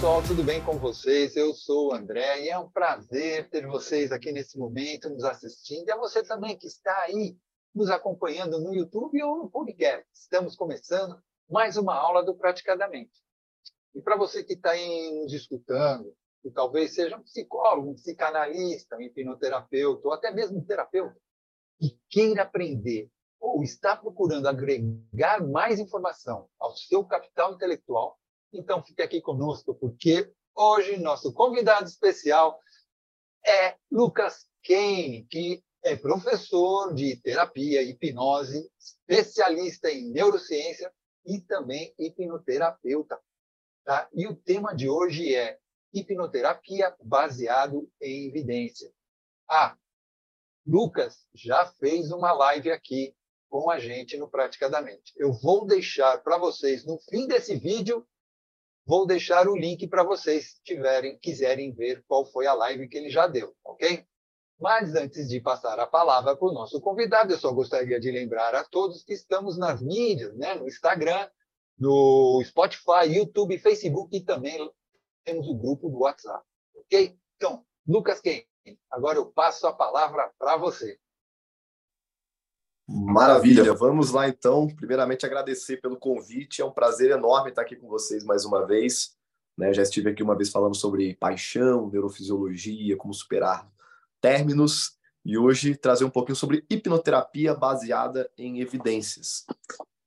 pessoal, 0.00 0.22
tudo 0.22 0.42
bem 0.42 0.64
com 0.64 0.78
vocês? 0.78 1.36
Eu 1.36 1.52
sou 1.52 1.88
o 1.88 1.92
André 1.92 2.44
e 2.44 2.48
é 2.48 2.58
um 2.58 2.70
prazer 2.70 3.50
ter 3.50 3.66
vocês 3.66 4.10
aqui 4.10 4.32
nesse 4.32 4.56
momento 4.58 5.10
nos 5.10 5.24
assistindo. 5.24 5.86
E 5.86 5.92
a 5.92 5.96
você 5.98 6.22
também 6.22 6.56
que 6.56 6.66
está 6.66 7.02
aí 7.02 7.36
nos 7.74 7.90
acompanhando 7.90 8.58
no 8.58 8.74
YouTube 8.74 9.22
ou 9.22 9.36
no 9.36 9.50
podcast. 9.50 10.06
Estamos 10.14 10.56
começando 10.56 11.22
mais 11.50 11.76
uma 11.76 11.94
aula 11.94 12.24
do 12.24 12.34
Praticadamente. 12.34 13.12
E 13.94 14.00
para 14.00 14.16
você 14.16 14.42
que 14.42 14.54
está 14.54 14.70
aí 14.70 15.20
nos 15.22 15.34
escutando, 15.34 16.16
que 16.42 16.50
talvez 16.50 16.94
seja 16.94 17.18
um 17.18 17.22
psicólogo, 17.22 17.90
um 17.90 17.94
psicanalista, 17.94 18.96
um 18.96 19.02
hipnoterapeuta, 19.02 20.08
ou 20.08 20.14
até 20.14 20.30
mesmo 20.30 20.60
um 20.60 20.64
terapeuta, 20.64 21.20
e 21.78 21.94
queira 22.08 22.44
aprender 22.44 23.10
ou 23.38 23.62
está 23.62 23.94
procurando 23.94 24.48
agregar 24.48 25.46
mais 25.46 25.78
informação 25.78 26.48
ao 26.58 26.74
seu 26.74 27.04
capital 27.04 27.52
intelectual, 27.52 28.18
então 28.52 28.82
fique 28.82 29.02
aqui 29.02 29.20
conosco, 29.20 29.74
porque 29.74 30.32
hoje 30.54 30.96
nosso 30.96 31.32
convidado 31.32 31.86
especial 31.86 32.60
é 33.46 33.76
Lucas 33.90 34.46
Kane, 34.64 35.26
que 35.30 35.62
é 35.82 35.96
professor 35.96 36.94
de 36.94 37.16
terapia 37.16 37.82
hipnose, 37.82 38.70
especialista 38.78 39.90
em 39.90 40.10
neurociência 40.10 40.92
e 41.24 41.40
também 41.40 41.94
hipnoterapeuta. 41.98 43.18
Tá? 43.84 44.08
E 44.12 44.26
o 44.26 44.36
tema 44.36 44.74
de 44.74 44.88
hoje 44.88 45.34
é 45.34 45.58
hipnoterapia 45.92 46.94
baseado 47.02 47.90
em 48.00 48.28
evidência. 48.28 48.92
Ah, 49.48 49.76
Lucas 50.66 51.26
já 51.34 51.66
fez 51.66 52.12
uma 52.12 52.32
live 52.32 52.70
aqui 52.70 53.14
com 53.48 53.70
a 53.70 53.78
gente 53.78 54.16
no 54.16 54.28
Praticadamente. 54.28 55.12
Eu 55.16 55.32
vou 55.32 55.66
deixar 55.66 56.22
para 56.22 56.38
vocês 56.38 56.84
no 56.84 56.98
fim 57.00 57.26
desse 57.26 57.56
vídeo 57.56 58.06
Vou 58.86 59.06
deixar 59.06 59.48
o 59.48 59.56
link 59.56 59.86
para 59.88 60.02
vocês, 60.02 60.58
tiverem, 60.64 61.18
quiserem 61.18 61.72
ver 61.72 62.04
qual 62.08 62.24
foi 62.24 62.46
a 62.46 62.54
live 62.54 62.88
que 62.88 62.98
ele 62.98 63.10
já 63.10 63.26
deu, 63.26 63.54
ok? 63.64 64.04
Mas 64.60 64.94
antes 64.94 65.28
de 65.28 65.40
passar 65.40 65.78
a 65.80 65.86
palavra 65.86 66.36
para 66.36 66.48
o 66.48 66.52
nosso 66.52 66.80
convidado, 66.80 67.32
eu 67.32 67.38
só 67.38 67.50
gostaria 67.50 67.98
de 67.98 68.10
lembrar 68.10 68.54
a 68.54 68.62
todos 68.62 69.02
que 69.02 69.14
estamos 69.14 69.56
nas 69.56 69.80
mídias, 69.80 70.36
né? 70.36 70.54
no 70.54 70.68
Instagram, 70.68 71.28
no 71.78 72.42
Spotify, 72.44 73.08
YouTube, 73.08 73.58
Facebook 73.58 74.14
e 74.14 74.20
também 74.20 74.70
temos 75.24 75.48
o 75.48 75.54
grupo 75.54 75.88
do 75.88 76.00
WhatsApp, 76.00 76.44
ok? 76.74 77.16
Então, 77.36 77.64
Lucas 77.88 78.20
Quem, 78.20 78.46
agora 78.90 79.16
eu 79.16 79.26
passo 79.32 79.66
a 79.66 79.72
palavra 79.72 80.30
para 80.38 80.58
você. 80.58 80.99
Maravilha, 82.92 83.72
vamos 83.72 84.10
lá 84.10 84.28
então. 84.28 84.66
Primeiramente, 84.66 85.24
agradecer 85.24 85.76
pelo 85.76 85.96
convite, 85.96 86.60
é 86.60 86.64
um 86.64 86.72
prazer 86.72 87.12
enorme 87.12 87.50
estar 87.50 87.62
aqui 87.62 87.76
com 87.76 87.86
vocês 87.86 88.24
mais 88.24 88.44
uma 88.44 88.66
vez. 88.66 89.14
Né? 89.56 89.72
Já 89.72 89.82
estive 89.82 90.10
aqui 90.10 90.24
uma 90.24 90.36
vez 90.36 90.50
falando 90.50 90.74
sobre 90.74 91.14
paixão, 91.14 91.88
neurofisiologia, 91.88 92.96
como 92.96 93.14
superar 93.14 93.70
términos, 94.20 94.98
e 95.24 95.38
hoje 95.38 95.76
trazer 95.76 96.04
um 96.04 96.10
pouquinho 96.10 96.34
sobre 96.34 96.64
hipnoterapia 96.68 97.54
baseada 97.54 98.28
em 98.36 98.60
evidências. 98.60 99.46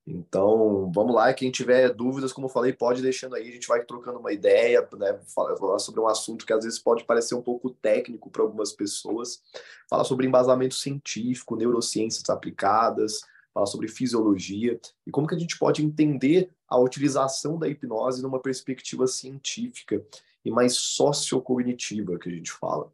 Então, 0.06 0.92
vamos 0.94 1.16
lá. 1.16 1.34
Quem 1.34 1.50
tiver 1.50 1.94
dúvidas, 1.94 2.34
como 2.34 2.48
eu 2.48 2.52
falei, 2.52 2.73
pode 2.73 3.02
deixando 3.02 3.36
aí. 3.36 3.48
A 3.48 3.52
gente 3.52 3.68
vai 3.68 3.84
trocando 3.86 4.20
uma 4.20 4.34
ideia, 4.34 4.88
né? 4.97 5.18
Falar 5.34 5.80
sobre 5.80 6.02
um 6.02 6.08
assunto 6.08 6.46
que 6.46 6.52
às 6.52 6.66
vezes 6.66 6.78
pode 6.78 7.06
parecer 7.06 7.36
um 7.36 7.41
pouco 7.41 7.69
técnico 7.69 8.30
para 8.30 8.42
algumas 8.42 8.74
pessoas. 8.74 9.42
Falar 9.90 10.03
sobre 10.03 10.28
embasamento 10.28 10.75
científico, 10.75 11.56
neurociências 11.56 12.30
aplicadas, 12.30 13.22
falar 13.53 13.66
sobre 13.66 13.88
fisiologia 13.88 14.78
e 15.08 15.12
como 15.12 15.28
que 15.28 15.36
a 15.36 15.40
gente 15.40 15.58
pode 15.58 15.86
entender 15.86 16.50
a 16.68 16.78
utilização 16.78 17.58
da 17.58 17.69
hipnose 17.69 18.22
numa 18.22 18.42
perspectiva 18.42 19.08
científica 19.08 20.03
e 20.44 20.52
mais 20.52 20.74
sociocognitiva 20.74 22.19
que 22.19 22.28
a 22.28 22.31
gente 22.31 22.52
fala. 22.52 22.92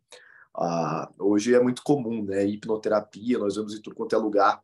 Ah, 0.54 1.10
hoje 1.18 1.56
é 1.56 1.60
muito 1.60 1.82
comum, 1.82 2.24
né? 2.24 2.46
Hipnoterapia, 2.46 3.40
nós 3.40 3.56
vemos 3.56 3.74
em 3.74 3.82
tudo 3.82 3.96
quanto 3.96 4.14
é 4.14 4.18
lugar 4.20 4.62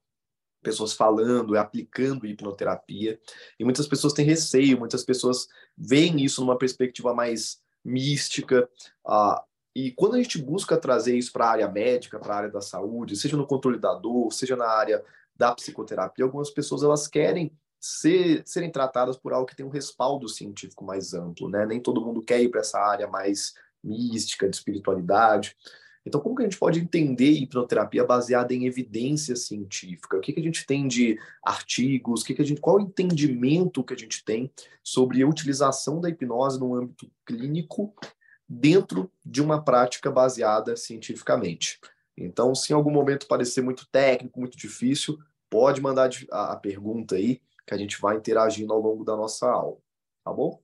pessoas 0.65 0.93
falando, 0.93 1.55
aplicando 1.55 2.25
hipnoterapia. 2.25 3.19
E 3.59 3.63
muitas 3.63 3.87
pessoas 3.87 4.13
têm 4.13 4.25
receio, 4.25 4.79
muitas 4.79 5.03
pessoas 5.03 5.47
veem 5.77 6.23
isso 6.23 6.41
numa 6.41 6.57
perspectiva 6.57 7.13
mais 7.13 7.61
mística. 7.83 8.67
Uh, 9.05 9.39
e 9.75 9.91
quando 9.91 10.15
a 10.15 10.17
gente 10.17 10.41
busca 10.41 10.75
trazer 10.75 11.15
isso 11.15 11.31
para 11.31 11.45
a 11.45 11.51
área 11.51 11.67
médica, 11.69 12.19
para 12.19 12.33
a 12.33 12.37
área 12.37 12.49
da 12.49 12.61
saúde, 12.61 13.15
seja 13.15 13.37
no 13.37 13.45
controle 13.45 13.77
da 13.77 13.93
dor, 13.93 14.33
seja 14.33 14.55
na 14.55 14.67
área 14.67 15.03
da 15.35 15.53
psicoterapia, 15.53 16.25
algumas 16.25 16.49
pessoas 16.49 16.81
elas 16.81 17.07
querem 17.07 17.51
ser, 17.79 18.41
serem 18.45 18.71
tratadas 18.71 19.17
por 19.17 19.33
algo 19.33 19.45
que 19.45 19.55
tem 19.55 19.65
um 19.65 19.69
respaldo 19.69 20.27
científico 20.27 20.83
mais 20.83 21.13
amplo, 21.13 21.47
né? 21.47 21.65
Nem 21.65 21.79
todo 21.79 22.03
mundo 22.03 22.21
quer 22.21 22.41
ir 22.41 22.49
para 22.49 22.61
essa 22.61 22.79
área 22.79 23.07
mais 23.07 23.53
mística, 23.83 24.49
de 24.49 24.55
espiritualidade. 24.55 25.55
Então, 26.05 26.21
como 26.21 26.35
que 26.35 26.43
a 26.43 26.45
gente 26.45 26.59
pode 26.59 26.79
entender 26.79 27.31
hipnoterapia 27.31 28.05
baseada 28.05 28.53
em 28.53 28.67
evidência 28.67 29.35
científica? 29.35 30.17
O 30.17 30.21
que, 30.21 30.33
que 30.33 30.39
a 30.39 30.43
gente 30.43 30.65
tem 30.65 30.87
de 30.87 31.17
artigos? 31.43 32.21
O 32.21 32.25
que, 32.25 32.35
que 32.35 32.41
a 32.41 32.45
gente, 32.45 32.61
qual 32.61 32.77
o 32.77 32.81
entendimento 32.81 33.83
que 33.83 33.93
a 33.93 33.97
gente 33.97 34.23
tem 34.23 34.51
sobre 34.83 35.23
a 35.23 35.27
utilização 35.27 35.99
da 35.99 36.09
hipnose 36.09 36.59
no 36.59 36.75
âmbito 36.75 37.09
clínico 37.25 37.93
dentro 38.47 39.11
de 39.25 39.41
uma 39.41 39.63
prática 39.63 40.11
baseada 40.11 40.77
cientificamente? 40.77 41.79
Então, 42.15 42.53
se 42.53 42.71
em 42.71 42.75
algum 42.75 42.91
momento 42.91 43.27
parecer 43.27 43.61
muito 43.61 43.87
técnico, 43.87 44.39
muito 44.39 44.57
difícil, 44.57 45.17
pode 45.49 45.81
mandar 45.81 46.09
a 46.31 46.55
pergunta 46.55 47.15
aí, 47.15 47.41
que 47.65 47.73
a 47.73 47.77
gente 47.77 47.99
vai 47.99 48.15
interagindo 48.15 48.71
ao 48.71 48.79
longo 48.79 49.03
da 49.03 49.15
nossa 49.15 49.49
aula, 49.49 49.77
tá 50.23 50.31
bom? 50.31 50.61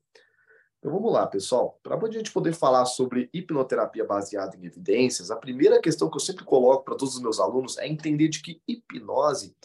Então 0.82 0.92
vamos 0.92 1.14
lá, 1.14 1.28
pessoal. 1.28 1.80
Para 1.84 1.96
a 1.96 2.12
gente 2.12 2.32
poder 2.32 2.54
falar 2.54 2.86
sobre 2.86 3.30
hipnoterapia 3.32 4.04
baseada 4.04 4.58
em 4.58 4.66
evidências, 4.66 5.30
a 5.30 5.36
primeira 5.36 5.80
questão 5.80 6.10
que 6.10 6.16
eu 6.16 6.20
sempre 6.20 6.44
coloco 6.44 6.84
para 6.84 6.96
todos 6.96 7.16
os 7.16 7.22
meus 7.22 7.40
alunos 7.40 7.78
é 7.78 7.88
entender 7.88 8.30
de 8.30 8.42
que 8.42 8.60
hipnose 8.68 9.56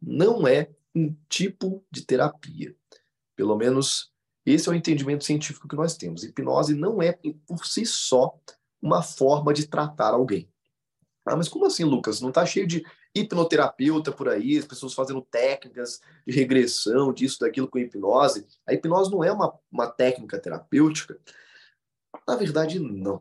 não 0.00 0.46
é 0.46 0.68
um 0.94 1.16
tipo 1.26 1.82
de 1.90 2.04
terapia. 2.04 2.76
Pelo 3.34 3.56
menos 3.56 4.12
esse 4.44 4.68
é 4.68 4.72
o 4.72 4.74
entendimento 4.74 5.24
científico 5.24 5.66
que 5.66 5.74
nós 5.74 5.96
temos. 5.96 6.22
Hipnose 6.22 6.74
não 6.74 7.00
é 7.00 7.18
por 7.46 7.64
si 7.64 7.86
só 7.86 8.38
uma 8.80 9.02
forma 9.02 9.54
de 9.54 9.66
tratar 9.66 10.12
alguém. 10.12 10.50
Ah, 11.24 11.34
mas 11.34 11.48
como 11.48 11.64
assim, 11.64 11.84
Lucas? 11.84 12.20
Não 12.20 12.28
está 12.28 12.44
cheio 12.44 12.66
de 12.66 12.84
hipnoterapeuta 13.14 14.12
por 14.12 14.28
aí, 14.28 14.58
as 14.58 14.64
pessoas 14.64 14.94
fazendo 14.94 15.22
técnicas 15.22 16.00
de 16.26 16.34
regressão, 16.34 17.12
disso, 17.12 17.40
daquilo 17.40 17.68
com 17.68 17.78
hipnose. 17.78 18.46
A 18.66 18.74
hipnose 18.74 19.10
não 19.10 19.24
é 19.24 19.32
uma, 19.32 19.58
uma 19.70 19.86
técnica 19.86 20.38
terapêutica? 20.38 21.18
Na 22.26 22.36
verdade, 22.36 22.78
não. 22.78 23.20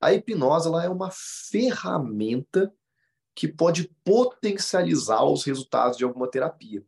A 0.00 0.12
hipnose 0.12 0.68
ela 0.68 0.84
é 0.84 0.88
uma 0.88 1.10
ferramenta 1.10 2.72
que 3.34 3.46
pode 3.46 3.94
potencializar 4.04 5.24
os 5.24 5.44
resultados 5.44 5.96
de 5.96 6.04
alguma 6.04 6.28
terapia. 6.28 6.84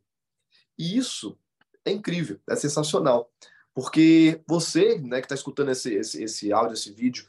E 0.77 0.97
isso 0.97 1.37
é 1.85 1.91
incrível, 1.91 2.39
é 2.49 2.55
sensacional. 2.55 3.31
Porque 3.73 4.41
você, 4.45 4.99
né, 4.99 5.21
que 5.21 5.25
está 5.25 5.35
escutando 5.35 5.71
esse, 5.71 5.93
esse, 5.93 6.23
esse 6.23 6.51
áudio, 6.51 6.73
esse 6.73 6.91
vídeo, 6.91 7.25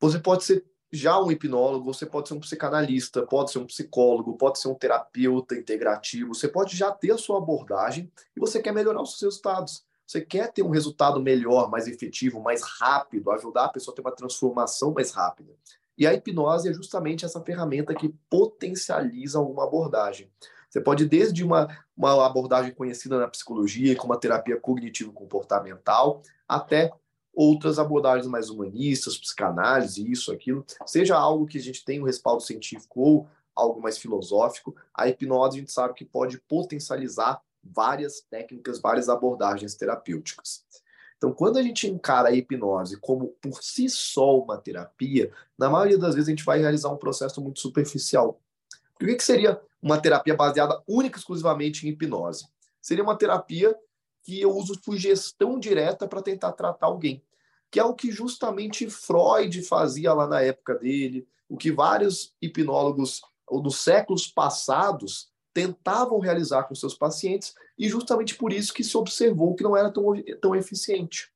você 0.00 0.18
pode 0.18 0.44
ser 0.44 0.64
já 0.92 1.20
um 1.20 1.30
hipnólogo, 1.30 1.92
você 1.92 2.04
pode 2.04 2.28
ser 2.28 2.34
um 2.34 2.40
psicanalista, 2.40 3.22
pode 3.22 3.52
ser 3.52 3.58
um 3.58 3.66
psicólogo, 3.66 4.36
pode 4.36 4.58
ser 4.58 4.68
um 4.68 4.74
terapeuta 4.74 5.54
integrativo, 5.54 6.34
você 6.34 6.48
pode 6.48 6.76
já 6.76 6.90
ter 6.90 7.12
a 7.12 7.18
sua 7.18 7.38
abordagem 7.38 8.10
e 8.36 8.40
você 8.40 8.60
quer 8.60 8.72
melhorar 8.72 9.02
os 9.02 9.18
seus 9.18 9.34
resultados. 9.34 9.84
Você 10.06 10.20
quer 10.20 10.52
ter 10.52 10.62
um 10.62 10.70
resultado 10.70 11.20
melhor, 11.22 11.70
mais 11.70 11.86
efetivo, 11.86 12.40
mais 12.40 12.62
rápido, 12.62 13.30
ajudar 13.30 13.66
a 13.66 13.68
pessoa 13.68 13.92
a 13.92 13.96
ter 13.96 14.02
uma 14.02 14.10
transformação 14.10 14.92
mais 14.92 15.12
rápida. 15.12 15.52
E 15.96 16.04
a 16.04 16.12
hipnose 16.12 16.68
é 16.68 16.72
justamente 16.72 17.24
essa 17.24 17.40
ferramenta 17.40 17.94
que 17.94 18.08
potencializa 18.28 19.38
uma 19.38 19.64
abordagem. 19.64 20.28
Você 20.68 20.80
pode, 20.80 21.04
desde 21.04 21.44
uma, 21.44 21.68
uma 21.96 22.26
abordagem 22.26 22.72
conhecida 22.72 23.18
na 23.18 23.28
psicologia, 23.28 23.94
como 23.94 24.12
a 24.12 24.16
terapia 24.16 24.58
cognitivo-comportamental, 24.58 26.22
até 26.48 26.90
outras 27.34 27.78
abordagens 27.78 28.26
mais 28.26 28.50
humanistas, 28.50 29.16
psicanálise, 29.16 30.10
isso, 30.10 30.32
aquilo, 30.32 30.64
seja 30.86 31.16
algo 31.16 31.46
que 31.46 31.58
a 31.58 31.60
gente 31.60 31.84
tem 31.84 32.00
um 32.00 32.04
respaldo 32.04 32.42
científico 32.42 33.00
ou 33.00 33.28
algo 33.54 33.80
mais 33.80 33.98
filosófico, 33.98 34.74
a 34.94 35.08
hipnose 35.08 35.56
a 35.56 35.60
gente 35.60 35.72
sabe 35.72 35.94
que 35.94 36.04
pode 36.04 36.38
potencializar 36.38 37.40
várias 37.62 38.20
técnicas, 38.20 38.80
várias 38.80 39.08
abordagens 39.08 39.74
terapêuticas. 39.74 40.64
Então, 41.16 41.32
quando 41.32 41.58
a 41.58 41.62
gente 41.62 41.86
encara 41.86 42.30
a 42.30 42.32
hipnose 42.32 42.96
como 42.96 43.28
por 43.42 43.62
si 43.62 43.90
só 43.90 44.38
uma 44.38 44.56
terapia, 44.56 45.30
na 45.58 45.68
maioria 45.68 45.98
das 45.98 46.14
vezes 46.14 46.28
a 46.28 46.30
gente 46.30 46.44
vai 46.44 46.58
realizar 46.58 46.88
um 46.88 46.96
processo 46.96 47.42
muito 47.42 47.60
superficial. 47.60 48.40
O 48.94 49.04
que 49.04 49.20
seria 49.20 49.60
uma 49.82 50.00
terapia 50.00 50.34
baseada 50.34 50.82
única 50.88 51.18
e 51.18 51.20
exclusivamente 51.20 51.86
em 51.86 51.90
hipnose? 51.90 52.46
Seria 52.80 53.04
uma 53.04 53.16
terapia 53.16 53.76
que 54.22 54.40
eu 54.40 54.54
uso 54.54 54.78
sugestão 54.84 55.58
direta 55.58 56.06
para 56.06 56.22
tentar 56.22 56.52
tratar 56.52 56.86
alguém, 56.86 57.22
que 57.70 57.80
é 57.80 57.84
o 57.84 57.94
que 57.94 58.10
justamente 58.10 58.90
Freud 58.90 59.62
fazia 59.62 60.12
lá 60.12 60.26
na 60.26 60.40
época 60.42 60.74
dele, 60.74 61.26
o 61.48 61.56
que 61.56 61.72
vários 61.72 62.34
hipnólogos 62.40 63.20
dos 63.62 63.76
séculos 63.78 64.26
passados 64.26 65.30
tentavam 65.52 66.20
realizar 66.20 66.64
com 66.64 66.74
seus 66.74 66.94
pacientes, 66.94 67.54
e 67.76 67.88
justamente 67.88 68.36
por 68.36 68.52
isso 68.52 68.72
que 68.72 68.84
se 68.84 68.96
observou 68.96 69.54
que 69.54 69.64
não 69.64 69.76
era 69.76 69.90
tão, 69.90 70.04
tão 70.40 70.54
eficiente. 70.54 71.32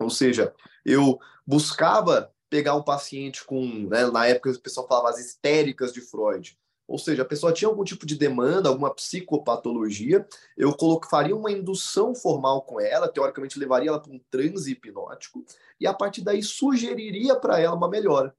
Ou 0.00 0.10
seja, 0.10 0.54
eu 0.84 1.18
buscava 1.46 2.32
pegar 2.50 2.74
um 2.74 2.82
paciente 2.82 3.44
com, 3.44 3.64
né, 3.88 4.06
na 4.06 4.26
época 4.26 4.50
o 4.50 4.60
pessoal 4.60 4.88
falava 4.88 5.10
as 5.10 5.18
histéricas 5.18 5.92
de 5.92 6.00
Freud. 6.00 6.58
Ou 6.88 6.98
seja, 6.98 7.22
a 7.22 7.26
pessoa 7.26 7.52
tinha 7.52 7.68
algum 7.68 7.82
tipo 7.82 8.06
de 8.06 8.16
demanda, 8.16 8.68
alguma 8.68 8.94
psicopatologia, 8.94 10.26
eu 10.56 10.76
faria 11.10 11.34
uma 11.34 11.50
indução 11.50 12.14
formal 12.14 12.62
com 12.62 12.80
ela, 12.80 13.08
teoricamente 13.08 13.58
levaria 13.58 13.88
ela 13.88 14.00
para 14.00 14.12
um 14.12 14.20
transe 14.30 14.70
hipnótico, 14.70 15.44
e 15.80 15.86
a 15.86 15.92
partir 15.92 16.22
daí 16.22 16.42
sugeriria 16.42 17.34
para 17.34 17.58
ela 17.58 17.74
uma 17.74 17.88
melhora. 17.88 18.34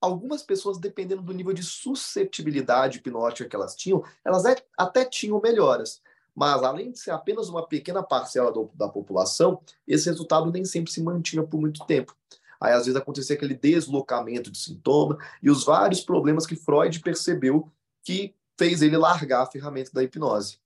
Algumas 0.00 0.42
pessoas, 0.42 0.78
dependendo 0.78 1.22
do 1.22 1.34
nível 1.34 1.52
de 1.52 1.62
suscetibilidade 1.62 2.98
hipnótica 2.98 3.48
que 3.48 3.56
elas 3.56 3.74
tinham, 3.76 4.02
elas 4.24 4.44
é, 4.46 4.56
até 4.78 5.04
tinham 5.04 5.40
melhoras. 5.40 6.00
Mas, 6.34 6.62
além 6.62 6.92
de 6.92 6.98
ser 6.98 7.10
apenas 7.10 7.48
uma 7.48 7.66
pequena 7.66 8.02
parcela 8.02 8.50
do, 8.50 8.70
da 8.74 8.88
população, 8.88 9.60
esse 9.86 10.08
resultado 10.08 10.50
nem 10.50 10.64
sempre 10.64 10.90
se 10.90 11.02
mantinha 11.02 11.42
por 11.42 11.60
muito 11.60 11.84
tempo. 11.84 12.16
Aí, 12.60 12.72
às 12.72 12.84
vezes, 12.84 13.00
acontecia 13.00 13.34
aquele 13.36 13.54
deslocamento 13.54 14.50
de 14.50 14.58
sintoma 14.58 15.18
e 15.42 15.50
os 15.50 15.64
vários 15.64 16.00
problemas 16.00 16.46
que 16.46 16.54
Freud 16.54 17.00
percebeu 17.00 17.70
que 18.02 18.34
fez 18.58 18.82
ele 18.82 18.96
largar 18.96 19.42
a 19.42 19.46
ferramenta 19.46 19.90
da 19.92 20.02
hipnose. 20.02 20.58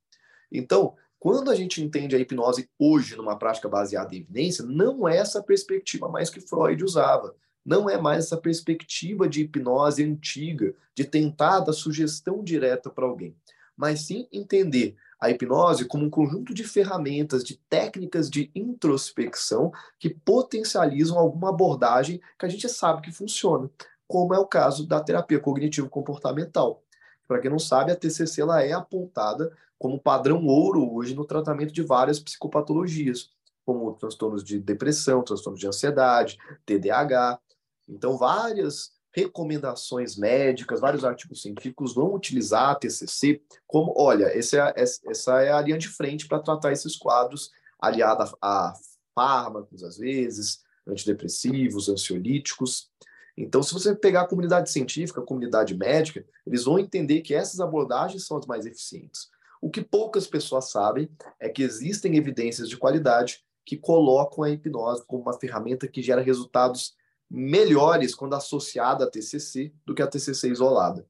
Então, 0.51 0.95
quando 1.19 1.51
a 1.51 1.55
gente 1.55 1.83
entende 1.83 2.17
a 2.17 2.19
hipnose 2.19 2.69
hoje 2.79 3.17
numa 3.17 3.39
prática 3.39 3.69
baseada 3.69 4.15
em 4.15 4.19
evidência, 4.19 4.65
não 4.65 5.09
é 5.09 5.17
essa 5.17 5.43
perspectiva 5.43 6.09
mais 6.09 6.29
que 6.29 6.41
Freud 6.41 6.83
usava. 6.83 7.35
Não 7.65 7.89
é 7.89 7.97
mais 7.97 8.27
essa 8.27 8.37
perspectiva 8.37 9.27
de 9.27 9.43
hipnose 9.43 10.05
antiga, 10.05 10.75
de 10.95 11.05
tentar 11.05 11.61
dar 11.61 11.73
sugestão 11.73 12.45
direta 12.45 12.91
para 12.91 13.07
alguém, 13.07 13.35
mas 13.75 14.01
sim 14.01 14.29
entender 14.31 14.97
a 15.25 15.31
hipnose 15.31 15.87
como 15.87 16.05
um 16.05 16.11
conjunto 16.11 16.53
de 16.53 16.65
ferramentas, 16.65 17.43
de 17.43 17.57
técnicas 17.57 18.29
de 18.29 18.51
introspecção 18.55 19.73
que 19.99 20.11
potencializam 20.11 21.19
alguma 21.19 21.49
abordagem 21.49 22.21
que 22.39 22.45
a 22.45 22.49
gente 22.49 22.69
sabe 22.69 23.01
que 23.01 23.11
funciona, 23.11 23.71
como 24.07 24.35
é 24.35 24.39
o 24.39 24.47
caso 24.47 24.87
da 24.87 25.01
terapia 25.01 25.41
cognitivo-comportamental. 25.41 26.83
Para 27.27 27.41
quem 27.41 27.51
não 27.51 27.59
sabe, 27.59 27.91
a 27.91 27.97
TCC 27.97 28.43
ela 28.43 28.63
é 28.63 28.73
apontada 28.73 29.51
como 29.79 29.99
padrão 29.99 30.45
ouro 30.47 30.93
hoje 30.95 31.15
no 31.15 31.25
tratamento 31.25 31.73
de 31.73 31.83
várias 31.83 32.21
psicopatologias, 32.21 33.31
como 33.65 33.95
transtornos 33.95 34.45
de 34.45 34.61
depressão, 34.61 35.23
transtornos 35.23 35.59
de 35.59 35.67
ansiedade, 35.67 36.39
TDAH. 36.67 37.41
Então, 37.89 38.19
várias 38.19 38.93
recomendações 39.15 40.17
médicas, 40.17 40.81
vários 40.81 41.05
artigos 41.05 41.41
científicos 41.41 41.95
vão 41.95 42.13
utilizar 42.13 42.71
a 42.71 42.75
TCC 42.75 43.41
como, 43.67 43.95
olha, 43.97 44.27
essa 44.37 44.75
é, 44.77 44.81
essa 44.81 45.41
é 45.41 45.53
a 45.53 45.61
linha 45.61 45.79
de 45.79 45.89
frente 45.89 46.27
para 46.27 46.41
tratar 46.41 46.73
esses 46.73 46.97
quadros, 46.97 47.53
aliada 47.81 48.25
a, 48.43 48.71
a 48.71 48.75
fármacos, 49.15 49.85
às 49.85 49.97
vezes, 49.97 50.65
antidepressivos, 50.87 51.89
ansiolíticos. 51.89 52.91
Então, 53.37 53.63
se 53.63 53.73
você 53.73 53.95
pegar 53.95 54.23
a 54.23 54.29
comunidade 54.29 54.71
científica, 54.71 55.21
a 55.21 55.27
comunidade 55.27 55.77
médica, 55.77 56.25
eles 56.45 56.65
vão 56.65 56.79
entender 56.79 57.21
que 57.21 57.35
essas 57.35 57.61
abordagens 57.61 58.27
são 58.27 58.37
as 58.37 58.47
mais 58.47 58.67
eficientes. 58.67 59.29
O 59.63 59.71
que 59.71 59.81
poucas 59.81 60.27
pessoas 60.27 60.71
sabem 60.71 61.09
é 61.39 61.49
que 61.49 61.63
existem 61.63 62.17
evidências 62.17 62.69
de 62.69 62.77
qualidade 62.77 63.45
que 63.65 63.77
colocam 63.77 64.45
a 64.45 64.51
hipnose 64.51 65.05
como 65.07 65.23
uma 65.23 65.39
ferramenta 65.39 65.89
que 65.89 66.03
gera 66.03 66.21
resultados 66.21 66.95
melhores 67.31 68.15
quando 68.15 68.35
associada 68.35 69.05
à 69.05 69.11
TCC 69.11 69.73
do 69.85 69.95
que 69.95 70.03
a 70.03 70.07
TCC 70.07 70.51
isolada. 70.51 71.07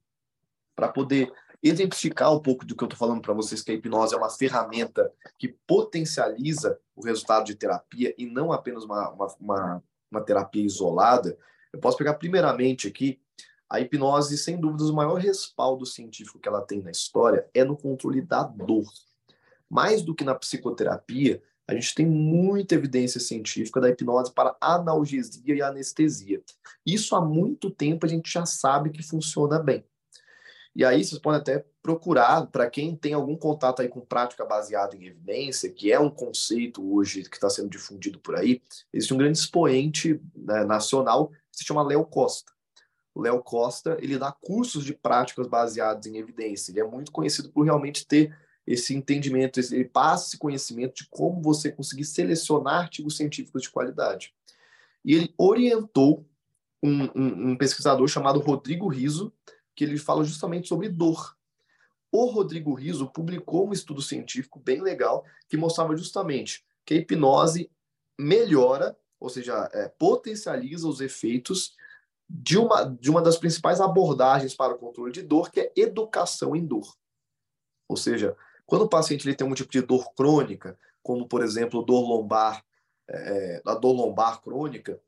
Para 0.75 0.89
poder 0.89 1.33
exemplificar 1.63 2.33
um 2.33 2.41
pouco 2.41 2.65
do 2.65 2.77
que 2.77 2.85
eu 2.85 2.87
estou 2.87 2.99
falando 2.99 3.23
para 3.23 3.33
vocês, 3.33 3.63
que 3.63 3.71
a 3.71 3.75
hipnose 3.75 4.15
é 4.15 4.19
uma 4.19 4.29
ferramenta 4.29 5.11
que 5.39 5.49
potencializa 5.67 6.79
o 6.95 7.03
resultado 7.03 7.47
de 7.47 7.55
terapia 7.55 8.15
e 8.19 8.27
não 8.27 8.53
apenas 8.53 8.85
uma, 8.85 9.11
uma, 9.11 9.27
uma, 9.41 9.83
uma 10.11 10.21
terapia 10.21 10.63
isolada, 10.63 11.39
eu 11.73 11.81
posso 11.81 11.97
pegar 11.97 12.15
primeiramente 12.15 12.87
aqui 12.87 13.19
a 13.69 13.81
hipnose, 13.81 14.37
sem 14.37 14.61
dúvidas, 14.61 14.91
o 14.91 14.95
maior 14.95 15.15
respaldo 15.15 15.87
científico 15.87 16.39
que 16.39 16.49
ela 16.49 16.61
tem 16.61 16.83
na 16.83 16.91
história 16.91 17.49
é 17.55 17.65
no 17.65 17.77
controle 17.77 18.21
da 18.21 18.43
dor. 18.43 18.85
Mais 19.69 20.03
do 20.03 20.15
que 20.15 20.23
na 20.23 20.35
psicoterapia, 20.35 21.43
a 21.67 21.75
gente 21.75 21.95
tem 21.95 22.07
muita 22.07 22.75
evidência 22.75 23.19
científica 23.19 23.81
da 23.81 23.89
hipnose 23.89 24.33
para 24.33 24.57
analgesia 24.61 25.55
e 25.55 25.63
anestesia. 25.63 26.43
Isso 26.85 27.17
há 27.17 27.25
muito 27.25 27.71
tempo 27.71 28.05
a 28.05 28.09
gente 28.09 28.31
já 28.31 28.45
sabe 28.45 28.91
que 28.91 29.03
funciona 29.03 29.59
bem. 29.59 29.85
E 30.77 30.85
aí 30.85 31.05
vocês 31.05 31.21
podem 31.21 31.41
até 31.41 31.65
procurar, 31.81 32.47
para 32.49 32.69
quem 32.69 32.97
tem 32.97 33.13
algum 33.13 33.37
contato 33.37 33.81
aí 33.81 33.89
com 33.89 34.01
prática 34.01 34.45
baseada 34.45 34.97
em 34.97 35.07
evidência, 35.07 35.71
que 35.71 35.93
é 35.93 36.01
um 36.01 36.11
conceito 36.11 36.83
hoje 36.95 37.23
que 37.23 37.37
está 37.37 37.49
sendo 37.49 37.69
difundido 37.69 38.19
por 38.19 38.35
aí, 38.35 38.61
existe 38.93 39.15
um 39.15 39.19
grande 39.19 39.39
expoente 39.39 40.21
né, 40.35 40.65
nacional 40.65 41.29
que 41.29 41.59
se 41.59 41.65
chama 41.65 41.83
Léo 41.83 42.05
Costa. 42.05 42.53
Léo 43.17 43.41
Costa, 43.43 43.97
ele 44.01 44.19
dá 44.19 44.33
cursos 44.33 44.85
de 44.85 44.93
práticas 44.93 45.47
baseadas 45.47 46.07
em 46.07 46.17
evidência. 46.17 46.73
Ele 46.73 46.81
é 46.81 46.85
muito 46.85 47.13
conhecido 47.13 47.49
por 47.51 47.63
realmente 47.63 48.05
ter 48.05 48.37
esse 48.67 48.95
entendimento, 48.95 49.61
esse, 49.61 49.75
ele 49.75 49.85
passa 49.85 50.29
esse 50.29 50.39
conhecimento 50.39 50.95
de 51.03 51.09
como 51.11 51.43
você 51.43 51.71
conseguir 51.71 52.05
selecionar 52.05 52.83
artigos 52.83 53.17
científicos 53.17 53.63
de 53.63 53.71
qualidade. 53.71 54.35
E 55.05 55.15
ele 55.15 55.35
orientou 55.37 56.27
um, 56.83 57.05
um, 57.15 57.51
um 57.51 57.57
pesquisador 57.57 58.07
chamado 58.09 58.41
Rodrigo 58.41 58.89
Riso, 58.89 59.33
que 59.75 59.85
ele 59.85 59.99
fala 59.99 60.25
justamente 60.25 60.69
sobre 60.69 60.89
dor. 60.89 61.37
O 62.11 62.27
Rodrigo 62.27 62.73
Riso 62.75 63.11
publicou 63.11 63.69
um 63.69 63.73
estudo 63.73 64.01
científico 64.01 64.61
bem 64.61 64.81
legal 64.81 65.25
que 65.49 65.57
mostrava 65.57 65.97
justamente 65.97 66.65
que 66.85 66.95
a 66.95 66.97
hipnose 66.99 67.71
melhora, 68.19 68.97
ou 69.19 69.29
seja, 69.29 69.69
é, 69.73 69.89
potencializa 69.89 70.87
os 70.87 71.01
efeitos 71.01 71.75
de 72.29 72.57
uma, 72.57 72.85
de 72.85 73.11
uma 73.11 73.21
das 73.21 73.37
principais 73.37 73.81
abordagens 73.81 74.55
para 74.55 74.75
o 74.75 74.79
controle 74.79 75.13
de 75.13 75.23
dor, 75.23 75.51
que 75.51 75.61
é 75.61 75.73
educação 75.77 76.55
em 76.55 76.65
dor. 76.65 76.97
Ou 77.89 77.97
seja, 77.97 78.37
quando 78.67 78.83
o 78.83 78.89
paciente 78.89 79.27
ele 79.27 79.37
tem 79.37 79.47
um 79.47 79.55
tipo 79.55 79.71
de 79.71 79.83
dor 79.83 80.13
crônica, 80.15 80.79
como, 81.03 81.27
por 81.27 81.43
exemplo, 81.43 81.83
dor 81.83 82.09
lombar, 82.09 82.65
é, 83.09 83.63
a 83.67 83.75
dor 83.75 83.93
lombar 83.93 84.41
crônica, 84.43 85.01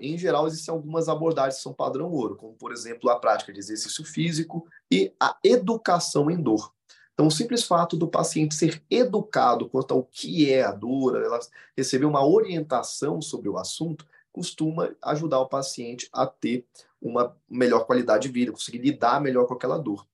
em 0.00 0.18
geral, 0.18 0.46
existem 0.46 0.74
algumas 0.74 1.08
abordagens 1.08 1.56
que 1.56 1.62
são 1.62 1.72
padrão 1.72 2.10
ouro, 2.10 2.36
como, 2.36 2.54
por 2.54 2.72
exemplo, 2.72 3.08
a 3.10 3.18
prática 3.18 3.52
de 3.52 3.60
exercício 3.60 4.04
físico 4.04 4.66
e 4.90 5.14
a 5.20 5.36
educação 5.44 6.30
em 6.30 6.40
dor. 6.40 6.72
Então, 7.14 7.28
o 7.28 7.30
simples 7.30 7.64
fato 7.64 7.96
do 7.96 8.08
paciente 8.08 8.54
ser 8.54 8.82
educado 8.90 9.68
quanto 9.68 9.94
ao 9.94 10.02
que 10.02 10.52
é 10.52 10.62
a 10.62 10.72
dor, 10.72 11.22
ela 11.22 11.38
receber 11.76 12.04
uma 12.04 12.26
orientação 12.26 13.22
sobre 13.22 13.48
o 13.48 13.56
assunto, 13.56 14.06
costuma 14.32 14.90
ajudar 15.02 15.40
o 15.40 15.48
paciente 15.48 16.08
a 16.12 16.26
ter 16.26 16.66
uma 17.00 17.34
melhor 17.48 17.86
qualidade 17.86 18.26
de 18.26 18.34
vida, 18.34 18.52
conseguir 18.52 18.78
lidar 18.78 19.20
melhor 19.20 19.46
com 19.46 19.54
aquela 19.54 19.78
dor. 19.78 20.06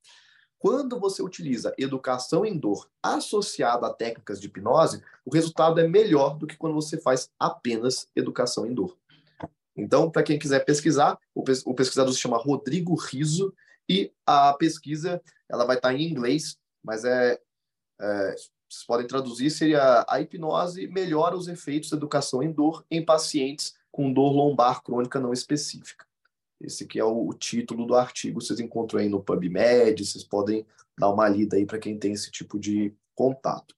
Quando 0.63 0.97
você 0.97 1.21
utiliza 1.21 1.75
educação 1.77 2.47
em 2.47 2.57
dor 2.57 2.89
associada 3.03 3.85
a 3.85 3.93
técnicas 3.93 4.41
de 4.41 4.47
hipnose, 4.47 5.03
o 5.25 5.35
resultado 5.35 5.81
é 5.81 5.89
melhor 5.89 6.39
do 6.39 6.47
que 6.47 6.57
quando 6.57 6.77
você 6.77 6.97
faz 6.97 7.29
apenas 7.37 8.09
educação 8.15 8.65
em 8.65 8.73
dor. 8.73 8.97
Então, 9.77 10.09
para 10.09 10.23
quem 10.23 10.39
quiser 10.39 10.65
pesquisar, 10.65 11.19
o, 11.35 11.43
pesquisador 11.43 12.13
se 12.13 12.21
chama 12.21 12.37
Rodrigo 12.37 12.95
Riso 12.95 13.53
e 13.89 14.13
a 14.25 14.53
pesquisa 14.53 15.21
ela 15.51 15.65
vai 15.65 15.75
estar 15.75 15.93
em 15.95 16.09
inglês, 16.09 16.57
mas 16.81 17.05
é, 17.05 17.41
é 18.01 18.37
vocês 18.71 18.87
podem 18.87 19.09
traduzir 19.09 19.51
seria 19.51 20.07
a 20.09 20.21
hipnose 20.21 20.87
melhora 20.87 21.37
os 21.37 21.49
efeitos 21.49 21.91
da 21.91 21.97
educação 21.97 22.41
em 22.41 22.53
dor 22.53 22.87
em 22.89 23.05
pacientes 23.05 23.75
com 23.91 24.13
dor 24.13 24.31
lombar 24.31 24.81
crônica 24.81 25.19
não 25.19 25.33
específica. 25.33 26.07
Esse 26.63 26.85
aqui 26.85 26.99
é 26.99 27.05
o, 27.05 27.29
o, 27.29 27.35
título 27.35 27.87
do 27.87 27.95
artigo, 27.95 28.41
vocês 28.41 28.61
encontram 28.61 29.01
aí 29.01 29.09
no 29.09 29.23
PubMed, 29.23 30.05
vocês 30.05 30.23
podem 30.23 30.65
dar 30.99 31.11
uma 31.11 31.29
lida 31.29 31.57
aí 31.57 31.67
para 31.67 31.79
quem 31.79 31.99
tem 31.99 32.13
esse 32.13 32.31
tipo 32.31 32.59
de 32.59 32.95
contato. 33.15 33.75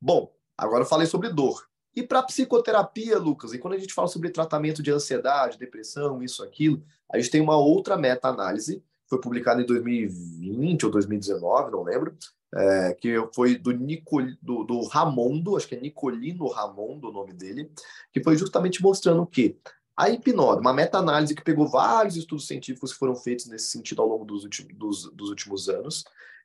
Bom, 0.00 0.34
agora 0.56 0.82
eu 0.82 0.88
falei 0.88 1.06
sobre 1.06 1.28
dor. 1.28 1.68
E 1.94 2.02
para 2.02 2.22
psicoterapia, 2.22 3.18
Lucas, 3.18 3.52
e 3.52 3.58
quando 3.58 3.74
a 3.74 3.78
gente 3.78 3.94
fala 3.94 4.08
sobre 4.08 4.30
tratamento 4.30 4.82
de 4.82 4.90
ansiedade, 4.90 5.58
depressão, 5.58 6.22
isso, 6.22 6.42
aquilo, 6.42 6.82
a 7.10 7.18
gente 7.18 7.30
tem 7.30 7.40
uma 7.40 7.56
outra 7.56 7.96
meta-análise, 7.96 8.82
foi 9.08 9.20
publicada 9.20 9.60
em 9.60 9.66
2020 9.66 10.86
ou 10.86 10.92
2019, 10.92 11.72
não 11.72 11.82
lembro, 11.82 12.16
é, 12.54 12.94
que 12.94 13.14
foi 13.34 13.56
do, 13.56 13.72
Nicol, 13.72 14.22
do, 14.40 14.64
do 14.64 14.82
Ramondo, 14.84 15.56
acho 15.56 15.68
que 15.68 15.74
é 15.74 15.80
Nicolino 15.80 16.48
Ramondo 16.48 17.08
o 17.08 17.12
nome 17.12 17.32
dele, 17.32 17.70
que 18.12 18.22
foi 18.22 18.36
justamente 18.36 18.82
mostrando 18.82 19.26
que 19.26 19.56
a 20.00 20.08
hipnose, 20.08 20.60
uma 20.60 20.72
meta-análise 20.72 21.34
que 21.34 21.44
pegou 21.44 21.68
vários 21.68 22.16
estudos 22.16 22.46
científicos 22.46 22.90
que 22.90 22.98
foram 22.98 23.14
feitos 23.14 23.44
nesse 23.44 23.66
sentido 23.66 24.00
ao 24.00 24.08
longo 24.08 24.24
dos, 24.24 24.44
últimos, 24.44 24.74
dos, 24.74 25.12
dos 25.12 25.28
últimos 25.28 25.68
anos 25.68 26.04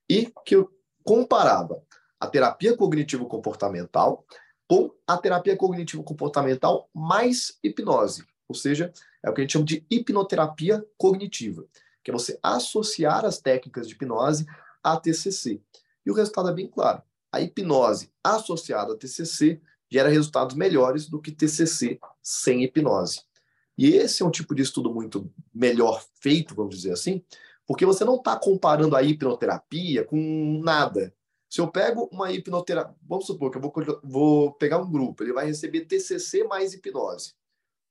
e 0.10 0.30
que 0.46 0.62
comparava 1.06 1.82
a 2.20 2.28
terapia 2.28 2.76
cognitivo-comportamental 2.76 4.26
com 4.68 4.92
a 5.08 5.18
terapia 5.18 5.56
cognitivo-comportamental 5.56 6.90
mais 6.94 7.58
hipnose, 7.64 8.26
ou 8.50 8.56
seja, 8.56 8.92
é 9.24 9.30
o 9.30 9.34
que 9.34 9.40
a 9.40 9.44
gente 9.46 9.54
chama 9.54 9.64
de 9.64 9.86
hipnoterapia 9.90 10.86
cognitiva, 10.98 11.66
que 12.04 12.12
é 12.12 12.14
você 12.14 12.38
associar 12.44 13.24
as 13.24 13.40
técnicas 13.40 13.88
de 13.88 13.94
hipnose 13.94 14.46
à 14.84 14.98
TCC. 15.00 15.62
E 16.06 16.12
o 16.12 16.14
resultado 16.14 16.50
é 16.50 16.54
bem 16.54 16.68
claro. 16.68 17.02
A 17.32 17.40
hipnose 17.40 18.12
associada 18.22 18.92
à 18.92 18.98
TCC 18.98 19.62
gera 19.90 20.10
resultados 20.10 20.58
melhores 20.58 21.08
do 21.08 21.22
que 21.22 21.32
TCC 21.32 22.02
sem 22.22 22.62
hipnose. 22.62 23.22
E 23.78 23.94
esse 23.94 24.24
é 24.24 24.26
um 24.26 24.32
tipo 24.32 24.56
de 24.56 24.62
estudo 24.62 24.94
muito 24.94 25.32
melhor 25.54 26.04
feito, 26.16 26.56
vamos 26.56 26.76
dizer 26.76 26.94
assim, 26.94 27.24
porque 27.68 27.86
você 27.86 28.06
não 28.06 28.16
está 28.16 28.38
comparando 28.38 28.96
a 28.96 29.04
hipnoterapia 29.04 30.04
com 30.06 30.62
nada. 30.64 31.14
Se 31.50 31.62
eu 31.62 31.68
pego 31.68 32.10
uma 32.12 32.32
hipnoterapia, 32.32 32.96
vamos 33.02 33.26
supor 33.26 33.52
que 33.52 33.58
eu 33.58 33.62
vou, 33.62 33.74
vou 34.04 34.54
pegar 34.54 34.78
um 34.78 34.90
grupo, 34.90 35.24
ele 35.24 35.34
vai 35.34 35.46
receber 35.46 35.86
TCC 35.86 36.44
mais 36.44 36.74
hipnose. 36.74 37.34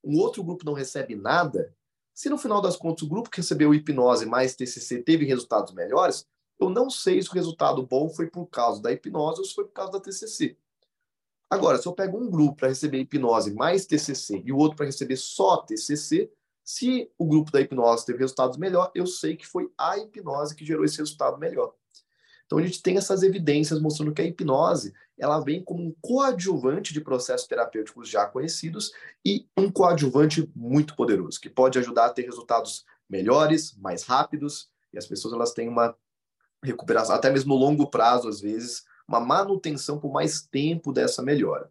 Um 0.02 0.18
outro 0.18 0.42
grupo 0.42 0.64
não 0.64 0.74
recebe 0.74 1.14
nada. 1.14 1.74
Se 2.12 2.28
no 2.28 2.38
final 2.38 2.60
das 2.60 2.76
contas 2.76 3.02
o 3.02 3.08
grupo 3.08 3.30
que 3.30 3.38
recebeu 3.38 3.74
hipnose 3.74 4.26
mais 4.26 4.54
TCC 4.54 5.02
teve 5.02 5.24
resultados 5.24 5.72
melhores, 5.72 6.26
eu 6.60 6.70
não 6.70 6.88
sei 6.88 7.20
se 7.20 7.28
o 7.28 7.32
resultado 7.32 7.82
bom 7.84 8.08
foi 8.08 8.28
por 8.28 8.46
causa 8.46 8.80
da 8.80 8.92
hipnose 8.92 9.40
ou 9.40 9.44
se 9.44 9.54
foi 9.54 9.64
por 9.64 9.72
causa 9.72 9.92
da 9.92 10.00
TCC. 10.00 10.56
Agora, 11.54 11.78
se 11.78 11.86
eu 11.86 11.92
pego 11.92 12.18
um 12.18 12.28
grupo 12.28 12.56
para 12.56 12.68
receber 12.68 12.98
hipnose 12.98 13.54
mais 13.54 13.86
TCC 13.86 14.42
e 14.44 14.52
o 14.52 14.56
outro 14.56 14.76
para 14.76 14.86
receber 14.86 15.16
só 15.16 15.58
TCC, 15.58 16.28
se 16.64 17.08
o 17.16 17.24
grupo 17.24 17.52
da 17.52 17.60
hipnose 17.60 18.04
teve 18.04 18.18
resultados 18.18 18.58
melhor, 18.58 18.90
eu 18.92 19.06
sei 19.06 19.36
que 19.36 19.46
foi 19.46 19.70
a 19.78 19.96
hipnose 19.96 20.56
que 20.56 20.64
gerou 20.64 20.84
esse 20.84 20.98
resultado 20.98 21.38
melhor. 21.38 21.72
Então 22.44 22.58
a 22.58 22.62
gente 22.62 22.82
tem 22.82 22.96
essas 22.96 23.22
evidências 23.22 23.80
mostrando 23.80 24.12
que 24.12 24.20
a 24.20 24.24
hipnose 24.24 24.92
ela 25.16 25.38
vem 25.38 25.62
como 25.62 25.84
um 25.84 25.94
coadjuvante 26.00 26.92
de 26.92 27.00
processos 27.00 27.46
terapêuticos 27.46 28.08
já 28.08 28.26
conhecidos 28.26 28.92
e 29.24 29.46
um 29.56 29.70
coadjuvante 29.70 30.50
muito 30.56 30.96
poderoso 30.96 31.40
que 31.40 31.48
pode 31.48 31.78
ajudar 31.78 32.06
a 32.06 32.10
ter 32.10 32.22
resultados 32.22 32.84
melhores, 33.08 33.76
mais 33.76 34.02
rápidos 34.02 34.68
e 34.92 34.98
as 34.98 35.06
pessoas 35.06 35.32
elas 35.34 35.52
têm 35.52 35.68
uma 35.68 35.96
recuperação 36.64 37.14
até 37.14 37.30
mesmo 37.30 37.54
longo 37.54 37.88
prazo 37.88 38.28
às 38.28 38.40
vezes 38.40 38.84
uma 39.06 39.20
manutenção 39.20 39.98
por 39.98 40.12
mais 40.12 40.42
tempo 40.42 40.92
dessa 40.92 41.22
melhora. 41.22 41.70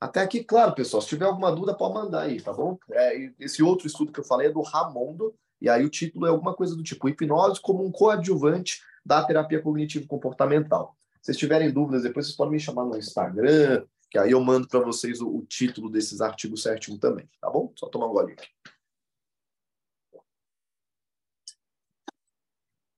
Até 0.00 0.20
aqui, 0.20 0.44
claro, 0.44 0.74
pessoal, 0.74 1.02
se 1.02 1.08
tiver 1.08 1.24
alguma 1.24 1.50
dúvida, 1.50 1.74
pode 1.74 1.94
mandar 1.94 2.22
aí, 2.22 2.40
tá 2.40 2.52
bom? 2.52 2.78
É, 2.92 3.32
esse 3.38 3.62
outro 3.62 3.86
estudo 3.86 4.12
que 4.12 4.20
eu 4.20 4.24
falei 4.24 4.46
é 4.46 4.52
do 4.52 4.62
Ramondo, 4.62 5.34
e 5.60 5.68
aí 5.68 5.84
o 5.84 5.90
título 5.90 6.26
é 6.26 6.30
alguma 6.30 6.54
coisa 6.54 6.76
do 6.76 6.82
tipo 6.84 7.08
hipnose 7.08 7.60
como 7.60 7.84
um 7.84 7.90
coadjuvante 7.90 8.80
da 9.04 9.24
terapia 9.24 9.60
cognitivo-comportamental. 9.60 10.96
Se 11.14 11.26
vocês 11.26 11.36
tiverem 11.36 11.72
dúvidas, 11.72 12.04
depois 12.04 12.26
vocês 12.26 12.36
podem 12.36 12.52
me 12.52 12.60
chamar 12.60 12.84
no 12.84 12.96
Instagram, 12.96 13.84
que 14.08 14.18
aí 14.18 14.30
eu 14.30 14.40
mando 14.40 14.68
para 14.68 14.80
vocês 14.80 15.20
o, 15.20 15.28
o, 15.28 15.44
título 15.46 15.90
desses 15.90 16.20
artigos 16.20 16.62
certinho 16.62 16.98
também, 16.98 17.28
tá 17.40 17.50
bom? 17.50 17.72
Só 17.74 17.88
tomar 17.88 18.06
um 18.06 18.12
golinho 18.12 18.38
aqui. 18.38 18.48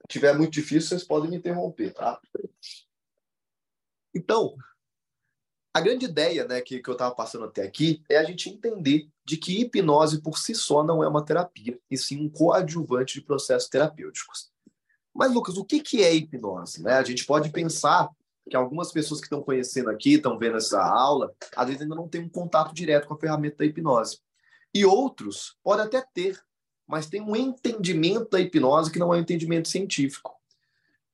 Se 0.03 0.09
tiver 0.09 0.37
muito 0.37 0.53
difícil, 0.53 0.91
vocês 0.91 1.05
podem 1.05 1.31
me 1.31 1.37
interromper, 1.37 1.95
tá? 1.95 2.21
Então, 4.15 4.55
a 5.73 5.81
grande 5.81 6.05
ideia 6.05 6.47
né, 6.47 6.61
que, 6.61 6.81
que 6.81 6.91
eu 6.91 6.95
estava 6.95 7.15
passando 7.15 7.45
até 7.45 7.63
aqui 7.63 8.03
é 8.09 8.17
a 8.17 8.25
gente 8.25 8.49
entender 8.49 9.09
de 9.25 9.37
que 9.37 9.61
hipnose 9.61 10.21
por 10.21 10.37
si 10.37 10.55
só 10.55 10.83
não 10.83 11.03
é 11.03 11.09
uma 11.09 11.25
terapia, 11.25 11.79
e 11.89 11.97
sim 11.97 12.21
um 12.21 12.29
coadjuvante 12.29 13.21
de 13.21 13.25
processos 13.25 13.69
terapêuticos. 13.69 14.51
Mas, 15.15 15.33
Lucas, 15.33 15.57
o 15.57 15.65
que, 15.65 15.81
que 15.81 16.03
é 16.03 16.13
hipnose? 16.15 16.83
Né? 16.83 16.95
A 16.95 17.05
gente 17.05 17.25
pode 17.25 17.51
pensar 17.51 18.11
que 18.49 18.57
algumas 18.57 18.91
pessoas 18.91 19.21
que 19.21 19.27
estão 19.27 19.43
conhecendo 19.43 19.91
aqui, 19.91 20.15
estão 20.15 20.37
vendo 20.37 20.57
essa 20.57 20.83
aula, 20.83 21.33
às 21.55 21.67
vezes 21.67 21.83
ainda 21.83 21.95
não 21.95 22.09
têm 22.09 22.23
um 22.23 22.29
contato 22.29 22.75
direto 22.75 23.07
com 23.07 23.15
a 23.15 23.19
ferramenta 23.19 23.59
da 23.59 23.65
hipnose. 23.65 24.19
E 24.75 24.85
outros 24.85 25.57
podem 25.63 25.87
até 25.87 26.05
ter, 26.13 26.41
mas 26.85 27.07
tem 27.07 27.21
um 27.21 27.37
entendimento 27.37 28.31
da 28.31 28.41
hipnose 28.41 28.91
que 28.91 28.99
não 28.99 29.15
é 29.15 29.19
um 29.19 29.21
entendimento 29.21 29.69
científico. 29.69 30.37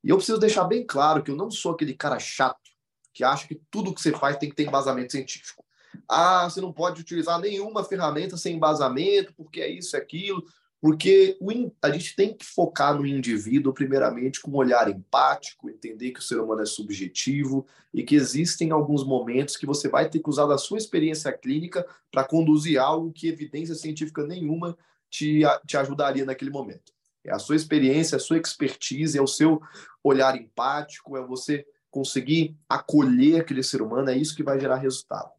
E 0.02 0.08
eu 0.08 0.16
preciso 0.16 0.38
deixar 0.38 0.64
bem 0.64 0.86
claro 0.86 1.22
que 1.22 1.30
eu 1.30 1.36
não 1.36 1.50
sou 1.50 1.72
aquele 1.72 1.92
cara 1.92 2.18
chato 2.18 2.70
que 3.16 3.24
acha 3.24 3.48
que 3.48 3.58
tudo 3.70 3.94
que 3.94 4.02
você 4.02 4.12
faz 4.12 4.36
tem 4.36 4.50
que 4.50 4.54
ter 4.54 4.66
embasamento 4.66 5.12
científico. 5.12 5.64
Ah, 6.06 6.44
você 6.44 6.60
não 6.60 6.70
pode 6.70 7.00
utilizar 7.00 7.40
nenhuma 7.40 7.82
ferramenta 7.82 8.36
sem 8.36 8.56
embasamento, 8.56 9.32
porque 9.34 9.62
é 9.62 9.70
isso, 9.70 9.96
é 9.96 9.98
aquilo. 9.98 10.44
Porque 10.82 11.38
a 11.80 11.90
gente 11.90 12.14
tem 12.14 12.36
que 12.36 12.44
focar 12.44 12.94
no 12.94 13.06
indivíduo, 13.06 13.72
primeiramente, 13.72 14.42
com 14.42 14.50
um 14.50 14.56
olhar 14.56 14.90
empático, 14.90 15.70
entender 15.70 16.10
que 16.10 16.20
o 16.20 16.22
ser 16.22 16.38
humano 16.38 16.60
é 16.60 16.66
subjetivo 16.66 17.66
e 17.92 18.02
que 18.02 18.14
existem 18.14 18.70
alguns 18.70 19.02
momentos 19.02 19.56
que 19.56 19.64
você 19.64 19.88
vai 19.88 20.10
ter 20.10 20.18
que 20.18 20.28
usar 20.28 20.44
da 20.44 20.58
sua 20.58 20.76
experiência 20.76 21.32
clínica 21.32 21.86
para 22.12 22.22
conduzir 22.22 22.78
algo 22.78 23.10
que 23.10 23.28
evidência 23.28 23.74
científica 23.74 24.26
nenhuma 24.26 24.76
te, 25.08 25.40
te 25.66 25.78
ajudaria 25.78 26.26
naquele 26.26 26.50
momento. 26.50 26.92
É 27.24 27.32
a 27.32 27.38
sua 27.38 27.56
experiência, 27.56 28.16
a 28.16 28.20
sua 28.20 28.36
expertise, 28.36 29.16
é 29.16 29.22
o 29.22 29.26
seu 29.26 29.62
olhar 30.04 30.36
empático, 30.36 31.16
é 31.16 31.26
você 31.26 31.66
conseguir 31.96 32.54
acolher 32.68 33.40
aquele 33.40 33.62
ser 33.62 33.80
humano, 33.80 34.10
é 34.10 34.18
isso 34.18 34.36
que 34.36 34.42
vai 34.42 34.60
gerar 34.60 34.76
resultado. 34.76 35.32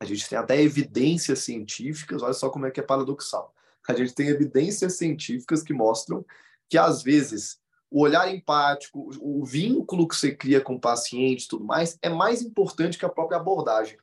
A 0.00 0.04
gente 0.04 0.28
tem 0.28 0.36
até 0.36 0.60
evidências 0.60 1.38
científicas, 1.38 2.22
olha 2.22 2.34
só 2.34 2.50
como 2.50 2.66
é 2.66 2.72
que 2.72 2.80
é 2.80 2.82
paradoxal. 2.82 3.54
A 3.88 3.94
gente 3.94 4.12
tem 4.12 4.26
evidências 4.26 4.94
científicas 4.94 5.62
que 5.62 5.72
mostram 5.72 6.26
que, 6.68 6.76
às 6.76 7.04
vezes, 7.04 7.60
o 7.88 8.00
olhar 8.02 8.28
empático, 8.34 9.10
o 9.20 9.44
vínculo 9.44 10.08
que 10.08 10.16
você 10.16 10.34
cria 10.34 10.60
com 10.60 10.74
o 10.74 10.80
paciente 10.80 11.44
e 11.44 11.48
tudo 11.48 11.64
mais, 11.64 11.96
é 12.02 12.08
mais 12.08 12.42
importante 12.42 12.98
que 12.98 13.06
a 13.06 13.08
própria 13.08 13.38
abordagem. 13.38 13.96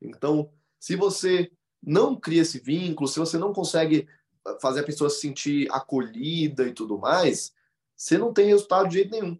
Então, 0.00 0.52
se 0.78 0.94
você 0.94 1.50
não 1.82 2.14
cria 2.14 2.42
esse 2.42 2.60
vínculo, 2.60 3.08
se 3.08 3.18
você 3.18 3.36
não 3.36 3.52
consegue 3.52 4.06
fazer 4.62 4.80
a 4.80 4.86
pessoa 4.86 5.10
se 5.10 5.20
sentir 5.20 5.66
acolhida 5.72 6.64
e 6.68 6.72
tudo 6.72 6.96
mais, 6.96 7.52
você 7.96 8.16
não 8.16 8.32
tem 8.32 8.46
resultado 8.46 8.88
de 8.88 8.94
jeito 8.94 9.10
nenhum. 9.10 9.36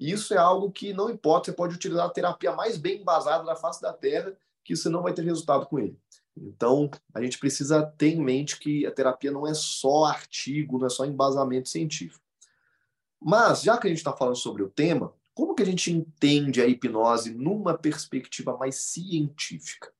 E 0.00 0.10
isso 0.10 0.32
é 0.32 0.38
algo 0.38 0.72
que 0.72 0.94
não 0.94 1.10
importa, 1.10 1.50
você 1.50 1.52
pode 1.52 1.74
utilizar 1.74 2.06
a 2.06 2.10
terapia 2.10 2.52
mais 2.52 2.78
bem 2.78 3.02
embasada 3.02 3.44
da 3.44 3.54
face 3.54 3.82
da 3.82 3.92
Terra, 3.92 4.34
que 4.64 4.74
você 4.74 4.88
não 4.88 5.02
vai 5.02 5.12
ter 5.12 5.22
resultado 5.22 5.66
com 5.66 5.78
ele. 5.78 5.94
Então, 6.34 6.90
a 7.12 7.20
gente 7.20 7.38
precisa 7.38 7.82
ter 7.98 8.14
em 8.14 8.22
mente 8.22 8.58
que 8.58 8.86
a 8.86 8.90
terapia 8.90 9.30
não 9.30 9.46
é 9.46 9.52
só 9.52 10.04
artigo, 10.06 10.78
não 10.78 10.86
é 10.86 10.88
só 10.88 11.04
embasamento 11.04 11.68
científico. 11.68 12.24
Mas, 13.20 13.60
já 13.60 13.76
que 13.76 13.88
a 13.88 13.90
gente 13.90 13.98
está 13.98 14.16
falando 14.16 14.36
sobre 14.36 14.62
o 14.62 14.70
tema, 14.70 15.12
como 15.34 15.54
que 15.54 15.62
a 15.62 15.66
gente 15.66 15.92
entende 15.92 16.62
a 16.62 16.66
hipnose 16.66 17.34
numa 17.34 17.76
perspectiva 17.76 18.56
mais 18.56 18.76
científica? 18.76 19.92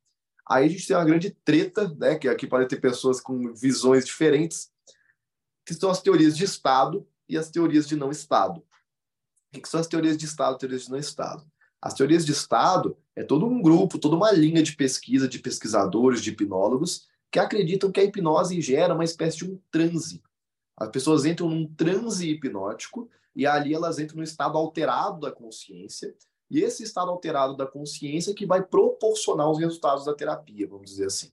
Aí 0.48 0.64
a 0.64 0.68
gente 0.68 0.86
tem 0.86 0.96
uma 0.96 1.04
grande 1.04 1.30
treta, 1.44 1.94
né, 1.98 2.18
que 2.18 2.26
aqui 2.26 2.46
podem 2.46 2.66
ter 2.66 2.80
pessoas 2.80 3.20
com 3.20 3.52
visões 3.52 4.06
diferentes, 4.06 4.72
que 5.66 5.74
são 5.74 5.90
as 5.90 6.00
teorias 6.00 6.34
de 6.34 6.44
Estado 6.44 7.06
e 7.28 7.36
as 7.36 7.50
teorias 7.50 7.86
de 7.86 7.96
não 7.96 8.10
Estado. 8.10 8.64
O 9.54 9.60
que 9.60 9.68
são 9.68 9.80
as 9.80 9.86
teorias 9.86 10.16
de 10.16 10.26
Estado 10.26 10.58
teorias 10.58 10.84
de 10.84 10.90
não 10.90 10.98
Estado? 10.98 11.44
As 11.82 11.94
teorias 11.94 12.24
de 12.24 12.32
Estado 12.32 12.96
é 13.16 13.24
todo 13.24 13.46
um 13.46 13.60
grupo, 13.60 13.98
toda 13.98 14.14
uma 14.14 14.30
linha 14.30 14.62
de 14.62 14.76
pesquisa 14.76 15.26
de 15.26 15.38
pesquisadores, 15.38 16.22
de 16.22 16.30
hipnólogos, 16.30 17.08
que 17.32 17.38
acreditam 17.38 17.90
que 17.90 18.00
a 18.00 18.04
hipnose 18.04 18.60
gera 18.60 18.94
uma 18.94 19.04
espécie 19.04 19.38
de 19.38 19.50
um 19.50 19.60
transe. 19.70 20.22
As 20.76 20.88
pessoas 20.88 21.24
entram 21.24 21.48
num 21.48 21.66
transe 21.66 22.28
hipnótico 22.28 23.08
e 23.34 23.46
ali 23.46 23.74
elas 23.74 23.98
entram 23.98 24.18
no 24.18 24.22
estado 24.24 24.56
alterado 24.56 25.20
da 25.20 25.32
consciência, 25.32 26.14
e 26.50 26.60
esse 26.60 26.82
estado 26.82 27.10
alterado 27.10 27.56
da 27.56 27.66
consciência 27.66 28.34
que 28.34 28.44
vai 28.44 28.62
proporcionar 28.62 29.48
os 29.48 29.58
resultados 29.58 30.04
da 30.04 30.14
terapia, 30.14 30.66
vamos 30.66 30.90
dizer 30.90 31.06
assim. 31.06 31.30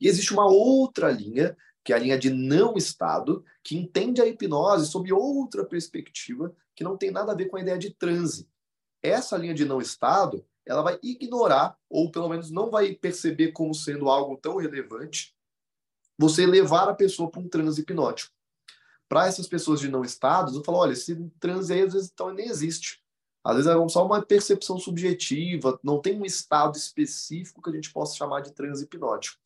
E 0.00 0.08
existe 0.08 0.32
uma 0.32 0.46
outra 0.46 1.10
linha, 1.10 1.56
que 1.84 1.92
é 1.92 1.96
a 1.96 1.98
linha 1.98 2.18
de 2.18 2.30
não 2.30 2.76
estado, 2.76 3.44
que 3.62 3.76
entende 3.76 4.22
a 4.22 4.26
hipnose 4.26 4.86
sob 4.86 5.12
outra 5.12 5.64
perspectiva, 5.66 6.54
que 6.74 6.84
não 6.84 6.96
tem 6.96 7.10
nada 7.10 7.32
a 7.32 7.34
ver 7.34 7.46
com 7.46 7.56
a 7.56 7.60
ideia 7.60 7.78
de 7.78 7.90
transe. 7.90 8.48
Essa 9.02 9.36
linha 9.36 9.54
de 9.54 9.64
não 9.64 9.80
estado, 9.80 10.44
ela 10.66 10.82
vai 10.82 10.98
ignorar, 11.02 11.78
ou 11.88 12.10
pelo 12.10 12.28
menos 12.28 12.50
não 12.50 12.70
vai 12.70 12.94
perceber 12.94 13.52
como 13.52 13.74
sendo 13.74 14.08
algo 14.08 14.36
tão 14.36 14.56
relevante, 14.56 15.34
você 16.18 16.46
levar 16.46 16.88
a 16.88 16.94
pessoa 16.94 17.30
para 17.30 17.40
um 17.40 17.48
transe 17.48 17.82
hipnótico. 17.82 18.32
Para 19.08 19.26
essas 19.26 19.46
pessoas 19.46 19.80
de 19.80 19.88
não 19.88 20.02
estado, 20.02 20.56
eu 20.56 20.64
falo, 20.64 20.78
olha, 20.78 20.92
esse 20.92 21.14
transe 21.38 21.72
aí 21.72 21.82
às 21.82 21.92
vezes 21.92 22.10
então, 22.12 22.32
nem 22.32 22.48
existe. 22.48 23.02
Às 23.44 23.56
vezes 23.56 23.70
é 23.70 23.88
só 23.88 24.06
uma 24.06 24.22
percepção 24.22 24.78
subjetiva, 24.78 25.78
não 25.82 26.00
tem 26.00 26.18
um 26.18 26.24
estado 26.24 26.78
específico 26.78 27.60
que 27.60 27.68
a 27.68 27.72
gente 27.72 27.92
possa 27.92 28.16
chamar 28.16 28.40
de 28.40 28.52
transe 28.52 28.84
hipnótico. 28.84 29.38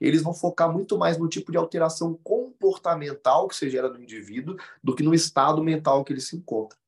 Eles 0.00 0.22
vão 0.22 0.34
focar 0.34 0.72
muito 0.72 0.98
mais 0.98 1.16
no 1.18 1.28
tipo 1.28 1.50
de 1.50 1.58
alteração 1.58 2.14
comportamental 2.22 3.48
que 3.48 3.56
se 3.56 3.70
gera 3.70 3.88
no 3.88 4.00
indivíduo 4.00 4.56
do 4.82 4.94
que 4.94 5.02
no 5.02 5.14
estado 5.14 5.62
mental 5.62 6.04
que 6.04 6.12
ele 6.12 6.20
se 6.20 6.36
encontra. 6.36 6.78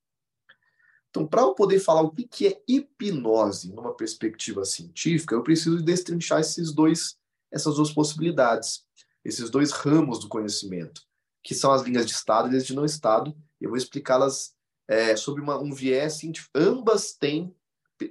Então, 1.10 1.26
para 1.26 1.42
eu 1.42 1.54
poder 1.54 1.80
falar 1.80 2.02
o 2.02 2.10
que 2.10 2.46
é 2.46 2.62
hipnose 2.68 3.72
numa 3.72 3.94
perspectiva 3.94 4.64
científica, 4.64 5.34
eu 5.34 5.42
preciso 5.42 5.82
destrinchar 5.82 6.40
esses 6.40 6.72
dois, 6.72 7.18
essas 7.50 7.76
duas 7.76 7.90
possibilidades, 7.90 8.84
esses 9.24 9.48
dois 9.50 9.72
ramos 9.72 10.20
do 10.20 10.28
conhecimento, 10.28 11.02
que 11.42 11.54
são 11.54 11.72
as 11.72 11.82
linhas 11.82 12.06
de 12.06 12.12
estado 12.12 12.52
e 12.52 12.56
as 12.56 12.66
de 12.66 12.74
não 12.74 12.84
estado. 12.84 13.34
Eu 13.60 13.70
vou 13.70 13.78
explicá-las 13.78 14.54
é, 14.86 15.16
sobre 15.16 15.40
uma, 15.40 15.58
um 15.58 15.72
viés 15.72 16.14
científico. 16.14 16.50
Ambas 16.54 17.14
têm 17.14 17.54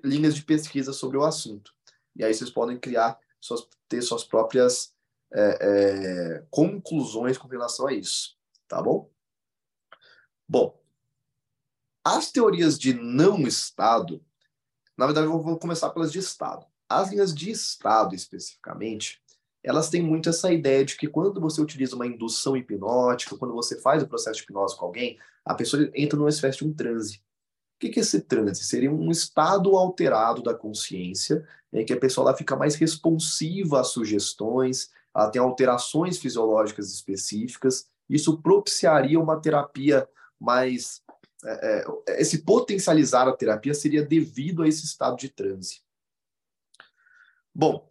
linhas 0.04 0.36
de 0.36 0.44
pesquisa 0.44 0.92
sobre 0.92 1.18
o 1.18 1.24
assunto. 1.24 1.72
E 2.16 2.24
aí 2.24 2.34
vocês 2.34 2.50
podem 2.50 2.80
criar, 2.80 3.18
suas, 3.48 3.68
ter 3.88 4.01
suas 4.01 4.24
próprias 4.24 4.94
é, 5.34 5.58
é, 5.62 6.46
conclusões 6.50 7.38
com 7.38 7.48
relação 7.48 7.88
a 7.88 7.94
isso. 7.94 8.38
Tá 8.68 8.82
bom? 8.82 9.10
Bom, 10.48 10.80
as 12.04 12.32
teorias 12.32 12.77
de 12.80 12.94
não 12.94 13.48
Estado, 13.48 14.24
na 14.98 15.06
verdade, 15.06 15.27
eu 15.27 15.42
vou 15.42 15.60
começar 15.60 15.89
pelas 15.89 16.12
de 16.12 16.20
Estado. 16.20 16.66
As 16.89 17.10
linhas 17.10 17.36
de 17.36 17.51
estado, 17.51 18.16
especificamente, 18.16 19.22
elas 19.62 19.89
têm 19.89 20.01
muito 20.01 20.30
essa 20.30 20.51
ideia 20.54 20.86
de 20.86 20.96
que 20.96 21.08
quando 21.08 21.42
você 21.42 21.62
utiliza 21.62 21.96
uma 21.96 22.08
indução 22.08 22.56
hipnótica, 22.56 23.38
quando 23.38 23.54
você 23.54 23.80
faz 23.82 24.01
o 24.01 24.08
processo 24.08 24.38
de 24.38 24.44
hipnose 24.44 24.77
com 24.77 24.86
alguém, 24.86 25.20
a 25.44 25.54
pessoa 25.54 25.92
entra 25.94 26.18
numa 26.18 26.30
espécie 26.30 26.60
de 26.60 26.66
um 26.66 26.74
transe. 26.74 27.22
O 27.78 27.80
que 27.80 28.00
é 28.00 28.02
esse 28.02 28.22
transe? 28.22 28.64
Seria 28.64 28.92
um 28.92 29.12
estado 29.12 29.78
alterado 29.78 30.42
da 30.42 30.54
consciência, 30.54 31.48
em 31.72 31.86
que 31.86 31.94
a 31.94 32.00
pessoa 32.00 32.30
ela 32.30 32.38
fica 32.38 32.56
mais 32.56 32.74
responsiva 32.74 33.80
às 33.80 33.90
sugestões, 33.90 34.90
ela 35.16 35.30
tem 35.30 35.40
alterações 35.40 36.18
fisiológicas 36.18 36.92
específicas. 36.92 37.88
Isso 38.10 38.42
propiciaria 38.42 39.20
uma 39.20 39.40
terapia 39.40 40.10
mais. 40.40 41.04
É, 41.46 41.86
é, 42.08 42.22
esse 42.22 42.40
potencializar 42.40 43.28
a 43.28 43.36
terapia 43.36 43.76
seria 43.76 44.04
devido 44.04 44.64
a 44.64 44.68
esse 44.68 44.84
estado 44.84 45.16
de 45.16 45.30
transe. 45.30 45.82
Bom, 47.54 47.88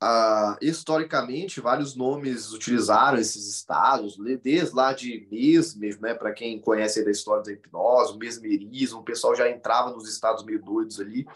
ah, 0.00 0.58
historicamente, 0.60 1.60
vários 1.60 1.96
nomes 1.96 2.52
utilizaram 2.52 3.18
esses 3.18 3.48
estados, 3.48 4.18
desde 4.42 4.74
lá 4.74 4.92
de 4.92 5.26
Mesmer, 5.30 6.00
né, 6.00 6.14
para 6.14 6.32
quem 6.32 6.60
conhece 6.60 7.00
a 7.00 7.10
história 7.10 7.42
da 7.42 7.52
hipnose, 7.52 8.18
mesmerismo, 8.18 9.00
o 9.00 9.04
pessoal 9.04 9.34
já 9.34 9.48
entrava 9.48 9.90
nos 9.90 10.08
estados 10.08 10.44
meio 10.44 10.62
doidos 10.62 11.00
ali. 11.00 11.26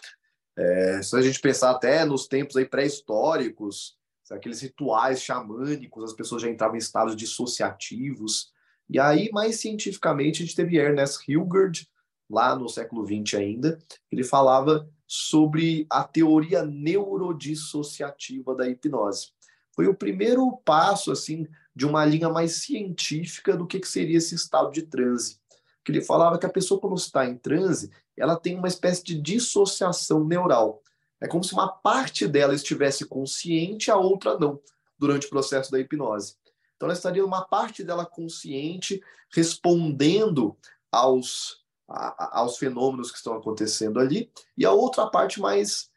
É, 0.57 1.01
se 1.03 1.17
a 1.17 1.23
gente 1.23 1.41
pensar 1.41 1.71
até 1.71 2.05
nos 2.05 2.27
tempos 2.27 2.57
aí 2.57 2.67
pré-históricos, 2.67 3.99
aqueles 4.31 4.61
rituais 4.61 5.23
xamânicos, 5.23 6.05
as 6.05 6.13
pessoas 6.13 6.43
já 6.43 6.49
entravam 6.49 6.77
em 6.77 6.79
estados 6.79 7.17
dissociativos. 7.17 8.53
E 8.89 8.99
aí, 8.99 9.31
mais 9.33 9.57
cientificamente, 9.57 10.43
a 10.43 10.47
gente 10.47 10.55
teve 10.55 10.77
Ernest 10.77 11.25
Hilgard, 11.27 11.89
lá 12.29 12.55
no 12.55 12.69
século 12.69 13.05
XX 13.05 13.35
ainda, 13.35 13.79
ele 14.11 14.23
falava 14.23 14.89
sobre 15.13 15.89
a 15.91 16.05
teoria 16.05 16.65
neurodissociativa 16.65 18.55
da 18.55 18.69
hipnose. 18.69 19.33
Foi 19.75 19.89
o 19.89 19.95
primeiro 19.95 20.57
passo 20.65 21.11
assim 21.11 21.49
de 21.75 21.85
uma 21.85 22.05
linha 22.05 22.29
mais 22.29 22.63
científica 22.63 23.57
do 23.57 23.67
que, 23.67 23.81
que 23.81 23.89
seria 23.89 24.19
esse 24.19 24.37
estado 24.37 24.71
de 24.71 24.83
transe. 24.83 25.41
Que 25.85 25.91
ele 25.91 26.01
falava 26.01 26.39
que 26.39 26.47
a 26.47 26.53
pessoa 26.53 26.81
quando 26.81 26.97
está 26.97 27.27
em 27.27 27.37
transe, 27.37 27.91
ela 28.17 28.37
tem 28.37 28.57
uma 28.57 28.69
espécie 28.69 29.03
de 29.03 29.21
dissociação 29.21 30.25
neural. 30.25 30.81
É 31.21 31.27
como 31.27 31.43
se 31.43 31.55
uma 31.55 31.67
parte 31.67 32.29
dela 32.29 32.55
estivesse 32.55 33.05
consciente, 33.05 33.91
a 33.91 33.97
outra 33.97 34.39
não, 34.39 34.61
durante 34.97 35.27
o 35.27 35.31
processo 35.31 35.73
da 35.73 35.81
hipnose. 35.81 36.37
Então 36.77 36.87
ela 36.87 36.97
estaria 36.97 37.27
uma 37.27 37.45
parte 37.45 37.83
dela 37.83 38.07
consciente, 38.07 39.03
respondendo 39.35 40.57
aos 40.93 41.60
aos 41.91 42.57
fenômenos 42.57 43.11
que 43.11 43.19
estão 43.19 43.35
acontecendo 43.35 43.99
ali, 43.99 44.31
e 44.57 44.65
a 44.65 44.73
outra 44.73 45.07
parte 45.09 45.41
mais 45.41 45.91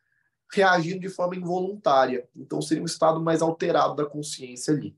reagindo 0.52 1.00
de 1.00 1.10
forma 1.10 1.36
involuntária. 1.36 2.28
Então 2.36 2.62
seria 2.62 2.84
um 2.84 2.88
estado 2.88 3.22
mais 3.22 3.42
alterado 3.42 3.96
da 3.96 4.06
consciência 4.06 4.74
ali. 4.74 4.96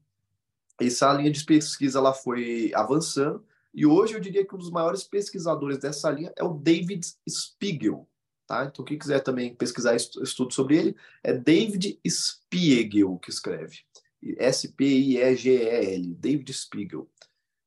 Essa 0.80 1.14
linha 1.14 1.32
de 1.32 1.44
pesquisa 1.44 2.00
ela 2.00 2.14
foi 2.14 2.72
avançando, 2.74 3.46
e 3.74 3.86
hoje 3.86 4.14
eu 4.14 4.22
diria 4.22 4.46
que 4.46 4.56
um 4.56 4.58
dos 4.58 4.72
maiores 4.72 5.04
pesquisadores 5.04 5.78
dessa 5.78 6.10
linha 6.10 6.32
é 6.38 6.44
o 6.44 6.54
David 6.54 7.06
Spiegel. 7.30 8.08
Tá? 8.48 8.65
Então, 8.65 8.86
quem 8.86 8.98
quiser 8.98 9.19
também 9.22 9.56
pesquisar 9.56 9.96
estudo 9.96 10.54
sobre 10.54 10.78
ele, 10.78 10.96
é 11.24 11.34
David 11.34 12.00
Spiegel 12.08 13.17
que 13.17 13.30
escreve. 13.30 13.80
S-P-I-E-G-E-L, 14.38 16.15
David 16.15 16.54
Spiegel. 16.54 17.10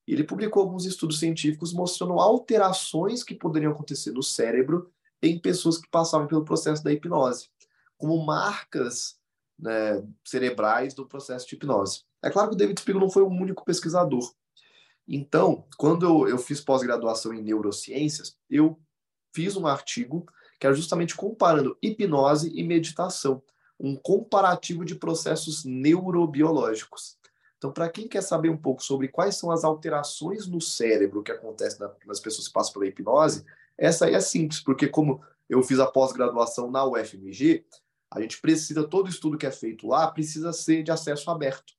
E 0.09 0.15
ele 0.15 0.25
publicou 0.25 0.63
alguns 0.63 0.87
estudos 0.87 1.19
científicos 1.19 1.71
mostrando 1.75 2.15
alterações 2.15 3.23
que 3.23 3.35
poderiam 3.35 3.73
acontecer 3.73 4.11
no 4.11 4.23
cérebro 4.23 4.91
em 5.21 5.39
pessoas 5.39 5.77
que 5.77 5.87
passavam 5.91 6.27
pelo 6.27 6.47
processo 6.47 6.83
da 6.83 6.91
hipnose, 6.91 7.51
como 7.99 8.25
marcas 8.25 9.19
né, 9.59 10.03
cerebrais 10.25 10.95
do 10.95 11.07
processo 11.07 11.47
de 11.47 11.57
hipnose. 11.57 12.05
É 12.23 12.31
claro 12.31 12.49
que 12.49 12.55
o 12.55 12.59
David 12.59 12.81
Spiegel 12.81 13.03
não 13.03 13.11
foi 13.11 13.23
o 13.23 13.29
único 13.29 13.67
pesquisador. 13.67 14.33
Então, 15.07 15.67
quando 15.77 16.07
eu, 16.07 16.27
eu 16.27 16.39
fiz 16.39 16.59
pós-graduação 16.59 17.35
em 17.35 17.43
neurociências, 17.43 18.35
eu 18.49 18.81
fiz 19.35 19.59
um 19.59 19.67
artigo 19.67 20.25
que 20.59 20.67
era 20.67 20.75
justamente 20.75 21.15
comparando 21.15 21.77
hipnose 21.83 22.51
e 22.59 22.65
meditação, 22.65 23.43
um 23.79 23.95
comparativo 23.95 24.87
de 24.87 24.95
processos 24.95 25.67
neurobiológicos. 25.67 27.18
Então, 27.59 27.73
para 27.73 27.89
quem 27.89 28.07
quer 28.07 28.23
saber 28.23 28.49
um 28.49 28.57
pouco 28.57 28.83
sobre 28.83 29.09
quais 29.09 29.37
são 29.37 29.51
as 29.51 29.65
alterações 29.65 30.47
no 30.47 30.61
cérebro 30.61 31.23
que 31.23 31.33
acontecem 31.33 31.87
nas 32.07 32.21
pessoas 32.21 32.47
que 32.47 32.55
passam 32.55 32.73
pela 32.73 32.87
hipnose, 32.87 33.45
essa 33.77 34.07
aí 34.07 34.15
é 34.15 34.21
simples, 34.21 34.61
porque 34.61 34.87
como 34.87 35.21
eu 35.49 35.63
fiz 35.63 35.81
a 35.81 35.87
pós-graduação 35.87 36.71
na 36.71 36.85
UFMG, 36.85 37.65
a 38.11 38.21
gente 38.21 38.41
precisa, 38.41 38.85
todo 38.85 39.09
estudo 39.09 39.37
que 39.37 39.47
é 39.47 39.51
feito 39.51 39.87
lá 39.87 40.09
precisa 40.09 40.53
ser 40.53 40.83
de 40.83 40.91
acesso 40.91 41.31
aberto. 41.31 41.75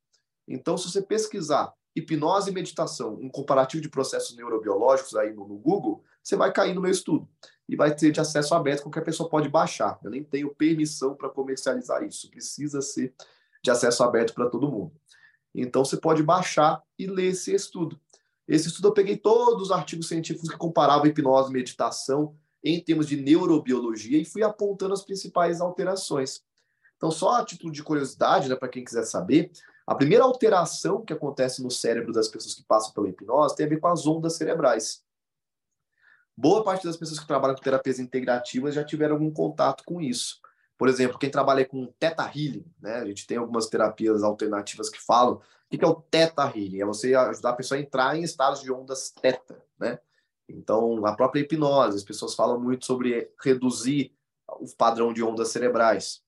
Então, 0.47 0.77
se 0.77 0.91
você 0.91 1.01
pesquisar 1.01 1.73
hipnose 1.95 2.51
e 2.51 2.53
meditação, 2.53 3.13
um 3.13 3.29
comparativo 3.29 3.81
de 3.81 3.89
processos 3.89 4.35
neurobiológicos 4.35 5.15
aí 5.15 5.33
no, 5.33 5.47
no 5.47 5.57
Google, 5.57 6.03
você 6.21 6.35
vai 6.35 6.51
cair 6.51 6.73
no 6.73 6.81
meu 6.81 6.91
estudo 6.91 7.27
e 7.67 7.75
vai 7.75 7.95
ter 7.95 8.11
de 8.11 8.19
acesso 8.19 8.53
aberto, 8.53 8.83
qualquer 8.83 9.03
pessoa 9.03 9.29
pode 9.29 9.47
baixar. 9.47 9.99
Eu 10.03 10.11
nem 10.11 10.23
tenho 10.23 10.53
permissão 10.53 11.15
para 11.15 11.29
comercializar 11.29 12.03
isso, 12.03 12.29
precisa 12.29 12.81
ser 12.81 13.13
de 13.63 13.71
acesso 13.71 14.03
aberto 14.03 14.33
para 14.33 14.49
todo 14.49 14.69
mundo. 14.69 14.91
Então 15.53 15.83
você 15.83 15.97
pode 15.97 16.23
baixar 16.23 16.81
e 16.97 17.07
ler 17.07 17.27
esse 17.27 17.53
estudo. 17.53 17.99
Esse 18.47 18.67
estudo 18.67 18.87
eu 18.87 18.93
peguei 18.93 19.17
todos 19.17 19.63
os 19.63 19.71
artigos 19.71 20.07
científicos 20.07 20.49
que 20.49 20.57
comparavam 20.57 21.05
hipnose 21.05 21.49
e 21.49 21.53
meditação 21.53 22.35
em 22.63 22.83
termos 22.83 23.07
de 23.07 23.15
neurobiologia 23.15 24.17
e 24.17 24.25
fui 24.25 24.43
apontando 24.43 24.93
as 24.93 25.03
principais 25.03 25.61
alterações. 25.61 26.41
Então, 26.97 27.11
só 27.11 27.35
a 27.35 27.45
título 27.45 27.71
de 27.71 27.81
curiosidade, 27.81 28.49
né, 28.49 28.55
para 28.55 28.67
quem 28.67 28.83
quiser 28.83 29.03
saber, 29.03 29.51
a 29.87 29.95
primeira 29.95 30.23
alteração 30.23 31.03
que 31.03 31.13
acontece 31.13 31.63
no 31.63 31.71
cérebro 31.71 32.11
das 32.11 32.27
pessoas 32.27 32.53
que 32.53 32.63
passam 32.63 32.91
pela 32.91 33.07
hipnose 33.07 33.55
tem 33.55 33.65
a 33.65 33.69
ver 33.69 33.79
com 33.79 33.87
as 33.87 34.05
ondas 34.05 34.35
cerebrais. 34.35 35.03
Boa 36.35 36.63
parte 36.63 36.85
das 36.85 36.97
pessoas 36.97 37.19
que 37.19 37.27
trabalham 37.27 37.55
com 37.55 37.61
terapias 37.61 37.99
integrativas 37.99 38.75
já 38.75 38.83
tiveram 38.83 39.15
algum 39.15 39.31
contato 39.31 39.83
com 39.85 40.01
isso. 40.01 40.38
Por 40.79 40.87
exemplo, 40.87 41.19
quem 41.19 41.29
trabalha 41.29 41.65
com 41.65 41.87
Theta 41.99 42.23
Healing, 42.23 42.65
né? 42.81 42.95
A 42.99 43.05
gente 43.05 43.27
tem 43.27 43.35
algumas 43.35 43.67
terapias 43.67 44.23
alternativas 44.23 44.89
que 44.89 44.97
falam. 44.97 45.33
O 45.35 45.77
que 45.77 45.83
é 45.83 45.87
o 45.87 45.93
Theta 45.93 46.43
Healing? 46.43 46.79
É 46.79 46.85
você 46.85 47.13
ajudar 47.13 47.49
a 47.49 47.53
pessoa 47.53 47.77
a 47.77 47.81
entrar 47.81 48.17
em 48.17 48.23
estados 48.23 48.61
de 48.61 48.71
ondas 48.71 49.11
Theta, 49.11 49.61
né? 49.77 49.99
Então, 50.47 51.05
a 51.05 51.13
própria 51.13 51.41
hipnose, 51.41 51.97
as 51.97 52.03
pessoas 52.03 52.33
falam 52.33 52.57
muito 52.57 52.85
sobre 52.85 53.29
reduzir 53.43 54.15
o 54.47 54.73
padrão 54.77 55.11
de 55.11 55.21
ondas 55.21 55.49
cerebrais. 55.49 56.21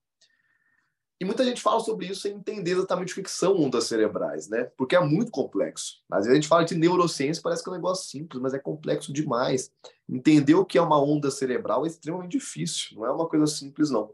E 1.18 1.24
muita 1.24 1.46
gente 1.46 1.62
fala 1.62 1.80
sobre 1.80 2.08
isso 2.08 2.22
sem 2.22 2.34
entender 2.34 2.72
exatamente 2.72 3.18
o 3.18 3.24
que 3.24 3.32
são 3.32 3.56
ondas 3.56 3.86
cerebrais, 3.86 4.50
né? 4.50 4.66
Porque 4.76 4.98
é 4.98 5.00
muito 5.00 5.32
complexo. 5.32 6.02
Às 6.12 6.26
vezes 6.26 6.32
a 6.32 6.36
gente 6.36 6.48
fala 6.50 6.66
de 6.66 6.76
neurociência, 6.76 7.42
parece 7.42 7.64
que 7.64 7.70
é 7.70 7.72
um 7.72 7.76
negócio 7.76 8.10
simples, 8.10 8.42
mas 8.42 8.54
é 8.54 8.60
complexo 8.60 9.14
demais. 9.14 9.72
Entender 10.10 10.56
o 10.56 10.66
que 10.66 10.78
é 10.78 10.82
uma 10.82 11.02
onda 11.02 11.32
cerebral 11.32 11.86
é 11.86 11.88
extremamente 11.88 12.32
difícil, 12.32 12.98
não 12.98 13.06
é 13.06 13.12
uma 13.12 13.30
coisa 13.30 13.48
simples, 13.48 13.90
não. 13.90 14.12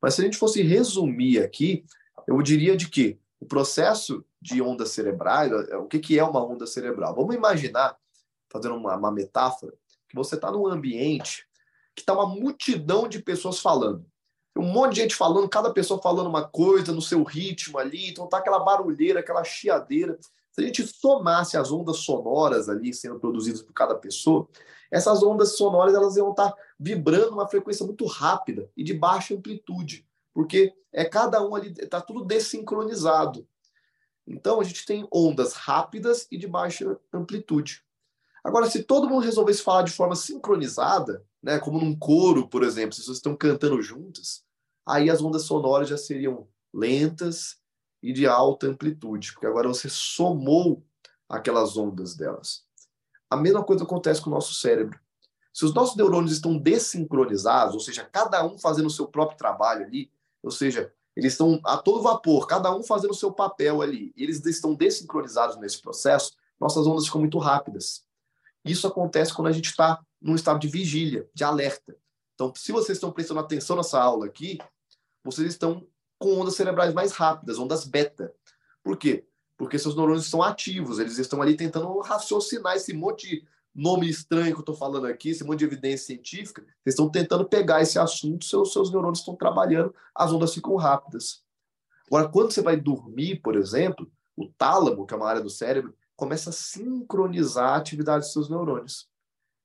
Mas 0.00 0.14
se 0.14 0.20
a 0.20 0.24
gente 0.24 0.36
fosse 0.36 0.62
resumir 0.62 1.42
aqui, 1.42 1.84
eu 2.26 2.40
diria 2.42 2.76
de 2.76 2.88
que 2.88 3.18
o 3.40 3.46
processo 3.46 4.24
de 4.40 4.60
ondas 4.62 4.90
cerebrais, 4.90 5.52
é, 5.68 5.76
o 5.76 5.86
que, 5.86 5.98
que 5.98 6.18
é 6.18 6.24
uma 6.24 6.44
onda 6.44 6.66
cerebral? 6.66 7.14
Vamos 7.14 7.34
imaginar, 7.34 7.96
fazendo 8.50 8.76
uma, 8.76 8.96
uma 8.96 9.12
metáfora, 9.12 9.72
que 10.08 10.14
você 10.14 10.34
está 10.34 10.50
num 10.50 10.66
ambiente 10.66 11.46
que 11.94 12.02
está 12.02 12.12
uma 12.12 12.26
multidão 12.26 13.08
de 13.08 13.22
pessoas 13.22 13.60
falando. 13.60 14.04
Tem 14.52 14.62
um 14.62 14.72
monte 14.72 14.94
de 14.94 15.00
gente 15.02 15.14
falando, 15.14 15.48
cada 15.48 15.72
pessoa 15.72 16.00
falando 16.00 16.28
uma 16.28 16.46
coisa 16.46 16.92
no 16.92 17.02
seu 17.02 17.22
ritmo 17.22 17.78
ali, 17.78 18.08
então 18.08 18.28
tá 18.28 18.38
aquela 18.38 18.58
barulheira, 18.58 19.20
aquela 19.20 19.44
chiadeira. 19.44 20.18
Se 20.54 20.62
a 20.62 20.66
gente 20.66 20.86
somasse 20.86 21.56
as 21.56 21.72
ondas 21.72 21.96
sonoras 21.96 22.68
ali 22.68 22.94
sendo 22.94 23.18
produzidas 23.18 23.60
por 23.60 23.72
cada 23.72 23.96
pessoa, 23.96 24.48
essas 24.88 25.20
ondas 25.20 25.56
sonoras 25.56 25.94
elas 25.94 26.16
iam 26.16 26.30
estar 26.30 26.54
vibrando 26.78 27.32
uma 27.32 27.48
frequência 27.48 27.84
muito 27.84 28.06
rápida 28.06 28.70
e 28.76 28.84
de 28.84 28.94
baixa 28.94 29.34
amplitude, 29.34 30.06
porque 30.32 30.72
é 30.92 31.04
cada 31.04 31.44
um 31.44 31.56
ali 31.56 31.74
está 31.76 32.00
tudo 32.00 32.24
desincronizado. 32.24 33.44
Então 34.24 34.60
a 34.60 34.64
gente 34.64 34.86
tem 34.86 35.08
ondas 35.12 35.54
rápidas 35.54 36.28
e 36.30 36.38
de 36.38 36.46
baixa 36.46 36.96
amplitude. 37.12 37.84
Agora, 38.44 38.70
se 38.70 38.84
todo 38.84 39.08
mundo 39.08 39.24
resolvesse 39.24 39.60
falar 39.60 39.82
de 39.82 39.90
forma 39.90 40.14
sincronizada, 40.14 41.24
né, 41.42 41.58
como 41.58 41.80
num 41.80 41.98
coro, 41.98 42.48
por 42.48 42.62
exemplo, 42.62 42.94
se 42.94 43.02
vocês 43.02 43.16
estão 43.16 43.34
cantando 43.34 43.82
juntas, 43.82 44.44
aí 44.86 45.10
as 45.10 45.20
ondas 45.20 45.42
sonoras 45.42 45.88
já 45.88 45.96
seriam 45.96 46.46
lentas 46.72 47.56
e 48.04 48.12
de 48.12 48.26
alta 48.26 48.66
amplitude, 48.66 49.32
porque 49.32 49.46
agora 49.46 49.66
você 49.66 49.88
somou 49.88 50.84
aquelas 51.26 51.74
ondas 51.74 52.14
delas. 52.14 52.62
A 53.30 53.36
mesma 53.36 53.64
coisa 53.64 53.82
acontece 53.82 54.20
com 54.20 54.28
o 54.28 54.32
nosso 54.34 54.52
cérebro. 54.52 55.00
Se 55.54 55.64
os 55.64 55.72
nossos 55.72 55.96
neurônios 55.96 56.32
estão 56.32 56.58
desincronizados, 56.58 57.72
ou 57.72 57.80
seja, 57.80 58.04
cada 58.04 58.44
um 58.44 58.58
fazendo 58.58 58.88
o 58.88 58.90
seu 58.90 59.06
próprio 59.08 59.38
trabalho 59.38 59.86
ali, 59.86 60.12
ou 60.42 60.50
seja, 60.50 60.92
eles 61.16 61.32
estão 61.32 61.58
a 61.64 61.78
todo 61.78 62.02
vapor, 62.02 62.46
cada 62.46 62.76
um 62.76 62.82
fazendo 62.82 63.12
o 63.12 63.16
seu 63.16 63.32
papel 63.32 63.80
ali, 63.80 64.12
eles 64.18 64.44
estão 64.44 64.74
desincronizados 64.74 65.56
nesse 65.56 65.80
processo, 65.80 66.36
nossas 66.60 66.86
ondas 66.86 67.06
ficam 67.06 67.22
muito 67.22 67.38
rápidas. 67.38 68.04
Isso 68.62 68.86
acontece 68.86 69.32
quando 69.32 69.48
a 69.48 69.52
gente 69.52 69.70
está 69.70 69.98
num 70.20 70.34
estado 70.34 70.58
de 70.58 70.68
vigília, 70.68 71.26
de 71.32 71.42
alerta. 71.42 71.96
Então, 72.34 72.52
se 72.54 72.70
vocês 72.70 72.98
estão 72.98 73.10
prestando 73.10 73.40
atenção 73.40 73.76
nessa 73.76 73.98
aula 73.98 74.26
aqui, 74.26 74.58
vocês 75.24 75.48
estão 75.48 75.86
com 76.18 76.40
ondas 76.40 76.56
cerebrais 76.56 76.92
mais 76.94 77.12
rápidas, 77.12 77.58
ondas 77.58 77.84
beta. 77.84 78.32
Por 78.82 78.96
quê? 78.96 79.24
Porque 79.56 79.78
seus 79.78 79.96
neurônios 79.96 80.24
estão 80.24 80.42
ativos, 80.42 80.98
eles 80.98 81.18
estão 81.18 81.40
ali 81.40 81.56
tentando 81.56 81.98
raciocinar 82.00 82.76
esse 82.76 82.92
monte 82.92 83.28
de 83.28 83.44
nome 83.74 84.08
estranho 84.08 84.52
que 84.52 84.58
eu 84.58 84.60
estou 84.60 84.74
falando 84.74 85.06
aqui, 85.06 85.30
esse 85.30 85.42
monte 85.42 85.60
de 85.60 85.64
evidência 85.64 86.06
científica, 86.06 86.62
eles 86.62 86.94
estão 86.94 87.10
tentando 87.10 87.44
pegar 87.44 87.82
esse 87.82 87.98
assunto, 87.98 88.44
seus, 88.44 88.72
seus 88.72 88.90
neurônios 88.90 89.18
estão 89.18 89.34
trabalhando, 89.34 89.92
as 90.14 90.32
ondas 90.32 90.54
ficam 90.54 90.76
rápidas. 90.76 91.42
Agora, 92.06 92.28
quando 92.28 92.52
você 92.52 92.62
vai 92.62 92.76
dormir, 92.76 93.40
por 93.40 93.56
exemplo, 93.56 94.10
o 94.36 94.48
tálamo, 94.48 95.06
que 95.06 95.14
é 95.14 95.16
uma 95.16 95.28
área 95.28 95.42
do 95.42 95.50
cérebro, 95.50 95.94
começa 96.16 96.50
a 96.50 96.52
sincronizar 96.52 97.70
a 97.70 97.76
atividade 97.76 98.24
dos 98.24 98.32
seus 98.32 98.48
neurônios. 98.48 99.08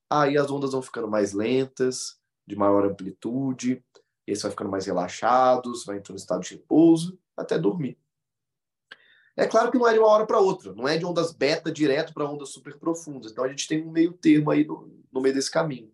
Aí 0.08 0.36
as 0.36 0.50
ondas 0.50 0.72
vão 0.72 0.82
ficando 0.82 1.06
mais 1.06 1.32
lentas, 1.32 2.18
de 2.46 2.56
maior 2.56 2.84
amplitude, 2.84 3.84
eles 4.30 4.42
vai 4.42 4.50
ficando 4.50 4.70
mais 4.70 4.86
relaxados, 4.86 5.84
vai 5.84 5.98
entrando 5.98 6.16
em 6.16 6.20
estado 6.20 6.42
de 6.42 6.54
repouso, 6.54 7.18
até 7.36 7.58
dormir. 7.58 7.98
É 9.36 9.46
claro 9.46 9.70
que 9.70 9.78
não 9.78 9.88
é 9.88 9.92
de 9.92 9.98
uma 9.98 10.08
hora 10.08 10.26
para 10.26 10.38
outra, 10.38 10.74
não 10.74 10.86
é 10.86 10.98
de 10.98 11.04
ondas 11.04 11.32
beta 11.32 11.72
direto 11.72 12.12
para 12.12 12.28
ondas 12.28 12.50
super 12.50 12.78
profundas. 12.78 13.32
Então 13.32 13.44
a 13.44 13.48
gente 13.48 13.66
tem 13.66 13.82
um 13.82 13.90
meio 13.90 14.12
termo 14.12 14.50
aí 14.50 14.64
no, 14.64 14.88
no 15.10 15.20
meio 15.20 15.34
desse 15.34 15.50
caminho. 15.50 15.90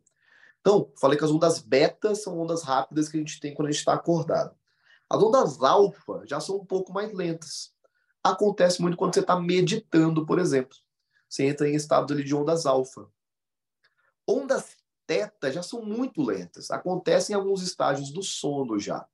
Então, 0.61 0.91
falei 0.97 1.17
que 1.17 1.25
as 1.25 1.31
ondas 1.31 1.61
beta 1.61 2.15
são 2.15 2.39
ondas 2.41 2.63
rápidas 2.63 3.09
que 3.09 3.17
a 3.17 3.21
gente 3.21 3.39
tem 3.39 3.55
quando 3.55 3.69
a 3.69 3.71
gente 3.71 3.79
está 3.79 3.95
acordado. 3.95 4.55
As 5.09 5.23
ondas 5.23 5.63
alfa 5.63 6.23
já 6.27 6.41
são 6.41 6.57
um 6.57 6.67
pouco 6.67 6.93
mais 6.93 7.13
lentas. 7.13 7.73
Acontece 8.23 8.83
muito 8.83 8.97
quando 8.97 9.15
você 9.15 9.21
está 9.21 9.39
meditando, 9.39 10.27
por 10.27 10.41
exemplo. 10.41 10.77
Você 11.29 11.45
entra 11.45 11.69
em 11.69 11.77
estado 11.77 12.13
ali 12.13 12.25
de 12.25 12.35
ondas 12.35 12.67
alfa. 12.67 13.07
Ondas 14.27 14.76
teta 15.07 15.53
já 15.53 15.63
são 15.63 15.83
muito 15.83 16.23
lentas. 16.23 16.71
Acontecem 16.71 17.35
em 17.35 17.39
alguns 17.39 17.63
estágios 17.63 18.11
do 18.11 18.23
sono 18.23 18.79
já. 18.79 19.07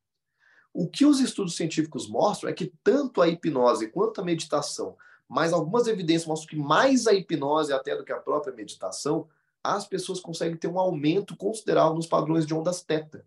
O 0.73 0.89
que 0.89 1.05
os 1.05 1.21
estudos 1.21 1.55
científicos 1.55 2.09
mostram 2.09 2.51
é 2.51 2.53
que 2.53 2.73
tanto 2.83 3.21
a 3.21 3.29
hipnose 3.29 3.89
quanto 3.89 4.21
a 4.21 4.25
meditação, 4.25 4.97
mas 5.29 5.53
algumas 5.53 5.87
evidências 5.87 6.27
mostram 6.27 6.49
que 6.49 6.57
mais 6.57 7.07
a 7.07 7.13
hipnose 7.13 7.73
até 7.73 7.95
do 7.95 8.05
que 8.05 8.13
a 8.13 8.19
própria 8.19 8.55
meditação, 8.55 9.29
as 9.63 9.87
pessoas 9.87 10.21
conseguem 10.21 10.57
ter 10.57 10.69
um 10.69 10.79
aumento 10.79 11.37
considerável 11.37 11.95
nos 11.95 12.07
padrões 12.07 12.47
de 12.47 12.55
ondas 12.55 12.83
teta. 12.83 13.25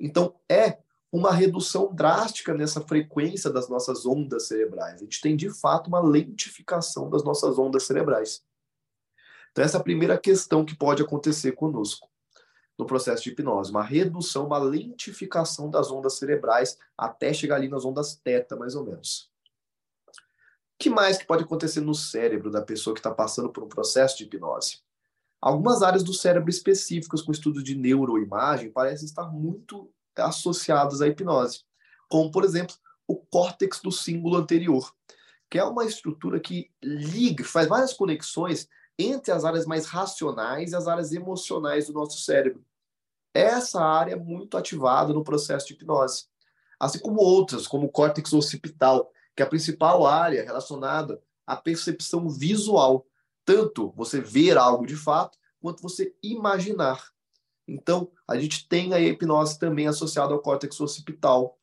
Então, 0.00 0.34
é 0.48 0.78
uma 1.12 1.32
redução 1.32 1.94
drástica 1.94 2.52
nessa 2.52 2.80
frequência 2.80 3.50
das 3.50 3.68
nossas 3.68 4.04
ondas 4.04 4.48
cerebrais. 4.48 4.96
A 4.96 5.04
gente 5.04 5.20
tem, 5.20 5.36
de 5.36 5.50
fato, 5.50 5.88
uma 5.88 6.00
lentificação 6.00 7.08
das 7.08 7.22
nossas 7.22 7.58
ondas 7.58 7.84
cerebrais. 7.84 8.42
Então, 9.56 9.64
essa 9.64 9.78
é 9.78 9.80
a 9.80 9.82
primeira 9.82 10.18
questão 10.18 10.66
que 10.66 10.76
pode 10.76 11.02
acontecer 11.02 11.52
conosco 11.52 12.10
no 12.78 12.84
processo 12.84 13.22
de 13.22 13.30
hipnose, 13.30 13.70
uma 13.70 13.82
redução, 13.82 14.44
uma 14.44 14.58
lentificação 14.58 15.70
das 15.70 15.90
ondas 15.90 16.18
cerebrais 16.18 16.76
até 16.94 17.32
chegar 17.32 17.56
ali 17.56 17.66
nas 17.66 17.82
ondas 17.82 18.16
teta, 18.16 18.54
mais 18.54 18.74
ou 18.74 18.84
menos. 18.84 19.30
O 20.08 20.78
que 20.78 20.90
mais 20.90 21.16
que 21.16 21.24
pode 21.24 21.44
acontecer 21.44 21.80
no 21.80 21.94
cérebro 21.94 22.50
da 22.50 22.60
pessoa 22.60 22.92
que 22.92 23.00
está 23.00 23.10
passando 23.10 23.50
por 23.50 23.64
um 23.64 23.68
processo 23.68 24.18
de 24.18 24.24
hipnose? 24.24 24.82
Algumas 25.40 25.82
áreas 25.82 26.04
do 26.04 26.12
cérebro 26.12 26.50
específicas 26.50 27.22
com 27.22 27.32
estudos 27.32 27.64
de 27.64 27.74
neuroimagem 27.74 28.70
parecem 28.70 29.06
estar 29.06 29.24
muito 29.32 29.90
associadas 30.16 31.00
à 31.00 31.08
hipnose, 31.08 31.62
como, 32.10 32.30
por 32.30 32.44
exemplo, 32.44 32.76
o 33.08 33.16
córtex 33.16 33.80
do 33.80 33.90
símbolo 33.90 34.36
anterior, 34.36 34.94
que 35.48 35.58
é 35.58 35.64
uma 35.64 35.86
estrutura 35.86 36.38
que 36.40 36.70
liga, 36.82 37.42
faz 37.42 37.66
várias 37.66 37.94
conexões 37.94 38.68
entre 38.98 39.32
as 39.32 39.44
áreas 39.44 39.66
mais 39.66 39.86
racionais 39.86 40.72
e 40.72 40.76
as 40.76 40.88
áreas 40.88 41.12
emocionais 41.12 41.86
do 41.86 41.92
nosso 41.92 42.18
cérebro. 42.20 42.64
Essa 43.34 43.82
área 43.82 44.12
é 44.12 44.16
muito 44.16 44.56
ativada 44.56 45.12
no 45.12 45.22
processo 45.22 45.66
de 45.66 45.74
hipnose, 45.74 46.24
assim 46.80 46.98
como 46.98 47.20
outras, 47.20 47.66
como 47.66 47.86
o 47.86 47.90
córtex 47.90 48.32
occipital, 48.32 49.10
que 49.34 49.42
é 49.42 49.46
a 49.46 49.48
principal 49.48 50.06
área 50.06 50.42
relacionada 50.42 51.22
à 51.46 51.54
percepção 51.54 52.28
visual, 52.30 53.06
tanto 53.44 53.92
você 53.94 54.20
ver 54.20 54.56
algo 54.56 54.86
de 54.86 54.96
fato, 54.96 55.38
quanto 55.60 55.82
você 55.82 56.14
imaginar. 56.22 57.10
Então, 57.68 58.10
a 58.26 58.38
gente 58.38 58.68
tem 58.68 58.94
a 58.94 59.00
hipnose 59.00 59.58
também 59.58 59.86
associada 59.86 60.32
ao 60.32 60.40
córtex 60.40 60.80
occipital. 60.80 61.58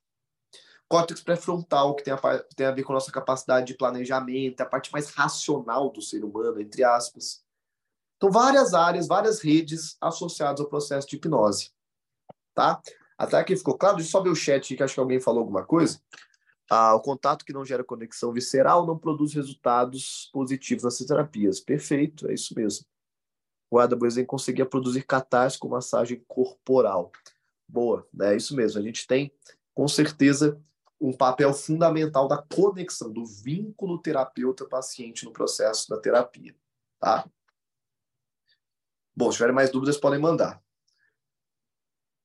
Córtex 0.88 1.22
pré-frontal, 1.22 1.96
que 1.96 2.04
tem 2.04 2.14
a, 2.14 2.18
tem 2.56 2.66
a 2.66 2.72
ver 2.72 2.84
com 2.84 2.94
a 2.94 2.96
nossa 2.96 3.12
capacidade 3.12 3.68
de 3.68 3.78
planejamento, 3.78 4.62
a 4.62 4.66
parte 4.66 4.92
mais 4.92 5.10
racional 5.10 5.90
do 5.92 6.02
ser 6.02 6.24
humano, 6.24 6.60
entre 6.62 6.84
aspas. 6.84 7.44
Então, 8.18 8.32
várias 8.32 8.74
áreas, 8.74 9.08
várias 9.08 9.42
redes 9.42 9.98
associadas 10.00 10.62
ao 10.62 10.70
processo 10.70 11.08
de 11.08 11.16
hipnose. 11.16 11.72
Tá? 12.54 12.82
Até 13.18 13.38
aqui 13.38 13.56
ficou 13.56 13.78
claro? 13.78 13.98
Deixa 13.98 14.10
eu 14.10 14.12
só 14.12 14.22
ver 14.22 14.30
o 14.30 14.36
chat, 14.36 14.76
que 14.76 14.84
acho 14.84 14.94
que 14.94 15.00
alguém 15.00 15.20
falou 15.20 15.40
alguma 15.42 15.66
coisa. 15.66 16.00
Ah, 16.70 16.96
o 16.96 17.02
contato 17.02 17.44
que 17.44 17.54
não 17.54 17.66
gera 17.66 17.84
conexão 17.84 18.32
visceral 18.32 18.86
não 18.86 18.98
produz 18.98 19.34
resultados 19.34 20.30
positivos 20.32 20.84
nas 20.84 20.98
terapias. 20.98 21.60
Perfeito, 21.60 22.30
é 22.30 22.34
isso 22.34 22.54
mesmo 22.56 22.86
o 23.74 23.80
Adam 23.80 23.98
Boesen 23.98 24.24
conseguia 24.24 24.68
produzir 24.68 25.02
catarse 25.02 25.58
com 25.58 25.68
massagem 25.68 26.24
corporal. 26.28 27.12
Boa, 27.68 28.08
né? 28.14 28.34
é 28.34 28.38
isso 28.38 28.56
mesmo. 28.56 28.80
A 28.80 28.84
gente 28.84 29.08
tem, 29.08 29.34
com 29.74 29.88
certeza, 29.88 30.62
um 31.04 31.12
papel 31.12 31.54
fundamental 31.54 32.30
da 32.30 32.42
conexão, 32.42 33.12
do 33.12 33.26
vínculo 33.26 34.02
terapeuta-paciente 34.02 35.26
no 35.26 35.34
processo 35.34 35.90
da 35.90 36.00
terapia. 36.00 36.56
Tá? 36.98 37.30
Bom, 39.14 39.30
se 39.30 39.36
tiverem 39.36 39.54
mais 39.54 39.70
dúvidas, 39.70 39.98
podem 39.98 40.18
mandar. 40.18 40.64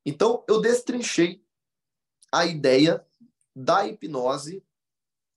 Então, 0.07 0.45
eu 0.49 0.61
destrinchei 0.61 1.45
a 2.33 2.47
ideia 2.47 3.05
da 3.55 3.85
hipnose 3.85 4.65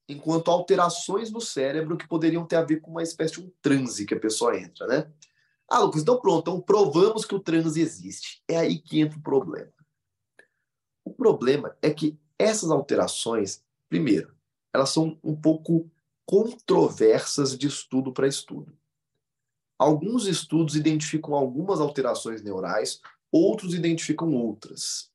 enquanto 0.08 0.48
alterações 0.48 1.32
no 1.32 1.40
cérebro 1.40 1.96
que 1.96 2.06
poderiam 2.06 2.46
ter 2.46 2.56
a 2.56 2.62
ver 2.62 2.80
com 2.80 2.92
uma 2.92 3.02
espécie 3.02 3.34
de 3.34 3.40
um 3.40 3.52
transe 3.60 4.06
que 4.06 4.14
a 4.14 4.20
pessoa 4.20 4.56
entra, 4.56 4.86
né? 4.86 5.12
Ah, 5.68 5.80
Lucas, 5.80 6.02
então 6.02 6.20
pronto, 6.20 6.42
então 6.42 6.60
provamos 6.60 7.24
que 7.24 7.34
o 7.34 7.40
transe 7.40 7.80
existe. 7.80 8.40
É 8.46 8.56
aí 8.56 8.78
que 8.78 9.00
entra 9.00 9.18
o 9.18 9.22
problema. 9.22 9.72
O 11.04 11.12
problema 11.12 11.76
é 11.82 11.92
que 11.92 12.21
essas 12.38 12.70
alterações, 12.70 13.62
primeiro, 13.88 14.34
elas 14.72 14.90
são 14.90 15.18
um 15.22 15.34
pouco 15.34 15.90
controversas 16.24 17.56
de 17.56 17.66
estudo 17.66 18.12
para 18.12 18.26
estudo. 18.26 18.76
Alguns 19.78 20.26
estudos 20.26 20.76
identificam 20.76 21.34
algumas 21.34 21.80
alterações 21.80 22.42
neurais, 22.42 23.00
outros 23.30 23.74
identificam 23.74 24.32
outras. 24.34 25.10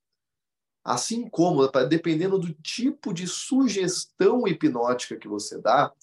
Assim 0.83 1.29
como, 1.29 1.67
dependendo 1.87 2.37
do 2.37 2.53
tipo 2.53 3.13
de 3.13 3.27
sugestão 3.27 4.47
hipnótica 4.47 5.17
que 5.17 5.27
você 5.27 5.59
dá, 5.59 5.93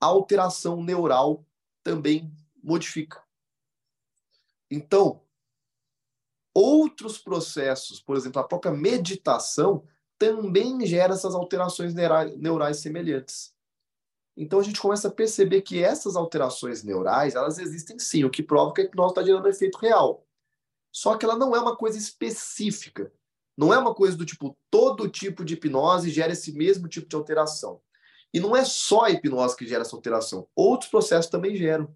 a 0.00 0.06
alteração 0.06 0.82
neural 0.82 1.44
também 1.82 2.32
modifica. 2.62 3.22
Então, 4.70 5.22
outros 6.52 7.18
processos, 7.18 8.00
por 8.00 8.16
exemplo, 8.16 8.40
a 8.40 8.46
própria 8.46 8.72
meditação, 8.72 9.86
também 10.18 10.84
gera 10.86 11.14
essas 11.14 11.34
alterações 11.34 11.94
neurais 11.94 12.78
semelhantes. 12.78 13.52
Então 14.36 14.58
a 14.58 14.62
gente 14.62 14.80
começa 14.80 15.08
a 15.08 15.12
perceber 15.12 15.62
que 15.62 15.82
essas 15.82 16.16
alterações 16.16 16.82
neurais, 16.82 17.34
elas 17.34 17.58
existem 17.58 17.98
sim, 17.98 18.24
o 18.24 18.30
que 18.30 18.42
prova 18.42 18.72
que 18.72 18.80
a 18.80 18.84
hipnose 18.84 19.12
está 19.12 19.22
gerando 19.22 19.48
efeito 19.48 19.78
real. 19.78 20.26
Só 20.92 21.16
que 21.16 21.24
ela 21.24 21.36
não 21.36 21.54
é 21.54 21.60
uma 21.60 21.76
coisa 21.76 21.98
específica. 21.98 23.12
Não 23.56 23.72
é 23.72 23.78
uma 23.78 23.94
coisa 23.94 24.16
do 24.16 24.26
tipo, 24.26 24.56
todo 24.70 25.08
tipo 25.08 25.44
de 25.44 25.54
hipnose 25.54 26.10
gera 26.10 26.32
esse 26.32 26.52
mesmo 26.52 26.88
tipo 26.88 27.08
de 27.08 27.14
alteração. 27.14 27.80
E 28.32 28.40
não 28.40 28.56
é 28.56 28.64
só 28.64 29.04
a 29.04 29.10
hipnose 29.10 29.56
que 29.56 29.66
gera 29.66 29.82
essa 29.82 29.94
alteração. 29.94 30.48
Outros 30.56 30.90
processos 30.90 31.30
também 31.30 31.54
geram. 31.54 31.94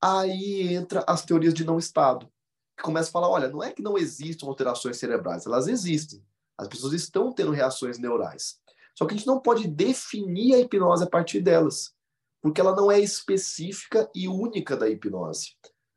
Aí 0.00 0.72
entra 0.72 1.04
as 1.06 1.24
teorias 1.24 1.52
de 1.52 1.64
não 1.64 1.78
estado, 1.78 2.30
que 2.76 2.82
começa 2.84 3.08
a 3.08 3.12
falar, 3.12 3.28
olha, 3.28 3.48
não 3.48 3.62
é 3.62 3.72
que 3.72 3.82
não 3.82 3.98
existam 3.98 4.46
alterações 4.46 4.96
cerebrais, 4.96 5.44
elas 5.44 5.66
existem. 5.66 6.24
As 6.60 6.68
pessoas 6.68 6.92
estão 6.92 7.32
tendo 7.32 7.50
reações 7.52 7.98
neurais. 7.98 8.60
Só 8.94 9.06
que 9.06 9.14
a 9.14 9.16
gente 9.16 9.26
não 9.26 9.40
pode 9.40 9.66
definir 9.66 10.54
a 10.54 10.58
hipnose 10.58 11.02
a 11.02 11.08
partir 11.08 11.40
delas, 11.40 11.94
porque 12.42 12.60
ela 12.60 12.76
não 12.76 12.92
é 12.92 13.00
específica 13.00 14.10
e 14.14 14.28
única 14.28 14.76
da 14.76 14.88
hipnose. 14.88 15.56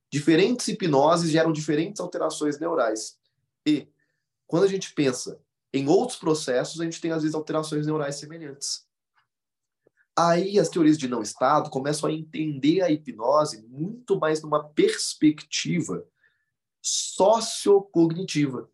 Diferentes 0.09 0.67
hipnoses 0.69 1.31
geram 1.31 1.51
diferentes 1.51 1.99
alterações 1.99 2.57
neurais. 2.59 3.17
E 3.67 3.89
quando 4.47 4.63
a 4.63 4.67
gente 4.67 4.93
pensa 4.93 5.37
em 5.73 5.89
outros 5.89 6.17
processos, 6.17 6.79
a 6.79 6.85
gente 6.85 7.01
tem 7.01 7.11
às 7.11 7.23
vezes 7.23 7.35
alterações 7.35 7.85
neurais 7.85 8.15
semelhantes. 8.15 8.87
Aí 10.17 10.57
as 10.59 10.69
teorias 10.69 10.97
de 10.97 11.09
não 11.09 11.21
estado 11.21 11.69
começam 11.69 12.07
a 12.07 12.13
entender 12.13 12.81
a 12.81 12.89
hipnose 12.89 13.67
muito 13.67 14.17
mais 14.17 14.41
numa 14.41 14.63
perspectiva 14.69 16.05
sociocognitiva. 16.81 18.69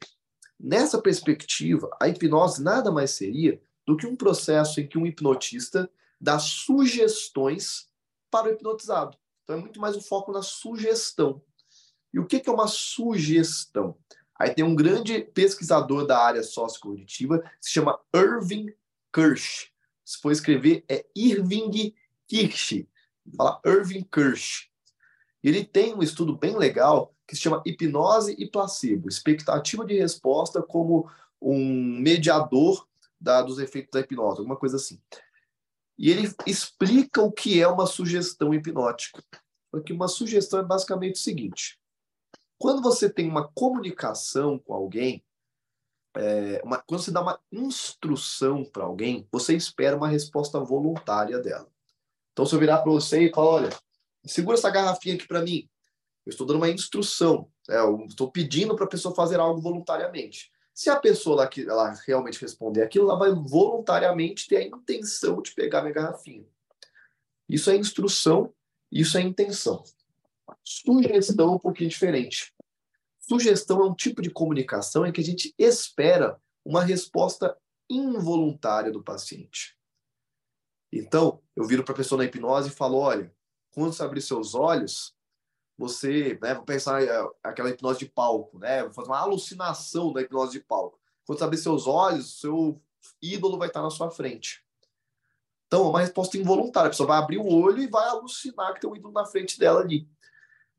Nessa 0.59 1.01
perspectiva, 1.01 1.89
a 2.01 2.07
hipnose 2.09 2.61
nada 2.61 2.91
mais 2.91 3.11
seria 3.11 3.61
do 3.85 3.95
que 3.95 4.05
um 4.05 4.15
processo 4.15 4.81
em 4.81 4.87
que 4.87 4.97
um 4.97 5.05
hipnotista 5.05 5.89
dá 6.19 6.37
sugestões 6.37 7.89
para 8.29 8.49
o 8.49 8.51
hipnotizado. 8.51 9.17
Então 9.43 9.57
é 9.57 9.59
muito 9.59 9.79
mais 9.79 9.95
o 9.95 10.01
foco 10.01 10.31
na 10.31 10.41
sugestão. 10.41 11.41
E 12.13 12.19
o 12.19 12.25
que 12.25 12.43
é 12.45 12.51
uma 12.51 12.67
sugestão? 12.67 13.97
Aí 14.37 14.53
tem 14.53 14.63
um 14.63 14.75
grande 14.75 15.21
pesquisador 15.21 16.05
da 16.05 16.19
área 16.19 16.43
sociocognitiva, 16.43 17.43
se 17.59 17.71
chama 17.71 17.99
Irving 18.13 18.73
Kirsch. 19.13 19.71
Se 20.03 20.19
for 20.19 20.31
escrever, 20.31 20.83
é 20.89 21.05
Irving 21.15 21.93
Kirsch. 22.27 22.87
Fala 23.35 23.61
Irving 23.65 24.03
Kirsch. 24.11 24.69
Ele 25.43 25.63
tem 25.63 25.93
um 25.93 26.03
estudo 26.03 26.35
bem 26.37 26.57
legal 26.57 27.15
que 27.29 27.35
se 27.35 27.41
chama 27.43 27.61
hipnose 27.63 28.35
e 28.39 28.49
placebo, 28.49 29.07
expectativa 29.07 29.85
de 29.85 29.99
resposta 29.99 30.63
como 30.63 31.07
um 31.39 31.99
mediador 31.99 32.87
da, 33.21 33.43
dos 33.43 33.59
efeitos 33.59 33.91
da 33.91 33.99
hipnose, 33.99 34.39
alguma 34.39 34.57
coisa 34.57 34.77
assim. 34.77 34.99
E 35.95 36.09
ele 36.09 36.33
explica 36.47 37.21
o 37.21 37.31
que 37.31 37.61
é 37.61 37.67
uma 37.67 37.85
sugestão 37.85 38.51
hipnótica. 38.51 39.23
Porque 39.71 39.93
uma 39.93 40.07
sugestão 40.07 40.59
é 40.59 40.63
basicamente 40.63 41.15
o 41.15 41.19
seguinte: 41.19 41.79
quando 42.57 42.81
você 42.81 43.07
tem 43.07 43.29
uma 43.29 43.47
comunicação 43.49 44.57
com 44.57 44.73
alguém, 44.73 45.23
é, 46.15 46.61
uma, 46.63 46.79
quando 46.81 47.03
você 47.03 47.11
dá 47.11 47.21
uma 47.21 47.39
instrução 47.51 48.65
para 48.65 48.85
alguém, 48.85 49.27
você 49.31 49.55
espera 49.55 49.95
uma 49.95 50.07
resposta 50.07 50.59
voluntária 50.59 51.37
dela. 51.37 51.69
Então, 52.31 52.43
se 52.43 52.55
eu 52.55 52.59
virar 52.59 52.79
para 52.79 52.91
você 52.91 53.25
e 53.25 53.31
falar, 53.31 53.49
olha, 53.49 53.69
segura 54.25 54.57
essa 54.57 54.71
garrafinha 54.71 55.13
aqui 55.13 55.27
para 55.27 55.43
mim, 55.43 55.69
eu 56.29 56.31
estou 56.31 56.45
dando 56.45 56.57
uma 56.57 56.69
instrução, 56.69 57.49
né? 57.67 57.79
eu 57.79 58.05
estou 58.07 58.31
pedindo 58.31 58.75
para 58.75 58.85
a 58.85 58.89
pessoa 58.89 59.15
fazer 59.15 59.39
algo 59.39 59.59
voluntariamente. 59.59 60.51
Se 60.73 60.89
a 60.89 60.95
pessoa 60.95 61.35
lá, 61.35 61.49
ela 61.57 61.93
realmente 62.05 62.39
responder 62.39 62.83
aquilo, 62.83 63.09
ela 63.09 63.19
vai 63.19 63.31
voluntariamente 63.31 64.47
ter 64.47 64.57
a 64.57 64.63
intenção 64.63 65.41
de 65.41 65.53
pegar 65.53 65.81
minha 65.81 65.93
garrafinha. 65.93 66.45
Isso 67.49 67.69
é 67.69 67.75
instrução, 67.75 68.53
isso 68.91 69.17
é 69.17 69.21
intenção. 69.21 69.83
Sugestão 70.63 71.49
é 71.49 71.55
um 71.55 71.59
pouquinho 71.59 71.89
diferente. 71.89 72.53
Sugestão 73.19 73.81
é 73.81 73.85
um 73.85 73.95
tipo 73.95 74.21
de 74.21 74.29
comunicação 74.29 75.05
em 75.05 75.11
que 75.11 75.21
a 75.21 75.23
gente 75.23 75.53
espera 75.57 76.39
uma 76.63 76.83
resposta 76.83 77.57
involuntária 77.89 78.91
do 78.91 79.03
paciente. 79.03 79.75
Então, 80.91 81.41
eu 81.55 81.65
viro 81.65 81.83
para 81.83 81.93
a 81.93 81.97
pessoa 81.97 82.19
na 82.19 82.25
hipnose 82.25 82.69
e 82.69 82.73
falo: 82.73 82.97
olha, 82.97 83.33
quando 83.71 83.93
você 83.93 84.03
abrir 84.03 84.21
seus 84.21 84.55
olhos, 84.55 85.15
você, 85.79 86.37
né, 86.41 86.53
vou 86.53 86.65
pensar 86.65 87.01
é, 87.01 87.09
aquela 87.41 87.69
hipnose 87.69 87.99
de 87.99 88.05
palco, 88.05 88.59
né, 88.59 88.83
vou 88.83 88.91
fazer 88.91 89.07
uma 89.07 89.19
alucinação 89.19 90.11
da 90.11 90.21
hipnose 90.21 90.51
de 90.51 90.59
palco. 90.59 90.99
Quando 91.25 91.39
você 91.39 91.45
abrir 91.45 91.57
seus 91.57 91.87
olhos, 91.87 92.41
seu 92.41 92.81
ídolo 93.21 93.57
vai 93.57 93.69
estar 93.69 93.81
na 93.81 93.89
sua 93.89 94.11
frente. 94.11 94.61
Então, 95.67 95.85
é 95.85 95.89
uma 95.89 96.01
resposta 96.01 96.37
involuntária. 96.37 96.87
A 96.87 96.89
pessoa 96.89 97.07
vai 97.07 97.17
abrir 97.17 97.37
o 97.37 97.47
olho 97.47 97.81
e 97.81 97.87
vai 97.87 98.09
alucinar 98.09 98.73
que 98.73 98.81
tem 98.81 98.89
um 98.89 98.95
ídolo 98.95 99.13
na 99.13 99.25
frente 99.25 99.57
dela 99.57 99.79
ali. 99.79 100.09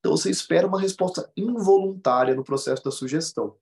Então, 0.00 0.14
você 0.16 0.28
espera 0.28 0.66
uma 0.66 0.80
resposta 0.80 1.32
involuntária 1.34 2.34
no 2.34 2.44
processo 2.44 2.84
da 2.84 2.90
sugestão. 2.90 3.56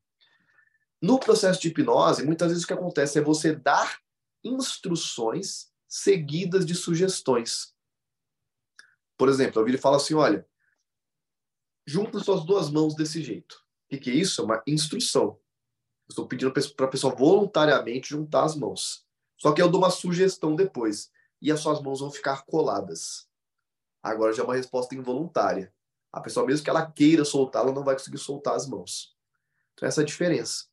No 1.00 1.20
processo 1.20 1.60
de 1.60 1.68
hipnose, 1.68 2.24
muitas 2.24 2.48
vezes 2.48 2.64
o 2.64 2.66
que 2.66 2.72
acontece 2.72 3.18
é 3.18 3.22
você 3.22 3.54
dar 3.54 3.98
instruções 4.42 5.70
seguidas 5.86 6.66
de 6.66 6.74
sugestões. 6.74 7.74
Por 9.16 9.28
exemplo, 9.28 9.62
eu 9.62 9.68
ele 9.68 9.78
fala 9.78 9.98
assim: 9.98 10.14
olha, 10.14 10.48
junta 11.88 12.20
suas 12.20 12.44
duas 12.44 12.68
mãos 12.68 12.94
desse 12.94 13.22
jeito. 13.22 13.54
O 13.54 13.88
que, 13.88 13.96
que 13.96 14.10
é 14.10 14.14
isso? 14.14 14.42
É 14.42 14.44
uma 14.44 14.62
instrução. 14.66 15.38
Estou 16.06 16.26
pedindo 16.26 16.52
para 16.52 16.84
a 16.84 16.90
pessoa 16.90 17.14
voluntariamente 17.14 18.10
juntar 18.10 18.44
as 18.44 18.54
mãos. 18.54 19.06
Só 19.38 19.52
que 19.52 19.62
eu 19.62 19.70
dou 19.70 19.80
uma 19.80 19.88
sugestão 19.88 20.54
depois. 20.54 21.10
E 21.40 21.50
as 21.50 21.60
suas 21.60 21.80
mãos 21.80 22.00
vão 22.00 22.10
ficar 22.10 22.44
coladas. 22.44 23.26
Agora 24.02 24.34
já 24.34 24.42
é 24.42 24.44
uma 24.44 24.54
resposta 24.54 24.94
involuntária. 24.94 25.72
A 26.12 26.20
pessoa, 26.20 26.44
mesmo 26.44 26.62
que 26.62 26.68
ela 26.68 26.84
queira 26.84 27.24
soltar, 27.24 27.62
ela 27.62 27.72
não 27.72 27.84
vai 27.84 27.94
conseguir 27.94 28.18
soltar 28.18 28.54
as 28.54 28.66
mãos. 28.66 29.16
Então, 29.72 29.88
essa 29.88 30.02
é 30.02 30.04
a 30.04 30.06
diferença. 30.06 30.66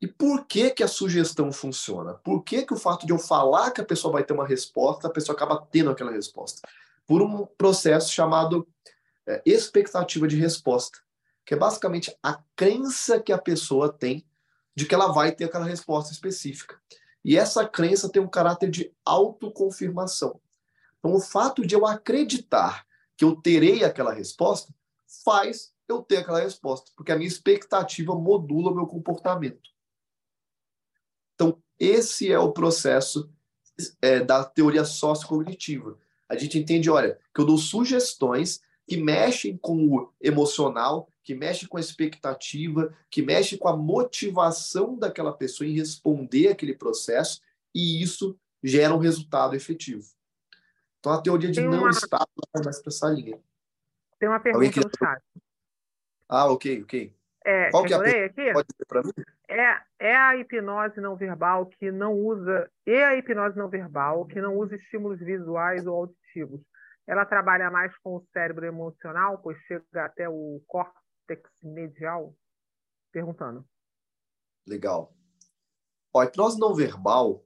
E 0.00 0.06
por 0.06 0.46
que, 0.46 0.70
que 0.70 0.82
a 0.82 0.88
sugestão 0.88 1.52
funciona? 1.52 2.14
Por 2.14 2.42
que, 2.42 2.64
que 2.64 2.72
o 2.72 2.78
fato 2.78 3.04
de 3.04 3.12
eu 3.12 3.18
falar 3.18 3.72
que 3.72 3.80
a 3.82 3.86
pessoa 3.86 4.12
vai 4.12 4.24
ter 4.24 4.32
uma 4.32 4.46
resposta, 4.46 5.06
a 5.06 5.10
pessoa 5.10 5.36
acaba 5.36 5.60
tendo 5.70 5.90
aquela 5.90 6.12
resposta? 6.12 6.66
Por 7.06 7.20
um 7.20 7.44
processo 7.44 8.10
chamado 8.10 8.66
é, 9.26 9.42
expectativa 9.44 10.28
de 10.28 10.36
resposta, 10.36 10.98
que 11.44 11.54
é 11.54 11.56
basicamente 11.56 12.14
a 12.22 12.42
crença 12.56 13.20
que 13.20 13.32
a 13.32 13.38
pessoa 13.38 13.92
tem 13.92 14.26
de 14.74 14.86
que 14.86 14.94
ela 14.94 15.12
vai 15.12 15.32
ter 15.32 15.44
aquela 15.44 15.64
resposta 15.64 16.12
específica. 16.12 16.80
E 17.24 17.36
essa 17.36 17.66
crença 17.66 18.08
tem 18.08 18.20
um 18.20 18.28
caráter 18.28 18.70
de 18.70 18.92
autoconfirmação. 19.04 20.40
Então, 20.98 21.14
o 21.14 21.20
fato 21.20 21.66
de 21.66 21.74
eu 21.74 21.86
acreditar 21.86 22.86
que 23.16 23.24
eu 23.24 23.36
terei 23.36 23.84
aquela 23.84 24.12
resposta 24.12 24.74
faz 25.24 25.72
eu 25.88 26.02
ter 26.02 26.18
aquela 26.18 26.40
resposta, 26.40 26.90
porque 26.96 27.12
a 27.12 27.16
minha 27.16 27.28
expectativa 27.28 28.14
modula 28.14 28.70
o 28.70 28.74
meu 28.74 28.86
comportamento. 28.86 29.70
Então, 31.34 31.62
esse 31.78 32.32
é 32.32 32.38
o 32.38 32.52
processo 32.52 33.30
é, 34.00 34.20
da 34.20 34.44
teoria 34.44 34.84
sociocognitiva. 34.84 35.98
A 36.28 36.36
gente 36.36 36.58
entende, 36.58 36.90
olha, 36.90 37.18
que 37.34 37.40
eu 37.40 37.44
dou 37.44 37.58
sugestões 37.58 38.62
que 38.86 38.96
mexem 38.96 39.56
com 39.56 39.86
o 39.86 40.12
emocional, 40.20 41.08
que 41.22 41.34
mexem 41.34 41.66
com 41.68 41.76
a 41.76 41.80
expectativa, 41.80 42.94
que 43.10 43.22
mexem 43.22 43.58
com 43.58 43.68
a 43.68 43.76
motivação 43.76 44.98
daquela 44.98 45.32
pessoa 45.32 45.66
em 45.66 45.74
responder 45.74 46.48
aquele 46.48 46.74
processo, 46.74 47.40
e 47.74 48.02
isso 48.02 48.38
gera 48.62 48.94
um 48.94 48.98
resultado 48.98 49.56
efetivo. 49.56 50.04
Então 51.00 51.12
a 51.12 51.20
teoria 51.20 51.50
de 51.50 51.60
uma... 51.60 51.76
não 51.76 51.88
estar 51.88 52.26
mais 52.64 52.80
para 52.80 52.90
essa 52.90 53.08
linha. 53.08 53.38
Tem 54.18 54.28
uma 54.28 54.40
pergunta 54.40 54.80
no 54.80 54.90
chat. 54.98 55.22
Ah, 56.28 56.50
ok, 56.50 56.82
ok. 56.82 57.14
É, 57.46 57.70
Qual 57.70 57.84
que 57.84 57.92
é 57.92 57.96
a 57.96 58.00
pergunta? 58.00 58.42
Aqui? 58.42 58.52
Pode 58.52 58.68
dizer 58.68 58.86
para 58.86 59.02
mim? 59.02 59.12
É, 59.48 59.82
é 59.98 60.16
a 60.16 60.36
hipnose 60.36 61.00
não 61.00 61.16
verbal 61.16 61.66
que 61.66 61.90
não 61.90 62.14
usa, 62.14 62.70
e 62.86 62.96
a 63.02 63.16
hipnose 63.16 63.56
não 63.56 63.68
verbal 63.68 64.24
que 64.26 64.40
não 64.40 64.56
usa 64.56 64.76
estímulos 64.76 65.20
visuais 65.20 65.86
ou 65.86 65.94
auditivos 65.94 66.60
ela 67.06 67.24
trabalha 67.26 67.70
mais 67.70 67.96
com 67.98 68.16
o 68.16 68.26
cérebro 68.32 68.64
emocional, 68.64 69.38
pois 69.38 69.58
chega 69.66 70.04
até 70.04 70.28
o 70.28 70.62
córtex 70.66 71.50
medial? 71.62 72.34
Perguntando. 73.12 73.64
Legal. 74.66 75.14
Ó, 76.12 76.20
a 76.20 76.24
hipnose 76.24 76.58
não 76.58 76.74
verbal 76.74 77.44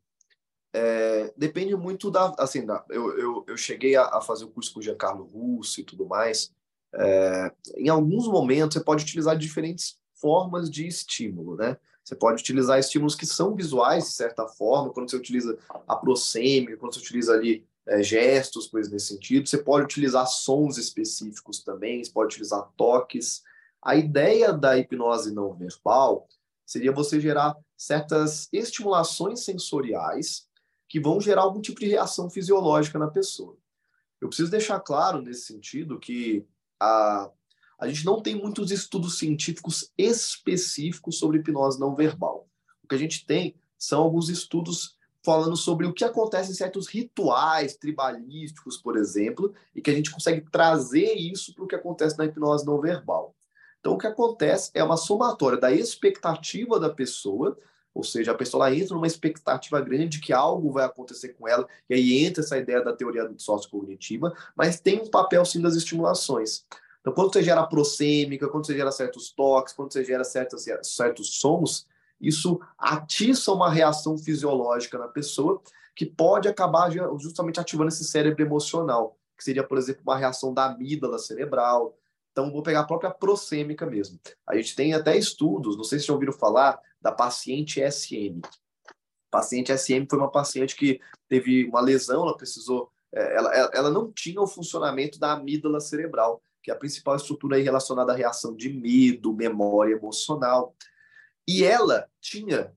é, 0.72 1.32
depende 1.36 1.74
muito 1.74 2.10
da. 2.10 2.34
Assim, 2.38 2.64
da, 2.64 2.84
eu, 2.90 3.18
eu, 3.18 3.44
eu 3.48 3.56
cheguei 3.56 3.96
a, 3.96 4.04
a, 4.04 4.20
fazer 4.20 4.44
o 4.44 4.50
curso 4.50 4.72
com 4.72 4.80
o 4.80 4.82
Giancarlo 4.82 5.24
Russo 5.24 5.80
e 5.80 5.84
tudo 5.84 6.06
mais. 6.06 6.52
É, 6.94 7.52
em 7.76 7.88
alguns 7.88 8.28
momentos, 8.28 8.74
você 8.74 8.84
pode 8.84 9.02
utilizar 9.02 9.36
diferentes 9.36 9.98
formas 10.14 10.70
de 10.70 10.86
estímulo, 10.86 11.56
né? 11.56 11.76
Você 12.04 12.14
pode 12.14 12.40
utilizar 12.40 12.78
estímulos 12.78 13.14
que 13.14 13.26
são 13.26 13.54
visuais, 13.54 14.04
de 14.04 14.12
certa 14.12 14.46
forma, 14.46 14.92
quando 14.92 15.10
você 15.10 15.16
utiliza 15.16 15.58
a 15.86 15.94
prosêmica, 15.94 16.76
quando 16.76 16.94
você 16.94 17.00
utiliza 17.00 17.34
ali 17.34 17.66
é, 17.88 18.02
gestos, 18.02 18.66
coisas 18.68 18.92
nesse 18.92 19.06
sentido. 19.06 19.48
Você 19.48 19.58
pode 19.58 19.84
utilizar 19.84 20.26
sons 20.26 20.76
específicos 20.76 21.62
também, 21.62 22.04
você 22.04 22.10
pode 22.10 22.34
utilizar 22.34 22.70
toques. 22.76 23.42
A 23.82 23.96
ideia 23.96 24.52
da 24.52 24.78
hipnose 24.78 25.32
não 25.32 25.54
verbal 25.54 26.28
seria 26.66 26.92
você 26.92 27.20
gerar 27.20 27.56
certas 27.76 28.48
estimulações 28.52 29.44
sensoriais 29.44 30.46
que 30.88 31.00
vão 31.00 31.20
gerar 31.20 31.42
algum 31.42 31.60
tipo 31.60 31.80
de 31.80 31.86
reação 31.86 32.28
fisiológica 32.28 32.98
na 32.98 33.08
pessoa. 33.08 33.56
Eu 34.20 34.28
preciso 34.28 34.50
deixar 34.50 34.80
claro 34.80 35.22
nesse 35.22 35.46
sentido 35.46 35.98
que 35.98 36.46
a, 36.80 37.30
a 37.78 37.88
gente 37.88 38.04
não 38.04 38.20
tem 38.20 38.34
muitos 38.34 38.70
estudos 38.70 39.18
científicos 39.18 39.92
específicos 39.96 41.18
sobre 41.18 41.38
hipnose 41.38 41.78
não 41.78 41.94
verbal. 41.94 42.48
O 42.82 42.88
que 42.88 42.94
a 42.94 42.98
gente 42.98 43.24
tem 43.24 43.54
são 43.78 44.02
alguns 44.02 44.28
estudos 44.28 44.97
falando 45.28 45.58
sobre 45.58 45.86
o 45.86 45.92
que 45.92 46.04
acontece 46.04 46.50
em 46.50 46.54
certos 46.54 46.86
rituais 46.86 47.76
tribalísticos, 47.76 48.78
por 48.78 48.96
exemplo, 48.96 49.52
e 49.74 49.82
que 49.82 49.90
a 49.90 49.94
gente 49.94 50.10
consegue 50.10 50.40
trazer 50.50 51.12
isso 51.12 51.54
para 51.54 51.64
o 51.64 51.66
que 51.66 51.74
acontece 51.74 52.16
na 52.16 52.24
hipnose 52.24 52.64
não 52.64 52.80
verbal. 52.80 53.34
Então, 53.78 53.92
o 53.92 53.98
que 53.98 54.06
acontece 54.06 54.70
é 54.72 54.82
uma 54.82 54.96
somatória 54.96 55.58
da 55.58 55.70
expectativa 55.70 56.80
da 56.80 56.88
pessoa, 56.88 57.58
ou 57.94 58.02
seja, 58.02 58.32
a 58.32 58.34
pessoa 58.34 58.74
entra 58.74 58.94
numa 58.94 59.06
expectativa 59.06 59.78
grande 59.82 60.18
que 60.18 60.32
algo 60.32 60.72
vai 60.72 60.86
acontecer 60.86 61.34
com 61.34 61.46
ela, 61.46 61.68
e 61.90 61.94
aí 61.94 62.24
entra 62.24 62.42
essa 62.42 62.56
ideia 62.56 62.82
da 62.82 62.94
teoria 62.94 63.30
sociocognitiva, 63.36 64.32
mas 64.56 64.80
tem 64.80 64.98
um 64.98 65.10
papel 65.10 65.44
sim 65.44 65.60
das 65.60 65.74
estimulações. 65.74 66.64
Então, 67.02 67.12
quando 67.12 67.34
você 67.34 67.42
gera 67.42 67.66
prosêmica, 67.66 68.48
quando 68.48 68.66
você 68.66 68.74
gera 68.74 68.90
certos 68.90 69.30
toques, 69.30 69.74
quando 69.74 69.92
você 69.92 70.02
gera 70.02 70.24
certos, 70.24 70.64
certos 70.84 71.38
sons, 71.38 71.86
isso 72.20 72.60
atiça 72.76 73.52
uma 73.52 73.70
reação 73.70 74.18
fisiológica 74.18 74.98
na 74.98 75.08
pessoa 75.08 75.62
que 75.94 76.06
pode 76.06 76.48
acabar 76.48 76.90
justamente 77.18 77.58
ativando 77.58 77.88
esse 77.88 78.04
cérebro 78.04 78.40
emocional, 78.42 79.18
que 79.36 79.42
seria, 79.42 79.64
por 79.64 79.78
exemplo, 79.78 80.02
uma 80.04 80.16
reação 80.16 80.54
da 80.54 80.66
amígdala 80.66 81.18
cerebral. 81.18 81.96
Então, 82.30 82.52
vou 82.52 82.62
pegar 82.62 82.80
a 82.80 82.86
própria 82.86 83.10
prosêmica 83.10 83.84
mesmo. 83.84 84.18
A 84.46 84.54
gente 84.54 84.76
tem 84.76 84.94
até 84.94 85.16
estudos, 85.16 85.76
não 85.76 85.82
sei 85.82 85.98
se 85.98 86.06
já 86.06 86.12
ouviram 86.12 86.32
falar, 86.32 86.80
da 87.00 87.10
paciente 87.10 87.80
SM. 87.80 88.40
Paciente 89.30 89.76
SM 89.76 90.06
foi 90.08 90.18
uma 90.18 90.30
paciente 90.30 90.76
que 90.76 91.00
teve 91.28 91.64
uma 91.64 91.80
lesão, 91.80 92.22
ela 92.22 92.36
precisou. 92.36 92.90
É, 93.12 93.36
ela, 93.36 93.70
ela 93.74 93.90
não 93.90 94.12
tinha 94.12 94.40
o 94.40 94.46
funcionamento 94.46 95.18
da 95.18 95.32
amígdala 95.32 95.80
cerebral, 95.80 96.40
que 96.62 96.70
é 96.70 96.74
a 96.74 96.78
principal 96.78 97.16
estrutura 97.16 97.56
relacionada 97.56 98.12
à 98.12 98.16
reação 98.16 98.54
de 98.54 98.72
medo, 98.72 99.34
memória 99.34 99.94
emocional. 99.94 100.74
E 101.48 101.64
ela 101.64 102.06
tinha 102.20 102.74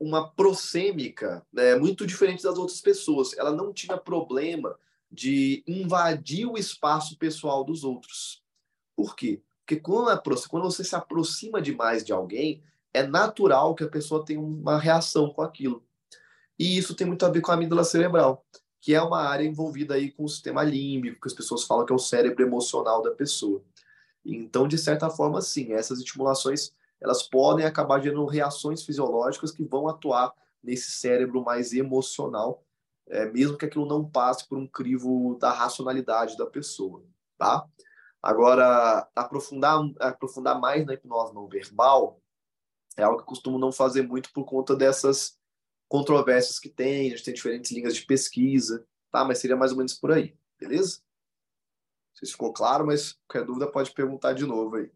uma 0.00 0.30
prosêmica 0.30 1.46
né, 1.52 1.76
muito 1.76 2.06
diferente 2.06 2.42
das 2.42 2.56
outras 2.56 2.80
pessoas. 2.80 3.36
Ela 3.36 3.52
não 3.52 3.70
tinha 3.70 3.98
problema 3.98 4.78
de 5.12 5.62
invadir 5.66 6.46
o 6.46 6.56
espaço 6.56 7.18
pessoal 7.18 7.62
dos 7.62 7.84
outros. 7.84 8.42
Por 8.96 9.14
quê? 9.14 9.42
Porque 9.60 9.76
quando, 9.76 10.62
você 10.62 10.82
se 10.82 10.96
aproxima 10.96 11.60
demais 11.60 12.02
de 12.02 12.14
alguém, 12.14 12.62
é 12.94 13.06
natural 13.06 13.74
que 13.74 13.84
a 13.84 13.88
pessoa 13.88 14.24
tenha 14.24 14.40
uma 14.40 14.78
reação 14.78 15.28
com 15.28 15.42
aquilo. 15.42 15.84
E 16.58 16.78
isso 16.78 16.94
tem 16.94 17.06
muito 17.06 17.26
a 17.26 17.30
ver 17.30 17.42
com 17.42 17.50
a 17.50 17.54
amígdala 17.54 17.84
cerebral, 17.84 18.42
que 18.80 18.94
é 18.94 19.02
uma 19.02 19.20
área 19.20 19.44
envolvida 19.44 19.94
aí 19.94 20.10
com 20.10 20.24
o 20.24 20.28
sistema 20.28 20.62
límbico, 20.62 21.20
que 21.20 21.28
as 21.28 21.34
pessoas 21.34 21.64
falam 21.64 21.84
que 21.84 21.92
é 21.92 21.96
o 21.96 21.98
cérebro 21.98 22.42
emocional 22.42 23.02
da 23.02 23.10
pessoa. 23.10 23.62
Então, 24.24 24.66
de 24.66 24.78
certa 24.78 25.10
forma, 25.10 25.42
sim, 25.42 25.74
essas 25.74 25.98
estimulações 25.98 26.72
elas 27.04 27.22
podem 27.22 27.66
acabar 27.66 28.00
gerando 28.00 28.24
reações 28.24 28.82
fisiológicas 28.82 29.52
que 29.52 29.62
vão 29.62 29.86
atuar 29.86 30.32
nesse 30.62 30.90
cérebro 30.90 31.44
mais 31.44 31.74
emocional, 31.74 32.64
é, 33.06 33.26
mesmo 33.26 33.58
que 33.58 33.66
aquilo 33.66 33.84
não 33.84 34.08
passe 34.08 34.48
por 34.48 34.56
um 34.56 34.66
crivo 34.66 35.36
da 35.38 35.52
racionalidade 35.52 36.38
da 36.38 36.46
pessoa, 36.46 37.04
tá? 37.36 37.66
Agora, 38.22 39.06
aprofundar, 39.14 39.78
aprofundar 40.00 40.58
mais 40.58 40.86
na 40.86 40.94
hipnose 40.94 41.34
não 41.34 41.46
verbal 41.46 42.18
é 42.96 43.02
algo 43.02 43.18
que 43.18 43.24
eu 43.24 43.26
costumo 43.26 43.58
não 43.58 43.70
fazer 43.70 44.00
muito 44.00 44.32
por 44.32 44.46
conta 44.46 44.74
dessas 44.74 45.38
controvérsias 45.88 46.58
que 46.58 46.70
tem, 46.70 47.08
a 47.08 47.10
gente 47.10 47.24
tem 47.24 47.34
diferentes 47.34 47.70
linhas 47.70 47.94
de 47.94 48.06
pesquisa, 48.06 48.86
tá? 49.12 49.22
Mas 49.26 49.40
seria 49.40 49.56
mais 49.56 49.72
ou 49.72 49.76
menos 49.76 49.92
por 49.92 50.10
aí, 50.10 50.34
beleza? 50.58 51.00
Não 51.00 52.16
sei 52.16 52.26
se 52.28 52.32
ficou 52.32 52.50
claro, 52.50 52.86
mas 52.86 53.12
qualquer 53.28 53.44
dúvida 53.44 53.70
pode 53.70 53.92
perguntar 53.92 54.32
de 54.32 54.46
novo 54.46 54.76
aí. 54.76 54.90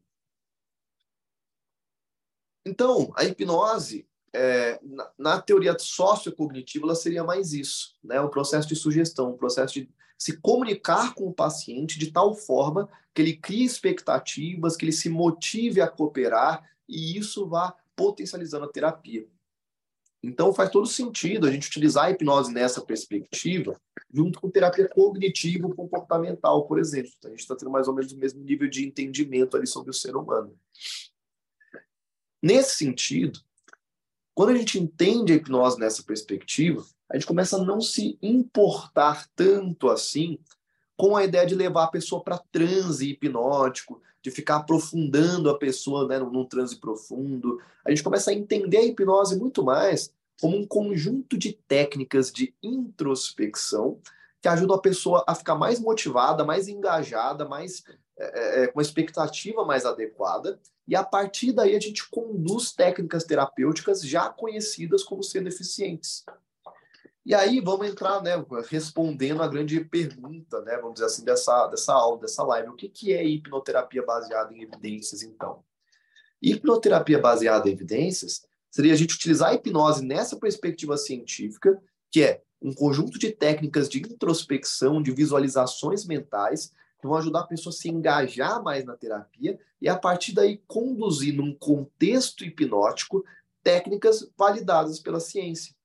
Então, 2.65 3.13
a 3.17 3.25
hipnose, 3.25 4.07
é, 4.33 4.79
na, 4.83 5.11
na, 5.19 5.43
teoria 5.43 5.77
sociocognitiva, 5.79 6.87
ela 6.87 6.95
seria 6.95 7.25
mais 7.25 7.53
isso, 7.53 7.97
né? 8.03 8.21
Um 8.21 8.29
processo 8.29 8.69
de 8.69 8.77
sugestão, 8.77 9.31
um 9.31 9.37
processo 9.37 9.75
de 9.75 9.91
se 10.19 10.37
comunicar 10.39 11.15
com 11.15 11.29
o 11.29 11.33
paciente 11.33 11.99
de 11.99 12.11
tal 12.11 12.35
forma 12.35 12.89
que 13.15 13.23
ele 13.23 13.37
crie 13.37 13.65
expectativas, 13.65 14.77
que 14.77 14.85
ele 14.85 14.93
se 14.93 15.09
motive 15.09 15.81
a 15.81 15.89
cooperar 15.89 16.63
e 16.89 17.17
isso 17.17 17.47
vá 17.47 17.75
potencializando 17.95 18.65
a 18.65 18.73
terapia. 18.73 19.27
Então 20.23 20.53
faz 20.53 20.71
todo 20.71 20.87
sentido 20.87 21.47
a 21.47 21.51
gente 21.51 21.69
utilizar 21.69 22.07
a 22.07 22.11
hipnose 22.11 22.53
nessa 22.53 22.81
perspectiva, 22.81 23.81
junto 24.13 24.41
com 24.41 24.51
terapia 24.51 24.89
cognitivo-comportamental, 24.89 26.67
por 26.67 26.79
exemplo. 26.79 27.13
Então, 27.17 27.31
a 27.31 27.33
gente 27.33 27.41
está 27.41 27.55
tendo 27.55 27.71
mais 27.71 27.87
ou 27.87 27.95
menos 27.95 28.13
o 28.13 28.19
mesmo 28.19 28.43
nível 28.43 28.69
de 28.69 28.85
entendimento 28.85 29.57
ali 29.57 29.67
sobre 29.67 29.91
o 29.91 29.95
ser 29.95 30.17
humano. 30.17 30.59
Nesse 32.43 32.77
sentido, 32.77 33.41
quando 34.35 34.51
a 34.51 34.55
gente 34.55 34.79
entende 34.79 35.33
a 35.33 35.37
hipnose 35.37 35.79
nessa 35.79 36.03
perspectiva, 36.03 36.85
a 37.11 37.17
gente 37.17 37.27
começa 37.27 37.57
a 37.57 37.65
não 37.65 37.81
se 37.81 38.19
importar 38.23 39.27
tanto 39.35 39.89
assim 39.89 40.39
com 40.97 41.17
a 41.17 41.25
ideia 41.25 41.47
de 41.47 41.55
levar 41.55 41.85
a 41.85 41.91
pessoa 41.91 42.23
para 42.23 42.43
transe 42.53 43.11
hipnótico, 43.11 44.01
de 44.23 44.31
ficar 44.31 44.57
aprofundando 44.57 45.49
a 45.49 45.59
pessoa 45.59 46.07
né, 46.07 46.19
num, 46.19 46.45
transe 46.45 46.77
profundo. 46.77 47.61
A 47.85 47.91
gente 47.91 48.03
começa 48.03 48.31
a 48.31 48.35
entender 48.35 48.79
a 48.79 48.85
hipnose 48.85 49.39
muito 49.39 49.65
mais 49.65 50.13
como 50.41 50.57
um 50.57 50.67
conjunto 50.67 51.37
de 51.37 51.53
técnicas 51.53 52.31
de 52.31 52.55
introspecção 52.63 54.01
que 54.41 54.49
ajudam 54.49 54.77
a 54.77 54.81
pessoa 54.81 55.25
a 55.27 55.35
ficar 55.35 55.57
mais 55.57 55.81
motivada, 55.81 56.45
mais 56.45 56.69
engajada, 56.69 57.45
mais 57.45 57.83
é, 58.17 58.63
é, 58.63 58.67
com 58.69 58.79
uma 58.79 58.83
expectativa 58.83 59.65
mais 59.65 59.85
adequada. 59.85 60.61
E 60.89 60.97
a 60.97 61.05
partir 61.05 61.53
daí 61.53 61.77
a 61.77 61.81
gente 61.81 62.09
conduz 62.09 62.73
técnicas 62.73 63.25
terapêuticas 63.25 64.01
já 64.01 64.31
conhecidas 64.31 65.05
como 65.05 65.23
sendo 65.23 65.47
eficientes. 65.47 66.25
E 67.27 67.35
aí 67.35 67.61
vamos 67.61 67.87
entrar, 67.87 68.23
né, 68.23 68.43
respondendo 68.71 69.43
a 69.43 69.49
grande 69.49 69.85
pergunta, 69.85 70.63
né, 70.63 70.79
vamos 70.79 70.95
dizer 70.95 71.05
assim, 71.05 71.25
dessa, 71.27 71.67
dessa 71.67 71.93
aula, 71.93 72.19
dessa 72.19 72.43
live. 72.43 72.71
O 72.71 72.75
que, 72.75 72.89
que 72.89 73.13
é 73.13 73.23
hipnoterapia 73.23 74.03
baseada 74.03 74.55
em 74.55 74.63
evidências, 74.63 75.23
então? 75.23 75.63
Hipnoterapia 76.41 77.19
baseada 77.19 77.69
em 77.69 77.73
evidências 77.73 78.47
seria 78.71 78.95
a 78.95 78.97
gente 78.97 79.15
utilizar 79.15 79.51
a 79.51 79.55
hipnose 79.55 80.03
nessa 80.03 80.39
perspectiva 80.39 80.97
científica, 80.97 81.79
que 82.11 82.23
é 82.23 82.41
um 82.63 82.73
conjunto 82.73 83.19
de 83.19 83.31
técnicas 83.31 83.91
de 83.91 83.99
introspecção, 83.99 85.03
de 85.03 85.11
visualizações 85.11 86.07
mentais, 86.07 86.73
que 86.99 87.07
vão 87.07 87.17
ajudar 87.17 87.41
a 87.41 87.47
pessoa 87.47 87.73
a 87.73 87.77
se 87.77 87.89
engajar 87.89 88.63
mais 88.63 88.85
na 88.85 88.97
terapia 88.97 89.59
e, 89.81 89.89
a 89.89 89.97
partir 89.97 90.33
daí, 90.33 90.59
conduzir 90.67 91.35
num 91.35 91.55
contexto 91.55 92.45
hipnótico 92.45 93.25
técnicas 93.63 94.29
validadas 94.37 94.99
pela 94.99 95.21
ciência 95.21 95.79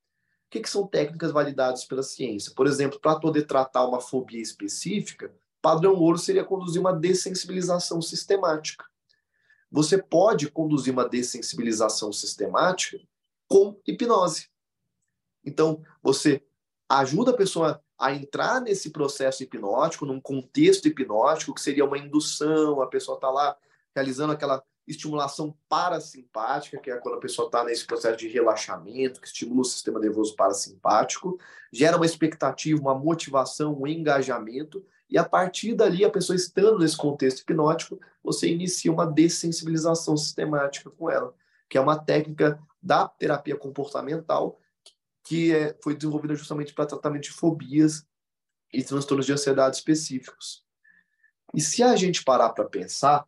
que, 0.53 0.61
que 0.61 0.69
são 0.69 0.85
técnicas 0.85 1.31
validadas 1.31 1.83
pela 1.83 2.03
ciência? 2.03 2.53
Por 2.55 2.67
exemplo, 2.67 2.99
para 2.99 3.19
poder 3.19 3.47
tratar 3.47 3.87
uma 3.87 3.99
fobia 3.99 4.39
específica, 4.39 5.33
padrão 5.59 5.95
ouro 5.95 6.19
seria 6.19 6.43
conduzir 6.43 6.79
uma 6.79 6.93
dessensibilização 6.93 7.99
sistemática. 8.03 8.85
Você 9.71 9.97
pode 9.97 10.51
conduzir 10.51 10.93
uma 10.93 11.09
dessensibilização 11.09 12.13
sistemática 12.13 12.99
com 13.47 13.79
hipnose. 13.87 14.47
Então, 15.43 15.83
você 16.03 16.45
ajuda 16.87 17.31
a 17.31 17.37
pessoa 17.37 17.82
a 17.97 18.13
entrar 18.13 18.59
nesse 18.61 18.89
processo 18.89 19.43
hipnótico, 19.43 20.05
num 20.05 20.19
contexto 20.19 20.87
hipnótico, 20.87 21.53
que 21.53 21.61
seria 21.61 21.85
uma 21.85 21.97
indução, 21.97 22.81
a 22.81 22.87
pessoa 22.87 23.15
está 23.15 23.29
lá 23.29 23.55
realizando 23.95 24.33
aquela 24.33 24.63
estimulação 24.87 25.55
parasimpática, 25.69 26.77
que 26.77 26.91
é 26.91 26.97
quando 26.97 27.15
a 27.15 27.19
pessoa 27.19 27.45
está 27.45 27.63
nesse 27.63 27.85
processo 27.85 28.17
de 28.17 28.27
relaxamento, 28.27 29.21
que 29.21 29.27
estimula 29.27 29.61
o 29.61 29.65
sistema 29.65 29.99
nervoso 29.99 30.35
parasimpático, 30.35 31.39
gera 31.71 31.95
uma 31.95 32.05
expectativa, 32.05 32.81
uma 32.81 32.95
motivação, 32.95 33.79
um 33.79 33.87
engajamento, 33.87 34.85
e 35.09 35.17
a 35.17 35.23
partir 35.23 35.75
dali, 35.75 36.03
a 36.03 36.09
pessoa 36.09 36.35
estando 36.35 36.79
nesse 36.79 36.97
contexto 36.97 37.41
hipnótico, 37.41 37.99
você 38.23 38.49
inicia 38.49 38.91
uma 38.91 39.05
dessensibilização 39.05 40.17
sistemática 40.17 40.89
com 40.89 41.09
ela, 41.09 41.33
que 41.69 41.77
é 41.77 41.81
uma 41.81 41.97
técnica 41.97 42.59
da 42.81 43.07
terapia 43.07 43.55
comportamental 43.55 44.59
que 45.23 45.53
é, 45.53 45.77
foi 45.81 45.95
desenvolvida 45.95 46.35
justamente 46.35 46.73
para 46.73 46.85
tratamento 46.85 47.23
de 47.23 47.31
fobias 47.31 48.05
e 48.71 48.83
transtornos 48.83 49.25
de 49.25 49.33
ansiedade 49.33 49.77
específicos. 49.77 50.63
E 51.53 51.61
se 51.61 51.83
a 51.83 51.95
gente 51.95 52.23
parar 52.23 52.49
para 52.49 52.65
pensar, 52.65 53.25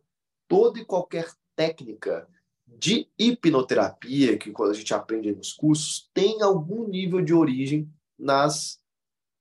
toda 0.48 0.78
e 0.78 0.84
qualquer 0.84 1.32
técnica 1.54 2.28
de 2.66 3.08
hipnoterapia, 3.18 4.36
que 4.36 4.50
quando 4.50 4.72
a 4.72 4.74
gente 4.74 4.92
aprende 4.92 5.34
nos 5.34 5.52
cursos, 5.52 6.10
tem 6.12 6.42
algum 6.42 6.86
nível 6.88 7.22
de 7.22 7.32
origem 7.32 7.90
nas 8.18 8.80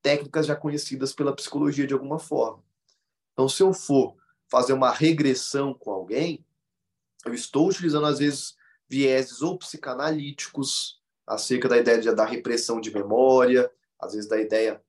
técnicas 0.01 0.45
já 0.45 0.55
conhecidas 0.55 1.13
pela 1.13 1.35
psicologia 1.35 1.87
de 1.87 1.93
alguma 1.93 2.19
forma. 2.19 2.63
Então, 3.33 3.49
se 3.49 3.63
eu 3.63 3.73
for 3.73 4.15
fazer 4.47 4.73
uma 4.73 4.91
regressão 4.91 5.73
com 5.73 5.91
alguém, 5.91 6.45
eu 7.25 7.33
estou 7.33 7.67
utilizando, 7.67 8.05
às 8.05 8.19
vezes, 8.19 8.55
vieses 8.87 9.41
ou 9.41 9.57
psicanalíticos 9.57 11.01
acerca 11.25 11.67
da 11.67 11.77
ideia 11.77 11.99
de, 11.99 12.13
da 12.13 12.25
repressão 12.25 12.79
de 12.79 12.93
memória, 12.93 13.71
às 14.00 14.13
vezes 14.13 14.29
da 14.29 14.39
ideia 14.39 14.81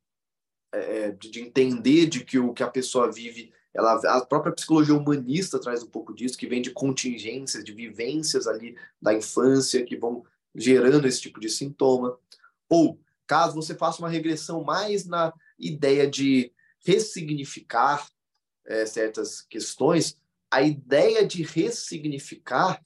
é, 0.73 1.11
de, 1.13 1.31
de 1.31 1.41
entender 1.41 2.07
de 2.07 2.25
que 2.25 2.39
o 2.39 2.53
que 2.53 2.63
a 2.63 2.71
pessoa 2.71 3.11
vive 3.11 3.53
ela, 3.77 3.95
a 4.17 4.25
própria 4.25 4.55
psicologia 4.55 4.95
humanista 4.95 5.61
traz 5.61 5.83
um 5.83 5.89
pouco 5.89 6.15
disso, 6.15 6.39
que 6.39 6.47
vem 6.47 6.63
de 6.63 6.71
contingências, 6.71 7.63
de 7.63 7.73
vivências 7.73 8.47
ali 8.47 8.75
da 9.01 9.13
infância 9.13 9.85
que 9.85 9.97
vão 9.97 10.25
gerando 10.55 11.07
esse 11.07 11.21
tipo 11.21 11.39
de 11.39 11.51
sintoma. 11.51 12.19
Ou, 12.71 12.99
caso 13.27 13.55
você 13.55 13.75
faça 13.75 13.99
uma 13.99 14.09
regressão 14.09 14.65
mais 14.65 15.05
na 15.05 15.33
ideia 15.59 16.09
de 16.09 16.53
ressignificar 16.87 18.09
é, 18.65 18.87
certas 18.87 19.43
questões, 19.43 20.19
a 20.51 20.63
ideia 20.63 21.27
de 21.27 21.43
ressignificar 21.43 22.83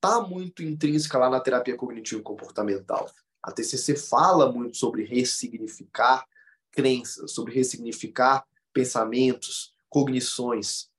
está 0.00 0.22
muito 0.22 0.62
intrínseca 0.62 1.18
lá 1.18 1.28
na 1.28 1.40
terapia 1.40 1.76
cognitivo-comportamental. 1.76 3.10
A 3.42 3.52
TCC 3.52 3.94
fala 3.96 4.50
muito 4.50 4.76
sobre 4.78 5.04
ressignificar 5.04 6.24
crenças, 6.72 7.32
sobre 7.32 7.52
ressignificar 7.52 8.46
pensamentos, 8.72 9.74
cognições, 9.90 10.90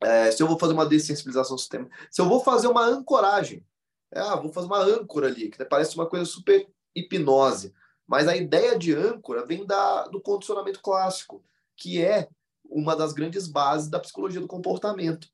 é, 0.00 0.30
se 0.30 0.42
eu 0.42 0.46
vou 0.46 0.58
fazer 0.58 0.72
uma 0.72 0.86
dessensibilização 0.86 1.56
do 1.56 1.60
sistema, 1.60 1.88
se 2.10 2.20
eu 2.20 2.28
vou 2.28 2.40
fazer 2.40 2.68
uma 2.68 2.84
ancoragem, 2.84 3.64
é, 4.12 4.20
ah, 4.20 4.36
vou 4.36 4.52
fazer 4.52 4.66
uma 4.66 4.80
âncora 4.80 5.26
ali, 5.26 5.50
que 5.50 5.64
parece 5.64 5.94
uma 5.96 6.06
coisa 6.06 6.24
super 6.24 6.68
hipnose, 6.94 7.74
mas 8.06 8.28
a 8.28 8.36
ideia 8.36 8.78
de 8.78 8.94
âncora 8.94 9.44
vem 9.44 9.66
da, 9.66 10.06
do 10.08 10.20
condicionamento 10.20 10.80
clássico, 10.80 11.42
que 11.76 12.02
é 12.02 12.28
uma 12.64 12.94
das 12.94 13.12
grandes 13.12 13.46
bases 13.46 13.88
da 13.88 13.98
psicologia 13.98 14.40
do 14.40 14.46
comportamento. 14.46 15.28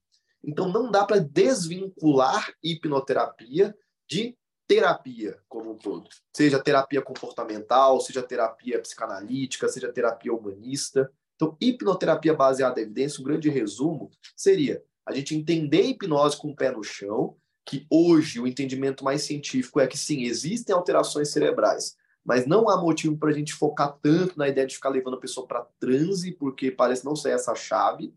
Então 0.45 0.69
não 0.69 0.91
dá 0.91 1.05
para 1.05 1.19
desvincular 1.19 2.53
hipnoterapia 2.63 3.75
de 4.09 4.37
terapia 4.67 5.39
como 5.49 5.73
um 5.73 5.77
todo, 5.77 6.09
seja 6.35 6.59
terapia 6.59 7.03
comportamental, 7.03 8.01
seja 8.01 8.23
terapia 8.23 8.81
psicanalítica, 8.81 9.69
seja 9.69 9.93
terapia 9.93 10.33
humanista. 10.33 11.11
Então, 11.37 11.57
hipnoterapia 11.61 12.33
baseada 12.33 12.81
em 12.81 12.85
evidência, 12.85 13.21
um 13.21 13.25
grande 13.25 13.51
resumo 13.51 14.11
seria 14.37 14.83
a 15.05 15.13
gente 15.13 15.35
entender 15.35 15.83
a 15.83 15.87
hipnose 15.87 16.37
com 16.37 16.51
o 16.51 16.57
pé 16.57 16.71
no 16.71 16.83
chão, 16.83 17.37
que 17.67 17.87
hoje 17.91 18.41
o 18.41 18.47
entendimento 18.47 19.05
mais 19.05 19.23
científico 19.23 19.81
é 19.81 19.87
que 19.87 19.99
sim, 19.99 20.23
existem 20.23 20.75
alterações 20.75 21.31
cerebrais, 21.31 21.97
mas 22.25 22.47
não 22.47 22.69
há 22.69 22.81
motivo 22.81 23.17
para 23.17 23.31
a 23.31 23.33
gente 23.33 23.53
focar 23.53 23.99
tanto 24.01 24.39
na 24.39 24.49
ideia 24.49 24.67
de 24.67 24.75
ficar 24.75 24.89
levando 24.89 25.15
a 25.15 25.21
pessoa 25.21 25.47
para 25.47 25.67
transe, 25.79 26.33
porque 26.33 26.71
parece 26.71 27.05
não 27.05 27.17
ser 27.17 27.31
essa 27.31 27.53
a 27.53 27.57
chave, 27.57 28.15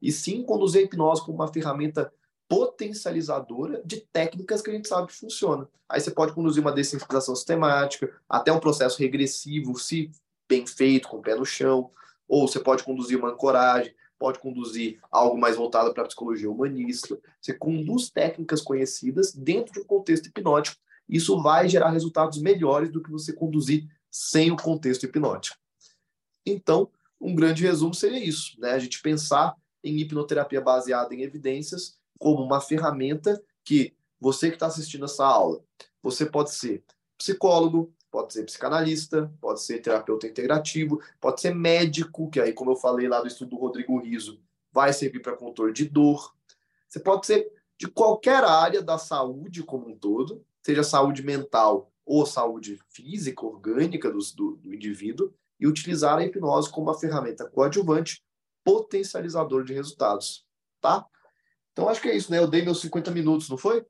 e 0.00 0.10
sim 0.10 0.42
conduzir 0.42 0.80
a 0.80 0.84
hipnose 0.84 1.22
como 1.22 1.36
uma 1.36 1.52
ferramenta 1.52 2.12
potencializadora 2.48 3.80
de 3.84 4.00
técnicas 4.12 4.60
que 4.60 4.70
a 4.70 4.72
gente 4.72 4.88
sabe 4.88 5.08
que 5.08 5.14
funciona. 5.14 5.68
Aí 5.88 6.00
você 6.00 6.10
pode 6.10 6.32
conduzir 6.32 6.60
uma 6.60 6.72
dessensibilização 6.72 7.36
sistemática, 7.36 8.12
até 8.28 8.52
um 8.52 8.58
processo 8.58 8.98
regressivo, 8.98 9.78
se 9.78 10.10
bem 10.48 10.66
feito, 10.66 11.08
com 11.08 11.18
o 11.18 11.22
pé 11.22 11.36
no 11.36 11.44
chão, 11.44 11.90
ou 12.26 12.48
você 12.48 12.58
pode 12.58 12.82
conduzir 12.82 13.16
uma 13.16 13.30
ancoragem, 13.30 13.94
pode 14.18 14.38
conduzir 14.38 15.00
algo 15.10 15.38
mais 15.38 15.56
voltado 15.56 15.94
para 15.94 16.02
a 16.02 16.06
psicologia 16.06 16.50
humanista. 16.50 17.18
Você 17.40 17.54
conduz 17.54 18.10
técnicas 18.10 18.60
conhecidas 18.60 19.32
dentro 19.32 19.72
de 19.72 19.80
um 19.80 19.84
contexto 19.84 20.26
hipnótico. 20.26 20.76
Isso 21.08 21.40
vai 21.40 21.68
gerar 21.68 21.90
resultados 21.90 22.40
melhores 22.40 22.90
do 22.90 23.02
que 23.02 23.10
você 23.10 23.32
conduzir 23.32 23.88
sem 24.10 24.50
o 24.50 24.56
contexto 24.56 25.04
hipnótico. 25.04 25.56
Então, 26.44 26.90
um 27.20 27.34
grande 27.34 27.62
resumo 27.62 27.94
seria 27.94 28.22
isso, 28.22 28.60
né? 28.60 28.72
A 28.72 28.78
gente 28.78 29.00
pensar 29.00 29.54
em 29.82 29.98
hipnoterapia 29.98 30.60
baseada 30.60 31.14
em 31.14 31.22
evidências 31.22 31.98
como 32.18 32.42
uma 32.42 32.60
ferramenta 32.60 33.42
que 33.64 33.94
você 34.20 34.48
que 34.48 34.56
está 34.56 34.66
assistindo 34.66 35.06
essa 35.06 35.24
aula, 35.24 35.62
você 36.02 36.26
pode 36.26 36.52
ser 36.52 36.84
psicólogo, 37.16 37.92
pode 38.10 38.32
ser 38.32 38.44
psicanalista, 38.44 39.32
pode 39.40 39.62
ser 39.62 39.80
terapeuta 39.80 40.26
integrativo, 40.26 41.00
pode 41.20 41.40
ser 41.40 41.54
médico, 41.54 42.30
que 42.30 42.40
aí, 42.40 42.52
como 42.52 42.72
eu 42.72 42.76
falei 42.76 43.08
lá 43.08 43.20
do 43.20 43.26
estudo 43.26 43.50
do 43.50 43.56
Rodrigo 43.56 43.98
Riso, 44.00 44.40
vai 44.72 44.92
servir 44.92 45.20
para 45.20 45.36
controle 45.36 45.72
de 45.72 45.88
dor. 45.88 46.34
Você 46.88 47.00
pode 47.00 47.26
ser 47.26 47.50
de 47.78 47.88
qualquer 47.88 48.44
área 48.44 48.82
da 48.82 48.98
saúde 48.98 49.62
como 49.62 49.88
um 49.88 49.96
todo, 49.96 50.44
seja 50.62 50.82
saúde 50.82 51.22
mental 51.22 51.90
ou 52.04 52.26
saúde 52.26 52.78
física, 52.90 53.46
orgânica 53.46 54.10
do, 54.10 54.18
do, 54.36 54.56
do 54.56 54.74
indivíduo, 54.74 55.32
e 55.58 55.66
utilizar 55.66 56.18
a 56.18 56.24
hipnose 56.24 56.70
como 56.70 56.88
uma 56.88 56.98
ferramenta 56.98 57.48
coadjuvante, 57.48 58.22
potencializador 58.64 59.64
de 59.64 59.72
resultados, 59.72 60.46
tá? 60.80 61.06
Então, 61.72 61.88
acho 61.88 62.00
que 62.00 62.08
é 62.08 62.16
isso, 62.16 62.30
né? 62.30 62.38
Eu 62.38 62.48
dei 62.48 62.62
meus 62.62 62.80
50 62.80 63.10
minutos, 63.10 63.48
não 63.48 63.56
foi? 63.56 63.86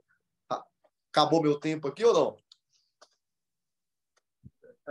Acabou 1.11 1.43
meu 1.43 1.59
tempo 1.59 1.89
aqui 1.89 2.05
ou 2.05 2.15
não? 2.15 2.37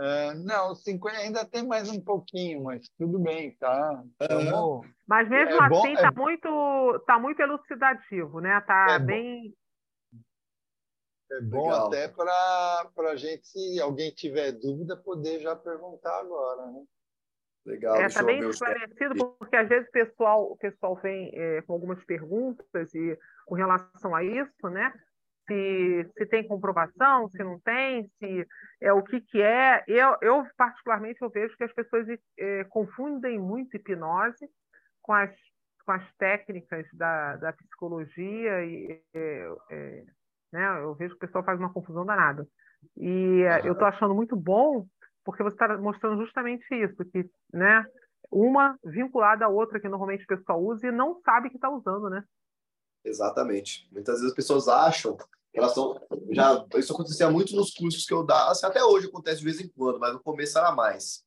Uh, 0.00 0.34
não, 0.44 0.74
50 0.74 1.16
ainda 1.18 1.44
tem 1.44 1.66
mais 1.66 1.90
um 1.90 2.00
pouquinho, 2.00 2.64
mas 2.64 2.88
tudo 2.98 3.18
bem, 3.18 3.54
tá? 3.56 4.02
Então, 4.18 4.80
mas 5.06 5.28
mesmo 5.28 5.62
é 5.62 5.66
assim 5.66 5.92
está 5.92 6.08
é... 6.08 6.10
muito, 6.10 7.04
tá 7.06 7.18
muito 7.18 7.40
elucidativo, 7.40 8.40
né? 8.40 8.58
Tá 8.62 8.86
é 8.92 8.98
bem. 8.98 9.54
Bom, 10.12 11.36
é 11.36 11.40
bom 11.42 11.64
Legal. 11.64 11.86
até 11.86 12.08
para 12.08 13.10
a 13.10 13.16
gente, 13.16 13.46
se 13.46 13.78
alguém 13.78 14.10
tiver 14.10 14.52
dúvida, 14.52 14.96
poder 14.96 15.40
já 15.40 15.54
perguntar 15.54 16.18
agora, 16.18 16.66
né? 16.68 16.82
Legal. 17.66 17.96
É, 17.96 18.08
tá 18.08 18.22
bem 18.22 18.40
esclarecido, 18.48 19.34
porque 19.38 19.56
às 19.56 19.68
vezes 19.68 19.88
o 19.88 19.92
pessoal, 19.92 20.52
o 20.52 20.56
pessoal 20.56 20.96
vem 20.96 21.30
é, 21.34 21.62
com 21.62 21.74
algumas 21.74 22.02
perguntas 22.04 22.94
e 22.94 23.18
com 23.46 23.54
relação 23.54 24.14
a 24.14 24.24
isso, 24.24 24.68
né? 24.70 24.92
se, 25.50 26.10
se 26.16 26.26
tem 26.26 26.46
comprovação, 26.46 27.28
se 27.28 27.42
não 27.42 27.58
tem, 27.58 28.08
se 28.18 28.46
é 28.80 28.92
o 28.92 29.02
que, 29.02 29.20
que 29.20 29.42
é. 29.42 29.82
Eu, 29.88 30.16
eu, 30.22 30.46
particularmente, 30.56 31.20
eu 31.20 31.28
vejo 31.28 31.56
que 31.56 31.64
as 31.64 31.72
pessoas 31.72 32.06
é, 32.38 32.64
confundem 32.64 33.38
muito 33.38 33.76
hipnose 33.76 34.48
com 35.02 35.12
as, 35.12 35.30
com 35.84 35.92
as 35.92 36.14
técnicas 36.14 36.86
da, 36.92 37.36
da 37.36 37.52
psicologia 37.52 38.64
e 38.64 39.02
é, 39.12 39.54
é, 39.70 40.04
né? 40.52 40.82
eu 40.82 40.94
vejo 40.94 41.14
que 41.14 41.24
o 41.24 41.26
pessoal 41.26 41.44
faz 41.44 41.58
uma 41.58 41.72
confusão 41.72 42.06
danada. 42.06 42.46
E 42.96 43.42
uhum. 43.42 43.66
eu 43.66 43.72
estou 43.72 43.88
achando 43.88 44.14
muito 44.14 44.36
bom 44.36 44.86
porque 45.30 45.42
você 45.42 45.54
está 45.54 45.78
mostrando 45.78 46.22
justamente 46.22 46.64
isso, 46.74 47.04
que 47.12 47.28
né, 47.52 47.84
uma 48.30 48.78
vinculada 48.84 49.44
à 49.44 49.48
outra 49.48 49.80
que 49.80 49.88
normalmente 49.88 50.24
o 50.24 50.26
pessoal 50.26 50.62
usa 50.62 50.86
e 50.86 50.92
não 50.92 51.20
sabe 51.24 51.50
que 51.50 51.56
está 51.56 51.70
usando, 51.70 52.10
né? 52.10 52.22
Exatamente. 53.04 53.88
Muitas 53.90 54.16
vezes 54.16 54.30
as 54.30 54.36
pessoas 54.36 54.68
acham 54.68 55.16
elas 55.52 55.74
são 55.74 56.00
já 56.30 56.64
isso 56.76 56.92
acontecia 56.92 57.28
muito 57.30 57.54
nos 57.56 57.72
cursos 57.72 58.04
que 58.04 58.14
eu 58.14 58.24
dava, 58.24 58.52
assim, 58.52 58.66
até 58.66 58.84
hoje 58.84 59.08
acontece 59.08 59.38
de 59.38 59.44
vez 59.44 59.60
em 59.60 59.68
quando, 59.68 59.98
mas 59.98 60.12
no 60.12 60.20
começo 60.20 60.56
era 60.56 60.72
mais. 60.72 61.24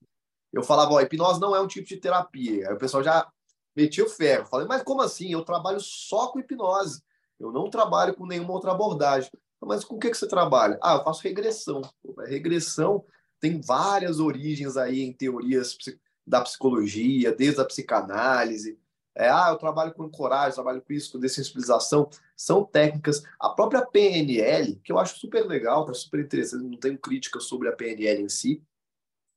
Eu 0.52 0.64
falava, 0.64 0.94
ó, 0.94 1.02
hipnose 1.02 1.42
não 1.42 1.56
é 1.56 1.60
um 1.60 1.68
tipo 1.68 1.88
de 1.88 1.98
terapia. 1.98 2.70
Aí 2.70 2.76
o 2.76 2.78
pessoal 2.78 3.04
já 3.04 3.28
metia 3.76 4.06
o 4.06 4.10
ferro. 4.10 4.46
Falei, 4.46 4.68
mas 4.68 4.84
como 4.84 5.02
assim? 5.02 5.32
Eu 5.32 5.44
trabalho 5.44 5.80
só 5.80 6.28
com 6.28 6.40
hipnose. 6.40 7.02
Eu 7.40 7.52
não 7.52 7.70
trabalho 7.70 8.16
com 8.16 8.26
nenhuma 8.26 8.54
outra 8.54 8.72
abordagem. 8.72 9.32
Mas 9.60 9.84
com 9.84 9.96
o 9.96 10.00
que, 10.00 10.12
que 10.12 10.18
você 10.18 10.28
trabalha? 10.28 10.78
Ah, 10.82 10.96
eu 10.96 11.04
faço 11.04 11.24
regressão. 11.24 11.82
Regressão 12.28 13.04
tem 13.44 13.60
várias 13.60 14.22
origens 14.22 14.78
aí 14.78 15.02
em 15.02 15.12
teorias 15.12 15.78
da 16.26 16.40
psicologia, 16.40 17.36
desde 17.36 17.60
a 17.60 17.66
psicanálise, 17.66 18.80
é, 19.14 19.28
ah, 19.28 19.50
eu 19.50 19.58
trabalho 19.58 19.94
com 19.94 20.10
coragem, 20.10 20.54
trabalho 20.54 20.82
com 20.82 20.94
isso, 20.94 21.12
com 21.12 21.20
dessensibilização. 21.20 22.10
São 22.38 22.64
técnicas. 22.64 23.22
A 23.38 23.50
própria 23.50 23.86
PNL, 23.86 24.78
que 24.78 24.94
eu 24.94 24.98
acho 24.98 25.20
super 25.20 25.46
legal, 25.46 25.86
tá 25.86 25.94
super 25.94 26.22
interessante, 26.22 26.64
não 26.64 26.78
tenho 26.78 26.98
crítica 26.98 27.42
sobre 27.42 27.68
a 27.68 27.74
PNL 27.74 28.22
em 28.22 28.30
si, 28.30 28.64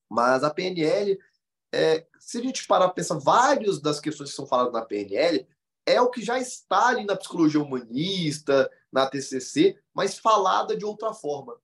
mas 0.09 0.45
a 0.45 0.51
PNL, 0.51 1.19
é, 1.75 2.07
se 2.21 2.39
a 2.39 2.43
gente 2.43 2.65
parar 2.65 2.87
para 2.87 2.95
pensar, 2.95 3.19
várias 3.19 3.81
das 3.81 3.99
questões 3.99 4.31
que 4.31 4.37
são 4.37 4.47
faladas 4.47 4.73
na 4.73 4.85
PNL 4.85 5.45
é 5.85 6.01
o 6.01 6.11
que 6.11 6.23
já 6.23 6.39
está 6.39 6.91
ali 6.91 7.05
na 7.05 7.17
psicologia 7.17 7.61
humanista, 7.61 8.71
na 8.93 9.05
TCC, 9.09 9.77
mas 9.93 10.17
falada 10.17 10.77
de 10.77 10.85
outra 10.85 11.13
forma. 11.13 11.59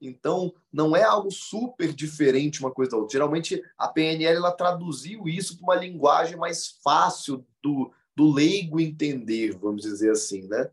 Então, 0.00 0.54
não 0.72 0.96
é 0.96 1.02
algo 1.02 1.30
super 1.30 1.92
diferente 1.92 2.60
uma 2.60 2.70
coisa 2.70 2.92
da 2.92 2.96
outra. 2.96 3.12
Geralmente, 3.12 3.62
a 3.76 3.86
PNL 3.86 4.36
ela 4.36 4.52
traduziu 4.52 5.28
isso 5.28 5.56
para 5.56 5.64
uma 5.64 5.74
linguagem 5.74 6.36
mais 6.36 6.68
fácil 6.82 7.44
do, 7.62 7.92
do 8.16 8.32
leigo 8.32 8.80
entender, 8.80 9.56
vamos 9.58 9.82
dizer 9.82 10.10
assim, 10.10 10.48
né? 10.48 10.70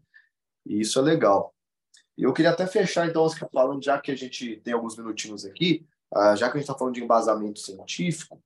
E 0.66 0.80
isso 0.80 0.98
é 1.00 1.02
legal. 1.02 1.54
E 2.18 2.24
eu 2.24 2.34
queria 2.34 2.52
até 2.52 2.66
fechar, 2.66 3.08
então, 3.08 3.30
falando, 3.52 3.84
já 3.84 4.00
que 4.00 4.12
a 4.12 4.16
gente 4.16 4.58
tem 4.58 4.74
alguns 4.74 4.98
minutinhos 4.98 5.46
aqui, 5.46 5.86
uh, 6.16 6.36
já 6.36 6.50
que 6.50 6.58
a 6.58 6.60
gente 6.60 6.70
está 6.70 6.74
falando 6.74 6.96
de 6.96 7.04
embasamento 7.04 7.60
científico, 7.60 8.42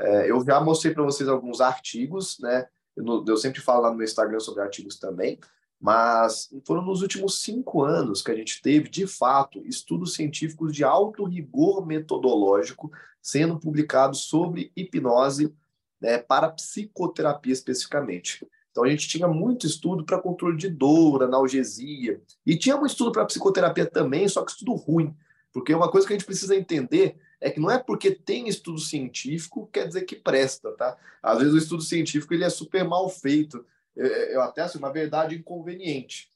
uh, 0.00 0.24
eu 0.26 0.44
já 0.44 0.60
mostrei 0.60 0.94
para 0.94 1.02
vocês 1.02 1.28
alguns 1.28 1.60
artigos, 1.60 2.38
né? 2.38 2.68
Eu, 2.94 3.24
eu 3.26 3.36
sempre 3.36 3.60
falo 3.60 3.82
lá 3.82 3.90
no 3.90 3.96
meu 3.96 4.04
Instagram 4.04 4.40
sobre 4.40 4.62
artigos 4.62 4.98
também, 4.98 5.38
mas 5.80 6.50
foram 6.64 6.82
nos 6.82 7.02
últimos 7.02 7.40
cinco 7.40 7.84
anos 7.84 8.20
que 8.20 8.30
a 8.30 8.34
gente 8.34 8.60
teve, 8.60 8.88
de 8.88 9.06
fato, 9.06 9.64
estudos 9.64 10.14
científicos 10.14 10.74
de 10.74 10.82
alto 10.82 11.24
rigor 11.24 11.86
metodológico 11.86 12.90
sendo 13.22 13.58
publicados 13.58 14.20
sobre 14.22 14.72
hipnose 14.76 15.54
né, 16.00 16.18
para 16.18 16.50
psicoterapia 16.50 17.52
especificamente. 17.52 18.46
Então 18.70 18.84
a 18.84 18.88
gente 18.88 19.08
tinha 19.08 19.28
muito 19.28 19.66
estudo 19.66 20.04
para 20.04 20.20
controle 20.20 20.56
de 20.56 20.68
dor, 20.68 21.22
analgesia, 21.22 22.20
e 22.46 22.56
tinha 22.56 22.76
um 22.76 22.86
estudo 22.86 23.12
para 23.12 23.24
psicoterapia 23.24 23.86
também, 23.86 24.28
só 24.28 24.44
que 24.44 24.52
estudo 24.52 24.74
ruim, 24.74 25.14
porque 25.52 25.74
uma 25.74 25.90
coisa 25.90 26.06
que 26.06 26.12
a 26.12 26.16
gente 26.16 26.26
precisa 26.26 26.54
entender 26.54 27.16
é 27.40 27.50
que 27.50 27.60
não 27.60 27.70
é 27.70 27.78
porque 27.78 28.10
tem 28.10 28.48
estudo 28.48 28.78
científico 28.78 29.68
quer 29.72 29.86
dizer 29.86 30.02
que 30.02 30.16
presta, 30.16 30.72
tá? 30.72 30.96
Às 31.22 31.38
vezes 31.38 31.54
o 31.54 31.58
estudo 31.58 31.82
científico 31.82 32.34
ele 32.34 32.44
é 32.44 32.50
super 32.50 32.84
mal 32.84 33.08
feito, 33.08 33.64
eu 33.98 34.40
até 34.42 34.62
assim, 34.62 34.78
uma 34.78 34.92
verdade 34.92 35.36
inconveniente. 35.36 36.30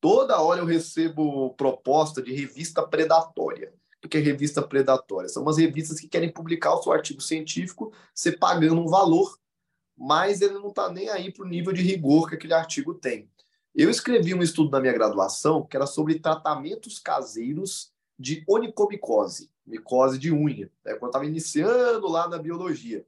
Toda 0.00 0.40
hora 0.40 0.60
eu 0.60 0.66
recebo 0.66 1.54
proposta 1.54 2.22
de 2.22 2.32
revista 2.32 2.86
predatória. 2.86 3.72
O 4.02 4.08
que 4.08 4.16
é 4.16 4.20
revista 4.20 4.62
predatória? 4.62 5.28
São 5.28 5.42
umas 5.42 5.58
revistas 5.58 6.00
que 6.00 6.08
querem 6.08 6.32
publicar 6.32 6.74
o 6.74 6.82
seu 6.82 6.90
artigo 6.90 7.20
científico, 7.20 7.92
você 8.14 8.32
pagando 8.32 8.80
um 8.80 8.86
valor, 8.86 9.38
mas 9.94 10.40
ele 10.40 10.54
não 10.54 10.68
está 10.68 10.90
nem 10.90 11.10
aí 11.10 11.30
para 11.30 11.44
o 11.44 11.48
nível 11.48 11.72
de 11.72 11.82
rigor 11.82 12.28
que 12.28 12.34
aquele 12.34 12.54
artigo 12.54 12.94
tem. 12.94 13.30
Eu 13.74 13.90
escrevi 13.90 14.32
um 14.34 14.42
estudo 14.42 14.70
na 14.70 14.80
minha 14.80 14.94
graduação 14.94 15.66
que 15.66 15.76
era 15.76 15.86
sobre 15.86 16.18
tratamentos 16.18 16.98
caseiros 16.98 17.92
de 18.18 18.42
onicomicose, 18.48 19.50
micose 19.66 20.18
de 20.18 20.32
unha, 20.32 20.70
né, 20.84 20.94
quando 20.94 21.02
eu 21.02 21.08
estava 21.08 21.26
iniciando 21.26 22.08
lá 22.08 22.26
na 22.26 22.38
biologia. 22.38 23.06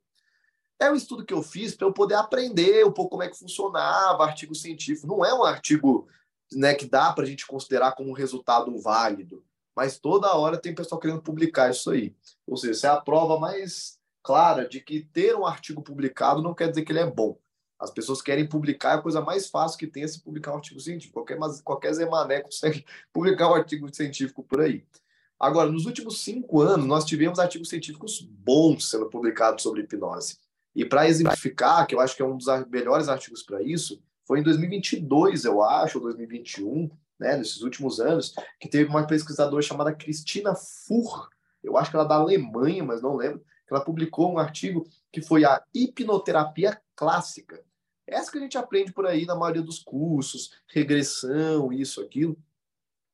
É 0.82 0.90
um 0.90 0.96
estudo 0.96 1.24
que 1.24 1.32
eu 1.32 1.44
fiz 1.44 1.76
para 1.76 1.86
eu 1.86 1.92
poder 1.92 2.16
aprender 2.16 2.84
um 2.84 2.90
pouco 2.90 3.12
como 3.12 3.22
é 3.22 3.28
que 3.28 3.38
funcionava 3.38 4.24
artigo 4.24 4.52
científico. 4.52 5.06
Não 5.06 5.24
é 5.24 5.32
um 5.32 5.44
artigo 5.44 6.08
né, 6.52 6.74
que 6.74 6.86
dá 6.86 7.12
para 7.12 7.22
a 7.22 7.26
gente 7.26 7.46
considerar 7.46 7.92
como 7.92 8.10
um 8.10 8.14
resultado 8.14 8.76
válido, 8.80 9.44
mas 9.76 10.00
toda 10.00 10.34
hora 10.34 10.60
tem 10.60 10.74
pessoal 10.74 11.00
querendo 11.00 11.22
publicar 11.22 11.70
isso 11.70 11.92
aí. 11.92 12.16
Ou 12.44 12.56
seja, 12.56 12.72
essa 12.72 12.86
é 12.88 12.90
a 12.90 13.00
prova 13.00 13.38
mais 13.38 13.96
clara 14.24 14.68
de 14.68 14.80
que 14.80 15.04
ter 15.04 15.36
um 15.36 15.46
artigo 15.46 15.82
publicado 15.82 16.42
não 16.42 16.52
quer 16.52 16.68
dizer 16.68 16.82
que 16.82 16.90
ele 16.90 16.98
é 16.98 17.06
bom. 17.08 17.38
As 17.78 17.92
pessoas 17.92 18.20
querem 18.20 18.48
publicar, 18.48 18.90
é 18.90 18.94
a 18.94 19.02
coisa 19.02 19.20
mais 19.20 19.46
fácil 19.48 19.78
que 19.78 19.86
tem 19.86 20.02
é 20.02 20.08
se 20.08 20.20
publicar 20.20 20.50
um 20.50 20.56
artigo 20.56 20.80
científico. 20.80 21.24
Qualquer, 21.24 21.38
qualquer 21.62 21.92
Zé 21.92 22.06
consegue 22.40 22.84
publicar 23.14 23.48
um 23.48 23.54
artigo 23.54 23.94
científico 23.94 24.42
por 24.42 24.60
aí. 24.62 24.84
Agora, 25.38 25.70
nos 25.70 25.86
últimos 25.86 26.22
cinco 26.22 26.60
anos, 26.60 26.86
nós 26.86 27.04
tivemos 27.04 27.38
artigos 27.38 27.68
científicos 27.68 28.20
bons 28.20 28.90
sendo 28.90 29.08
publicados 29.08 29.62
sobre 29.62 29.82
hipnose. 29.82 30.38
E 30.74 30.84
para 30.84 31.08
exemplificar, 31.08 31.86
que 31.86 31.94
eu 31.94 32.00
acho 32.00 32.16
que 32.16 32.22
é 32.22 32.24
um 32.24 32.36
dos 32.36 32.46
melhores 32.68 33.08
artigos 33.08 33.42
para 33.42 33.62
isso, 33.62 34.02
foi 34.26 34.40
em 34.40 34.42
2022, 34.42 35.44
eu 35.44 35.62
acho, 35.62 35.98
ou 35.98 36.04
2021, 36.04 36.90
né, 37.18 37.36
nesses 37.36 37.62
últimos 37.62 38.00
anos, 38.00 38.34
que 38.58 38.68
teve 38.68 38.88
uma 38.88 39.06
pesquisadora 39.06 39.62
chamada 39.62 39.94
Cristina 39.94 40.54
Fur, 40.54 41.28
eu 41.62 41.76
acho 41.76 41.90
que 41.90 41.96
ela 41.96 42.04
é 42.04 42.08
da 42.08 42.16
Alemanha, 42.16 42.82
mas 42.82 43.02
não 43.02 43.16
lembro, 43.16 43.40
que 43.66 43.72
ela 43.72 43.84
publicou 43.84 44.32
um 44.32 44.38
artigo 44.38 44.86
que 45.12 45.20
foi 45.20 45.44
a 45.44 45.62
hipnoterapia 45.74 46.80
clássica. 46.96 47.62
Essa 48.06 48.30
que 48.30 48.38
a 48.38 48.40
gente 48.40 48.58
aprende 48.58 48.92
por 48.92 49.06
aí 49.06 49.24
na 49.24 49.34
maioria 49.34 49.62
dos 49.62 49.78
cursos, 49.78 50.50
regressão, 50.66 51.72
isso, 51.72 52.00
aquilo. 52.00 52.36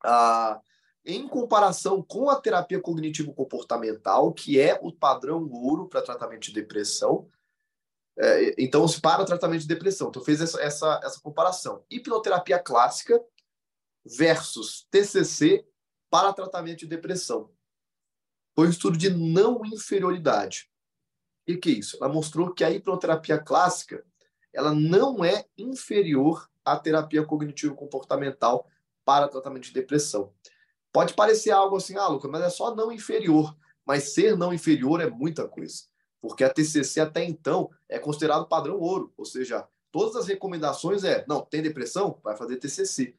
Ah, 0.03 0.61
em 1.05 1.27
comparação 1.29 2.03
com 2.03 2.31
a 2.31 2.41
terapia 2.41 2.81
cognitivo-comportamental, 2.81 4.33
que 4.33 4.61
é 4.61 4.79
o 4.83 4.93
padrão 4.93 5.49
ouro 5.51 5.87
para 5.87 6.03
tratamento 6.03 6.43
de 6.43 6.53
depressão, 6.53 7.27
é, 8.21 8.55
então, 8.59 8.85
para 9.01 9.23
o 9.23 9.25
tratamento 9.25 9.61
de 9.61 9.69
depressão. 9.69 10.09
Então, 10.09 10.25
fez 10.25 10.41
essa, 10.41 10.61
essa, 10.61 11.01
essa 11.05 11.21
comparação. 11.21 11.85
Hipnoterapia 11.89 12.59
clássica 12.59 13.23
versus 14.05 14.87
TCC 14.91 15.65
para 16.11 16.33
tratamento 16.33 16.81
de 16.81 16.87
depressão. 16.87 17.51
Foi 18.57 18.67
um 18.67 18.71
estudo 18.71 18.99
de 18.99 19.11
não 19.11 19.65
inferioridade. 19.65 20.69
E 21.47 21.57
que 21.57 21.71
é 21.71 21.73
isso? 21.75 21.97
Ela 22.01 22.13
mostrou 22.13 22.53
que 22.53 22.65
a 22.65 22.71
hipnoterapia 22.71 23.39
clássica 23.39 24.05
ela 24.53 24.75
não 24.75 25.25
é 25.25 25.45
inferior 25.57 26.51
à 26.65 26.77
terapia 26.77 27.25
cognitivo-comportamental 27.25 28.67
para 29.05 29.29
tratamento 29.29 29.65
de 29.65 29.73
depressão. 29.73 30.35
Pode 30.93 31.15
parecer 31.15 31.51
algo 31.51 31.77
assim, 31.77 31.97
ah, 31.97 32.09
Lucas, 32.09 32.31
mas 32.31 32.43
é 32.43 32.51
só 32.51 32.75
não 32.75 32.91
inferior. 32.91 33.57
Mas 33.87 34.13
ser 34.13 34.37
não 34.37 34.53
inferior 34.53 35.01
é 35.01 35.09
muita 35.09 35.47
coisa. 35.47 35.85
Porque 36.21 36.45
a 36.45 36.51
TCC 36.51 37.01
até 37.01 37.25
então 37.25 37.71
é 37.89 37.99
considerado 37.99 38.49
padrão 38.49 38.79
ouro, 38.79 39.13
ou 39.17 39.25
seja, 39.25 39.67
todas 39.93 40.17
as 40.17 40.27
recomendações 40.27 41.05
é, 41.05 41.25
não, 41.29 41.43
tem 41.43 41.63
depressão? 41.63 42.19
Vai 42.23 42.37
fazer 42.37 42.57
TCC. 42.57 43.15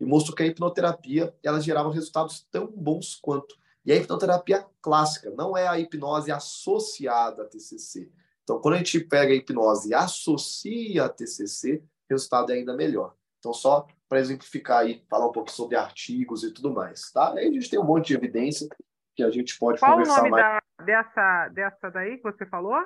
E 0.00 0.04
mostrou 0.04 0.36
que 0.36 0.42
a 0.42 0.46
hipnoterapia, 0.46 1.34
ela 1.42 1.60
gerava 1.60 1.92
resultados 1.92 2.46
tão 2.50 2.66
bons 2.66 3.14
quanto. 3.14 3.54
E 3.84 3.92
a 3.92 3.96
hipnoterapia 3.96 4.66
clássica 4.80 5.30
não 5.30 5.56
é 5.56 5.66
a 5.66 5.78
hipnose 5.78 6.30
associada 6.30 7.42
a 7.42 7.46
TCC. 7.46 8.10
Então, 8.42 8.60
quando 8.60 8.74
a 8.74 8.78
gente 8.78 9.00
pega 9.00 9.32
a 9.32 9.36
hipnose 9.36 9.90
e 9.90 9.94
associa 9.94 11.04
a 11.04 11.08
TCC, 11.08 11.76
o 11.76 11.82
resultado 12.10 12.52
é 12.52 12.56
ainda 12.56 12.76
melhor. 12.76 13.14
Então, 13.38 13.52
só 13.52 13.86
para 14.08 14.20
exemplificar 14.20 14.80
aí, 14.80 15.02
falar 15.08 15.26
um 15.26 15.32
pouco 15.32 15.50
sobre 15.50 15.76
artigos 15.76 16.44
e 16.44 16.52
tudo 16.52 16.72
mais, 16.72 17.10
tá? 17.10 17.32
Aí 17.32 17.48
a 17.48 17.52
gente 17.52 17.70
tem 17.70 17.78
um 17.78 17.84
monte 17.84 18.08
de 18.08 18.14
evidência 18.14 18.68
que 19.14 19.22
a 19.22 19.30
gente 19.30 19.58
pode 19.58 19.78
Qual 19.78 19.92
conversar 19.92 20.22
mais. 20.22 20.30
Qual 20.30 20.40
o 20.40 20.44
nome 20.44 20.60
da, 20.78 20.84
dessa, 20.84 21.48
dessa 21.48 21.90
daí 21.90 22.16
que 22.16 22.22
você 22.22 22.46
falou? 22.46 22.76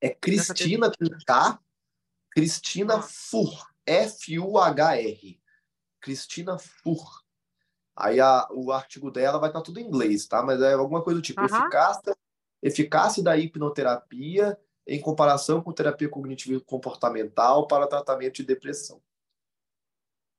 É 0.00 0.10
Cristina 0.10 0.90
K. 1.26 1.58
Cristina 2.30 2.96
ah. 2.96 3.02
Fur. 3.02 3.68
F-U-H-R. 3.86 5.40
Cristina 6.00 6.58
Fur. 6.58 7.22
Aí 7.96 8.20
a, 8.20 8.46
o 8.52 8.70
artigo 8.70 9.10
dela 9.10 9.38
vai 9.38 9.48
estar 9.48 9.62
tudo 9.62 9.80
em 9.80 9.86
inglês, 9.86 10.26
tá? 10.26 10.42
Mas 10.42 10.60
é 10.62 10.74
alguma 10.74 11.02
coisa 11.02 11.18
do 11.18 11.22
tipo: 11.22 11.42
eficácia, 11.42 12.16
eficácia 12.62 13.22
da 13.22 13.36
hipnoterapia 13.36 14.56
em 14.86 15.00
comparação 15.00 15.62
com 15.62 15.72
terapia 15.72 16.08
cognitivo 16.08 16.64
comportamental 16.64 17.66
para 17.66 17.86
tratamento 17.86 18.36
de 18.36 18.44
depressão. 18.44 19.02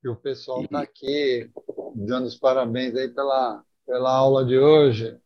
E 0.04 0.08
o 0.08 0.16
pessoal 0.16 0.64
está 0.64 0.82
aqui 0.82 1.52
dando 1.94 2.26
os 2.26 2.36
parabéns 2.36 2.96
aí 2.96 3.10
pela, 3.10 3.64
pela 3.90 4.14
aula 4.14 4.46
de 4.46 4.56
hoje. 4.56 5.20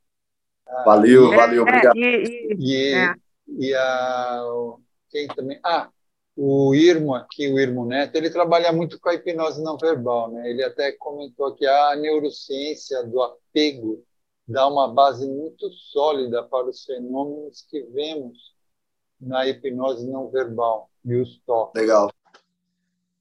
Valeu, 0.85 1.33
é, 1.33 1.35
valeu, 1.35 1.63
obrigado. 1.63 1.97
E, 1.97 2.55
e, 2.57 2.93
é. 2.93 3.13
e 3.59 3.75
a, 3.75 4.41
quem 5.09 5.27
também? 5.27 5.59
Ah, 5.61 5.89
o 6.35 6.73
Irmo 6.73 7.13
aqui, 7.13 7.51
o 7.51 7.59
Irmo 7.59 7.85
Neto, 7.85 8.15
ele 8.15 8.29
trabalha 8.29 8.71
muito 8.71 8.97
com 8.99 9.09
a 9.09 9.15
hipnose 9.15 9.61
não 9.61 9.77
verbal, 9.77 10.31
né? 10.31 10.49
Ele 10.49 10.63
até 10.63 10.93
comentou 10.93 11.53
que 11.53 11.65
a 11.65 11.95
neurociência 11.97 13.03
do 13.03 13.21
apego 13.21 14.01
dá 14.47 14.65
uma 14.65 14.87
base 14.87 15.27
muito 15.27 15.69
sólida 15.69 16.41
para 16.43 16.65
os 16.65 16.85
fenômenos 16.85 17.67
que 17.69 17.83
vemos 17.83 18.53
na 19.19 19.45
hipnose 19.45 20.09
não 20.09 20.31
verbal 20.31 20.89
e 21.03 21.15
os 21.15 21.37
toques. 21.45 21.81
Legal, 21.81 22.09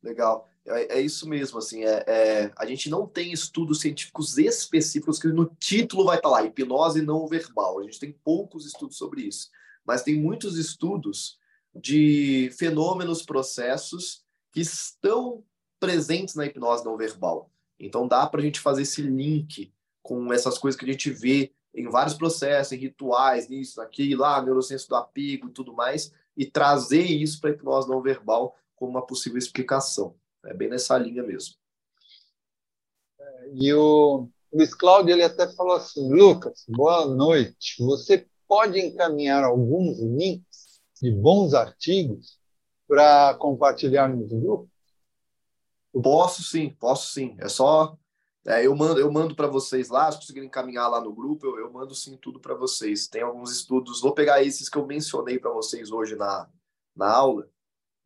legal. 0.05 0.49
É, 0.65 0.99
é 0.99 1.01
isso 1.01 1.29
mesmo, 1.29 1.59
assim, 1.59 1.83
é, 1.85 2.05
é, 2.07 2.53
a 2.57 2.65
gente 2.65 2.89
não 2.89 3.07
tem 3.07 3.33
estudos 3.33 3.81
científicos 3.81 4.39
específicos 4.39 5.19
que 5.19 5.27
no 5.27 5.47
título 5.59 6.05
vai 6.05 6.17
estar 6.17 6.29
lá, 6.29 6.45
hipnose 6.45 7.03
não 7.03 7.27
verbal. 7.27 7.81
A 7.81 7.83
gente 7.83 7.99
tem 7.99 8.13
poucos 8.25 8.65
estudos 8.65 8.97
sobre 8.97 9.23
isso, 9.23 9.51
mas 9.85 10.03
tem 10.03 10.21
muitos 10.21 10.57
estudos 10.57 11.39
de 11.75 12.51
fenômenos, 12.57 13.23
processos 13.23 14.25
que 14.53 14.61
estão 14.61 15.43
presentes 15.81 16.35
na 16.35 16.47
hipnose 16.47 16.85
não 16.85 16.97
verbal. 16.97 17.51
Então 17.79 18.07
dá 18.07 18.25
para 18.27 18.41
a 18.41 18.45
gente 18.45 18.61
fazer 18.61 18.83
esse 18.83 19.03
link 19.03 19.73
com 20.01 20.33
essas 20.33 20.59
coisas 20.59 20.79
que 20.79 20.85
a 20.85 20.93
gente 20.93 21.11
vê 21.11 21.53
em 21.75 21.89
vários 21.89 22.15
processos, 22.15 22.73
em 22.73 22.77
rituais, 22.77 23.49
nisso, 23.49 23.81
aqui, 23.81 24.15
lá, 24.15 24.41
neurociência 24.43 24.87
do 24.89 24.95
apego 24.95 25.49
e 25.49 25.53
tudo 25.53 25.73
mais, 25.73 26.13
e 26.37 26.45
trazer 26.45 27.03
isso 27.03 27.41
para 27.41 27.51
a 27.51 27.53
hipnose 27.55 27.89
não 27.89 28.03
verbal 28.03 28.57
como 28.77 28.93
uma 28.93 29.07
possível 29.07 29.39
explicação. 29.39 30.15
É 30.45 30.55
bem 30.55 30.69
nessa 30.69 30.99
linha 30.99 31.23
mesmo. 31.23 31.55
E 33.55 33.73
o 33.73 34.29
Luiz 34.53 34.75
Cláudio 34.75 35.13
ele 35.13 35.23
até 35.23 35.49
falou 35.55 35.77
assim, 35.77 36.09
Lucas, 36.13 36.65
boa 36.69 37.07
noite. 37.07 37.77
Você 37.83 38.27
pode 38.49 38.81
encaminhar 38.81 39.45
alguns 39.45 39.99
links 40.01 40.81
de 41.01 41.11
bons 41.11 41.55
artigos 41.55 42.39
para 42.87 43.35
compartilhar 43.35 44.09
nos 44.09 44.31
grupos? 44.31 44.69
Posso 45.93 46.43
sim, 46.43 46.71
posso 46.79 47.13
sim. 47.13 47.37
É 47.39 47.49
só 47.49 47.97
é, 48.45 48.67
eu 48.67 48.75
mando, 48.75 48.99
eu 48.99 49.11
mando 49.11 49.37
para 49.37 49.47
vocês 49.47 49.89
lá, 49.89 50.11
se 50.11 50.19
conseguirem 50.19 50.49
encaminhar 50.49 50.91
lá 50.91 51.01
no 51.01 51.13
grupo, 51.13 51.47
eu, 51.47 51.61
eu 51.61 51.73
mando 51.73 51.95
sim 51.95 52.17
tudo 52.17 52.41
para 52.41 52.55
vocês. 52.55 53.07
Tem 53.07 53.23
alguns 53.23 53.53
estudos, 53.53 54.01
vou 54.01 54.13
pegar 54.13 54.43
esses 54.43 54.69
que 54.69 54.77
eu 54.77 54.87
mencionei 54.87 55.39
para 55.39 55.53
vocês 55.53 55.93
hoje 55.93 56.17
na, 56.17 56.49
na 56.95 57.09
aula, 57.09 57.49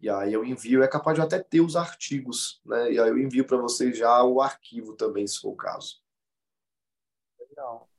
e 0.07 0.09
aí 0.09 0.33
eu 0.33 0.45
envio, 0.45 0.85
é 0.85 0.89
capaz 0.89 1.17
de 1.17 1.21
até 1.21 1.41
ter 1.41 1.61
os 1.61 1.75
artigos, 1.75 2.63
né? 2.65 2.93
E 2.93 3.01
aí 3.01 3.09
eu 3.09 3.19
envio 3.19 3.45
para 3.45 3.57
vocês 3.57 3.99
já 3.99 4.23
o 4.23 4.41
arquivo 4.41 4.95
também, 4.95 5.27
se 5.27 5.41
for 5.41 5.49
o 5.49 5.57
caso. 5.57 6.01
Legal. 7.41 7.91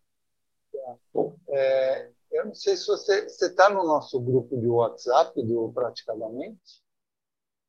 Bom, 1.13 1.37
é, 1.49 2.09
eu 2.31 2.45
não 2.45 2.55
sei 2.55 2.77
se 2.77 2.87
você 2.87 3.25
está 3.25 3.69
no 3.69 3.83
nosso 3.83 4.21
grupo 4.21 4.57
de 4.57 4.67
WhatsApp 4.67 5.43
do 5.43 5.69
Praticadamente. 5.73 6.81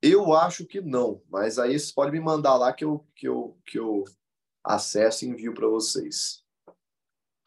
Eu 0.01 0.33
acho 0.33 0.65
que 0.65 0.81
não, 0.81 1.21
mas 1.29 1.59
aí 1.59 1.77
você 1.77 1.93
pode 1.93 2.13
me 2.13 2.21
mandar 2.21 2.57
lá 2.57 2.73
que 2.73 2.85
eu, 2.85 3.05
que 3.17 3.27
eu, 3.27 3.59
que 3.67 3.77
eu 3.77 4.05
acesso 4.63 5.25
e 5.25 5.29
envio 5.31 5.53
para 5.53 5.67
vocês. 5.67 6.45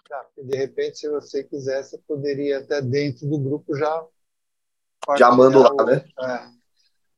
Tá, 0.09 0.27
de 0.37 0.57
repente, 0.57 0.97
se 0.97 1.09
você 1.09 1.41
quiser, 1.41 1.81
você 1.85 1.97
poderia 1.99 2.57
até 2.59 2.81
dentro 2.81 3.25
do 3.29 3.39
grupo 3.39 3.77
já. 3.77 4.05
Já 5.17 5.31
mando 5.31 5.61
lá, 5.61 5.71
o... 5.71 5.85
né? 5.85 6.05
É. 6.19 6.60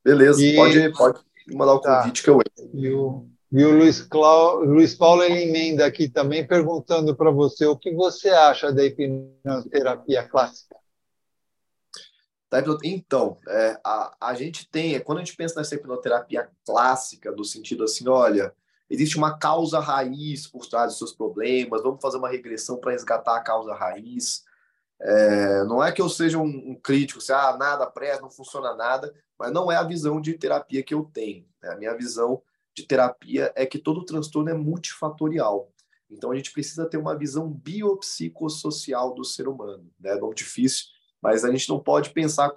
Beleza, 0.03 0.43
e... 0.43 0.55
pode, 0.55 0.91
pode 0.93 1.19
mandar 1.53 1.73
o 1.73 1.79
tá. 1.79 1.99
convite 1.99 2.23
que 2.23 2.29
eu 2.29 2.39
entro. 2.39 2.69
E 2.73 2.89
o, 2.91 3.27
e 3.51 3.63
o 3.63 3.77
Luiz, 3.77 4.01
Clau... 4.01 4.63
Luiz 4.63 4.95
Paulo 4.95 5.23
ele 5.23 5.43
emenda 5.43 5.85
aqui 5.85 6.09
também 6.09 6.45
perguntando 6.45 7.15
para 7.15 7.31
você 7.31 7.65
o 7.65 7.77
que 7.77 7.93
você 7.93 8.29
acha 8.29 8.71
da 8.71 8.83
hipnoterapia 8.83 10.27
clássica. 10.27 10.75
Tá, 12.53 12.63
então, 12.83 13.39
é, 13.47 13.79
a, 13.83 14.15
a 14.21 14.33
gente 14.35 14.69
tem, 14.69 14.99
quando 14.99 15.17
a 15.17 15.23
gente 15.23 15.35
pensa 15.35 15.55
nessa 15.55 15.73
hipnoterapia 15.73 16.47
clássica, 16.63 17.31
do 17.31 17.43
sentido 17.43 17.83
assim, 17.83 18.07
olha, 18.07 18.53
existe 18.87 19.17
uma 19.17 19.39
causa 19.39 19.79
raiz 19.79 20.45
por 20.45 20.67
trás 20.67 20.89
dos 20.89 20.99
seus 20.99 21.13
problemas, 21.13 21.81
vamos 21.81 21.99
fazer 21.99 22.17
uma 22.17 22.29
regressão 22.29 22.77
para 22.77 22.91
resgatar 22.91 23.37
a 23.37 23.41
causa 23.41 23.73
raiz. 23.73 24.43
É, 25.01 25.63
não 25.63 25.83
é 25.83 25.91
que 25.91 25.99
eu 25.99 26.07
seja 26.07 26.37
um, 26.37 26.45
um 26.45 26.75
crítico, 26.75 27.19
se 27.19 27.33
ah, 27.33 27.57
nada 27.57 27.87
presta, 27.87 28.21
não 28.21 28.29
funciona 28.29 28.75
nada, 28.75 29.11
mas 29.43 29.51
não 29.51 29.69
é 29.69 29.75
a 29.75 29.83
visão 29.83 30.21
de 30.21 30.35
terapia 30.35 30.81
que 30.81 30.93
eu 30.93 31.03
tenho. 31.03 31.45
Né? 31.61 31.73
A 31.73 31.75
minha 31.75 31.93
visão 31.97 32.41
de 32.73 32.87
terapia 32.87 33.51
é 33.57 33.65
que 33.65 33.77
todo 33.77 34.05
transtorno 34.05 34.49
é 34.49 34.53
multifatorial. 34.53 35.69
Então 36.09 36.31
a 36.31 36.35
gente 36.37 36.53
precisa 36.53 36.85
ter 36.85 36.95
uma 36.95 37.13
visão 37.13 37.49
biopsicossocial 37.49 39.13
do 39.13 39.25
ser 39.25 39.49
humano. 39.49 39.85
Né? 39.99 40.11
É 40.11 40.17
nome 40.17 40.33
difícil, 40.33 40.85
mas 41.21 41.43
a 41.43 41.51
gente 41.51 41.67
não 41.67 41.77
pode 41.77 42.11
pensar 42.11 42.53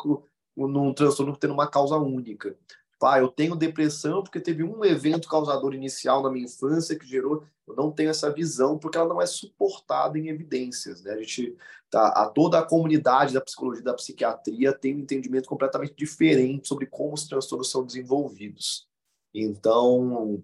num 0.56 0.94
transtorno 0.94 1.36
tendo 1.36 1.54
uma 1.54 1.68
causa 1.68 1.96
única. 1.96 2.56
Ah, 3.02 3.18
eu 3.18 3.28
tenho 3.28 3.54
depressão 3.54 4.22
porque 4.22 4.40
teve 4.40 4.62
um 4.62 4.84
evento 4.84 5.28
causador 5.28 5.74
inicial 5.74 6.22
na 6.22 6.30
minha 6.30 6.46
infância 6.46 6.98
que 6.98 7.06
gerou. 7.06 7.44
Eu 7.68 7.74
não 7.74 7.92
tenho 7.92 8.10
essa 8.10 8.32
visão 8.32 8.78
porque 8.78 8.96
ela 8.96 9.08
não 9.08 9.20
é 9.20 9.26
suportada 9.26 10.18
em 10.18 10.28
evidências. 10.28 11.02
Né? 11.02 11.12
A 11.12 11.18
gente, 11.18 11.54
tá, 11.90 12.08
a 12.08 12.28
toda 12.28 12.58
a 12.58 12.64
comunidade 12.66 13.34
da 13.34 13.40
psicologia 13.40 13.84
da 13.84 13.94
psiquiatria 13.94 14.72
tem 14.72 14.96
um 14.96 15.00
entendimento 15.00 15.48
completamente 15.48 15.94
diferente 15.94 16.68
sobre 16.68 16.86
como 16.86 17.14
os 17.14 17.28
transtornos 17.28 17.70
são 17.70 17.84
desenvolvidos. 17.84 18.88
Então, 19.34 20.42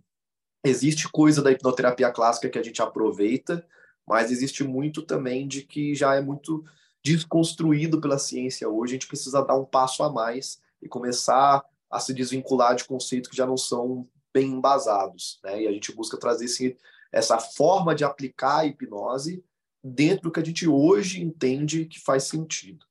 existe 0.63 1.09
coisa 1.11 1.41
da 1.41 1.51
hipnoterapia 1.51 2.11
clássica 2.11 2.51
que 2.51 2.59
a 2.59 2.63
gente 2.63 2.83
aproveita, 2.83 3.67
mas 4.07 4.31
existe 4.31 4.63
muito 4.63 5.01
também 5.01 5.49
de 5.49 5.63
que 5.63 5.95
já 5.95 6.15
é 6.15 6.21
muito 6.21 6.63
desconstruído 7.03 8.01
pela 8.01 8.19
ciência 8.19 8.69
hoje, 8.69 8.93
a 8.93 8.97
gente 8.97 9.09
precisa 9.09 9.43
dar 9.43 9.57
um 9.57 9.65
passo 9.65 10.03
a 10.03 10.13
mais 10.13 10.61
e 10.81 10.89
começar 10.89 11.65
a 11.93 12.01
se 12.01 12.15
desvincular 12.15 12.75
de 12.75 12.85
conceitos 12.85 13.29
que 13.29 13.37
já 13.37 13.47
não 13.47 13.59
são 13.59 14.09
bem 14.33 14.49
embasados. 14.49 15.39
Né? 15.45 15.65
E 15.65 15.69
a 15.69 15.73
gente 15.73 15.95
busca 15.95 16.17
trazer 16.17 16.47
esse, 16.47 16.79
essa 17.13 17.39
forma 17.39 17.95
de 17.95 18.03
aplicar 18.03 18.61
a 18.61 18.67
hipnose 18.67 19.45
dentro 19.85 20.23
do 20.25 20.33
que 20.33 20.41
a 20.41 20.45
gente 20.45 20.67
hoje 20.67 21.23
entende 21.23 21.85
que 21.85 22.01
faz 22.01 22.25
sentido. 22.25 22.87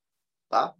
Tá? 0.48 0.76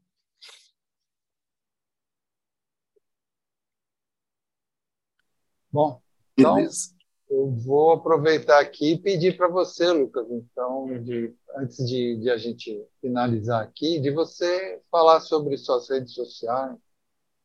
Bom, 5.72 6.00
então 6.38 6.56
Beleza. 6.56 6.94
eu 7.28 7.50
vou 7.50 7.94
aproveitar 7.94 8.60
aqui 8.60 8.92
e 8.92 9.00
pedir 9.00 9.36
para 9.36 9.48
você, 9.48 9.90
Lucas, 9.90 10.28
então, 10.30 11.02
de, 11.02 11.34
antes 11.56 11.78
de, 11.88 12.18
de, 12.18 12.30
a 12.30 12.38
gente 12.38 12.86
finalizar 13.00 13.64
aqui, 13.64 14.00
de 14.00 14.12
você 14.12 14.80
falar 14.92 15.22
sobre 15.22 15.58
suas 15.58 15.90
redes 15.90 16.14
sociais, 16.14 16.78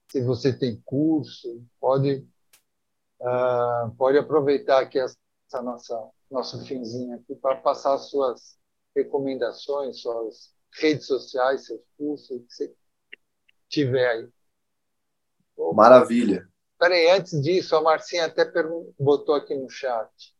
se 0.09 0.22
você 0.22 0.52
tem 0.52 0.80
curso, 0.84 1.64
pode, 1.80 2.26
uh, 3.20 3.90
pode 3.96 4.18
aproveitar 4.18 4.80
aqui 4.80 4.98
essa 4.98 5.62
nossa 5.62 6.11
nosso 6.30 6.64
finzinho 6.64 7.16
aqui 7.16 7.34
para 7.36 7.57
passar 7.57 7.96
suas 7.98 8.59
recomendações, 8.94 10.00
suas 10.00 10.52
redes 10.74 11.07
sociais, 11.07 11.66
seus 11.66 11.80
cursos, 11.96 12.30
o 12.30 12.40
que 12.40 12.52
você 12.52 12.74
tiver 13.68 14.09
aí. 14.09 14.28
Maravilha. 15.72 16.48
Peraí, 16.78 17.11
antes 17.11 17.40
disso, 17.40 17.74
a 17.74 17.80
Marcinha 17.80 18.26
até 18.26 18.44
botou 18.98 19.34
aqui 19.34 19.54
no 19.54 19.70
chat. 19.70 20.34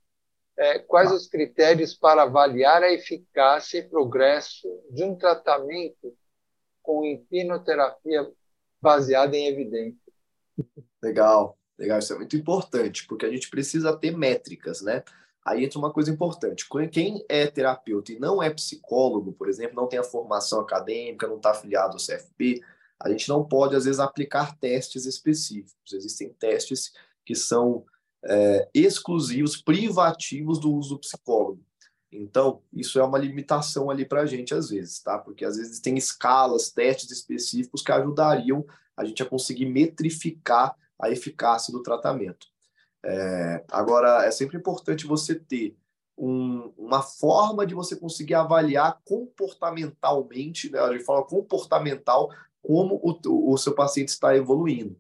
É, 0.59 0.79
quais 0.79 1.13
os 1.13 1.27
critérios 1.27 1.95
para 1.95 2.23
avaliar 2.23 2.83
a 2.83 2.93
eficácia 2.93 3.79
e 3.79 3.89
progresso 3.89 4.69
de 4.91 5.05
um 5.05 5.15
tratamento 5.15 6.17
com 6.83 7.05
hipnoterapia 7.05 8.31
baseada 8.87 9.37
em 9.37 9.49
evidência? 9.49 9.99
Legal, 11.03 11.59
legal. 11.77 11.99
Isso 11.99 12.13
é 12.13 12.17
muito 12.17 12.37
importante, 12.37 13.05
porque 13.09 13.27
a 13.27 13.31
gente 13.31 13.51
precisa 13.51 13.97
ter 13.97 14.17
métricas, 14.17 14.81
né? 14.81 15.03
Aí 15.45 15.65
entra 15.65 15.79
uma 15.79 15.93
coisa 15.93 16.11
importante. 16.11 16.67
Quem 16.93 17.25
é 17.29 17.49
terapeuta 17.49 18.13
e 18.13 18.19
não 18.21 18.41
é 18.41 18.49
psicólogo, 18.49 19.33
por 19.33 19.49
exemplo, 19.49 19.75
não 19.75 19.89
tem 19.89 19.99
a 19.99 20.05
formação 20.05 20.61
acadêmica, 20.61 21.27
não 21.27 21.37
está 21.37 21.51
afiliado 21.51 21.95
ao 21.95 21.99
CFP, 21.99 22.61
a 23.01 23.11
gente 23.11 23.29
não 23.29 23.45
pode, 23.45 23.75
às 23.75 23.85
vezes, 23.85 24.01
aplicar 24.01 24.57
testes 24.59 25.05
específicos. 25.05 25.93
Existem 25.93 26.33
testes 26.33 26.93
que 27.25 27.35
são 27.35 27.85
é, 28.25 28.69
exclusivos, 28.73 29.57
privativos 29.57 30.61
do 30.61 30.73
uso 30.73 30.95
do 30.95 31.01
psicólogo. 31.01 31.56
Então, 32.17 32.63
isso 32.73 32.99
é 32.99 33.05
uma 33.05 33.19
limitação 33.19 33.91
ali 33.91 34.05
para 34.05 34.23
a 34.23 34.27
gente, 34.27 34.55
às 34.55 34.71
vezes, 34.71 35.01
tá? 35.01 35.19
Porque 35.19 35.45
às 35.45 35.57
vezes 35.57 35.81
tem 35.81 35.97
escalas, 35.97 36.71
testes 36.71 37.11
específicos 37.11 37.83
que 37.83 37.93
ajudariam 37.93 38.65
a 38.97 39.05
gente 39.05 39.23
a 39.23 39.27
conseguir 39.27 39.67
metrificar 39.67 40.75
a 40.99 41.11
eficácia 41.11 41.73
do 41.73 41.83
tratamento. 41.83 42.47
É, 43.05 43.65
agora, 43.71 44.25
é 44.25 44.31
sempre 44.31 44.57
importante 44.57 45.07
você 45.07 45.35
ter 45.35 45.77
um, 46.17 46.73
uma 46.79 47.03
forma 47.03 47.67
de 47.67 47.75
você 47.75 47.95
conseguir 47.95 48.35
avaliar 48.35 49.01
comportamentalmente, 49.05 50.71
né? 50.71 50.81
a 50.81 50.93
gente 50.93 51.05
fala 51.05 51.23
comportamental, 51.23 52.31
como 52.63 52.99
o, 53.03 53.53
o 53.53 53.59
seu 53.59 53.75
paciente 53.75 54.09
está 54.09 54.35
evoluindo. 54.35 54.97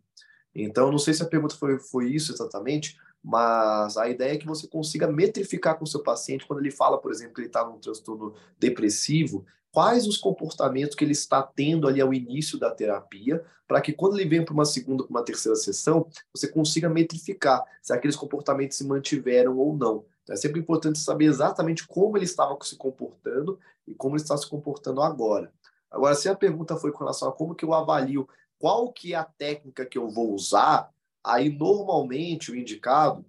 Então, 0.54 0.90
não 0.90 0.98
sei 0.98 1.14
se 1.14 1.22
a 1.22 1.26
pergunta 1.26 1.56
foi, 1.56 1.78
foi 1.78 2.10
isso 2.10 2.32
exatamente, 2.32 2.98
mas 3.26 3.96
a 3.96 4.08
ideia 4.08 4.34
é 4.34 4.36
que 4.36 4.46
você 4.46 4.68
consiga 4.68 5.10
metrificar 5.10 5.76
com 5.76 5.82
o 5.82 5.86
seu 5.86 6.00
paciente 6.00 6.46
quando 6.46 6.60
ele 6.60 6.70
fala, 6.70 6.96
por 6.96 7.10
exemplo, 7.10 7.34
que 7.34 7.40
ele 7.40 7.48
está 7.48 7.66
num 7.66 7.76
transtorno 7.76 8.34
depressivo, 8.56 9.44
quais 9.72 10.06
os 10.06 10.16
comportamentos 10.16 10.94
que 10.94 11.04
ele 11.04 11.10
está 11.10 11.42
tendo 11.42 11.88
ali 11.88 12.00
ao 12.00 12.14
início 12.14 12.56
da 12.56 12.70
terapia, 12.70 13.44
para 13.66 13.80
que 13.80 13.92
quando 13.92 14.16
ele 14.16 14.28
vem 14.28 14.44
para 14.44 14.54
uma 14.54 14.64
segunda, 14.64 15.02
para 15.02 15.10
uma 15.10 15.24
terceira 15.24 15.56
sessão, 15.56 16.06
você 16.32 16.46
consiga 16.46 16.88
metrificar 16.88 17.64
se 17.82 17.92
aqueles 17.92 18.14
comportamentos 18.14 18.76
se 18.76 18.86
mantiveram 18.86 19.58
ou 19.58 19.76
não. 19.76 20.04
Então, 20.22 20.32
é 20.32 20.36
sempre 20.36 20.60
importante 20.60 21.00
saber 21.00 21.24
exatamente 21.24 21.84
como 21.84 22.16
ele 22.16 22.26
estava 22.26 22.56
se 22.62 22.76
comportando 22.76 23.58
e 23.88 23.92
como 23.92 24.14
ele 24.14 24.22
está 24.22 24.36
se 24.36 24.48
comportando 24.48 25.02
agora. 25.02 25.52
Agora, 25.90 26.14
se 26.14 26.28
a 26.28 26.36
pergunta 26.36 26.76
foi 26.76 26.92
com 26.92 27.00
relação 27.00 27.28
a 27.28 27.32
como 27.32 27.56
que 27.56 27.64
eu 27.64 27.74
avalio 27.74 28.28
qual 28.56 28.92
que 28.92 29.14
é 29.14 29.16
a 29.16 29.24
técnica 29.24 29.84
que 29.84 29.98
eu 29.98 30.08
vou 30.08 30.32
usar, 30.32 30.90
aí 31.26 31.50
normalmente 31.50 32.52
o 32.52 32.56
indicado 32.56 33.26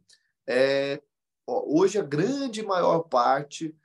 é 0.48 1.02
hoje 1.46 1.98
a 1.98 2.04
grande 2.04 2.62
maior 2.62 3.00
parte 3.00 3.76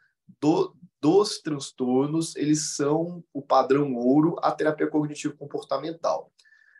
do, 0.40 0.76
dos 1.00 1.40
transtornos 1.40 2.36
eles 2.36 2.74
são 2.76 3.24
o 3.32 3.40
padrão 3.40 3.94
ouro 3.94 4.36
a 4.42 4.52
terapia 4.52 4.86
cognitivo 4.86 5.36
comportamental. 5.36 6.30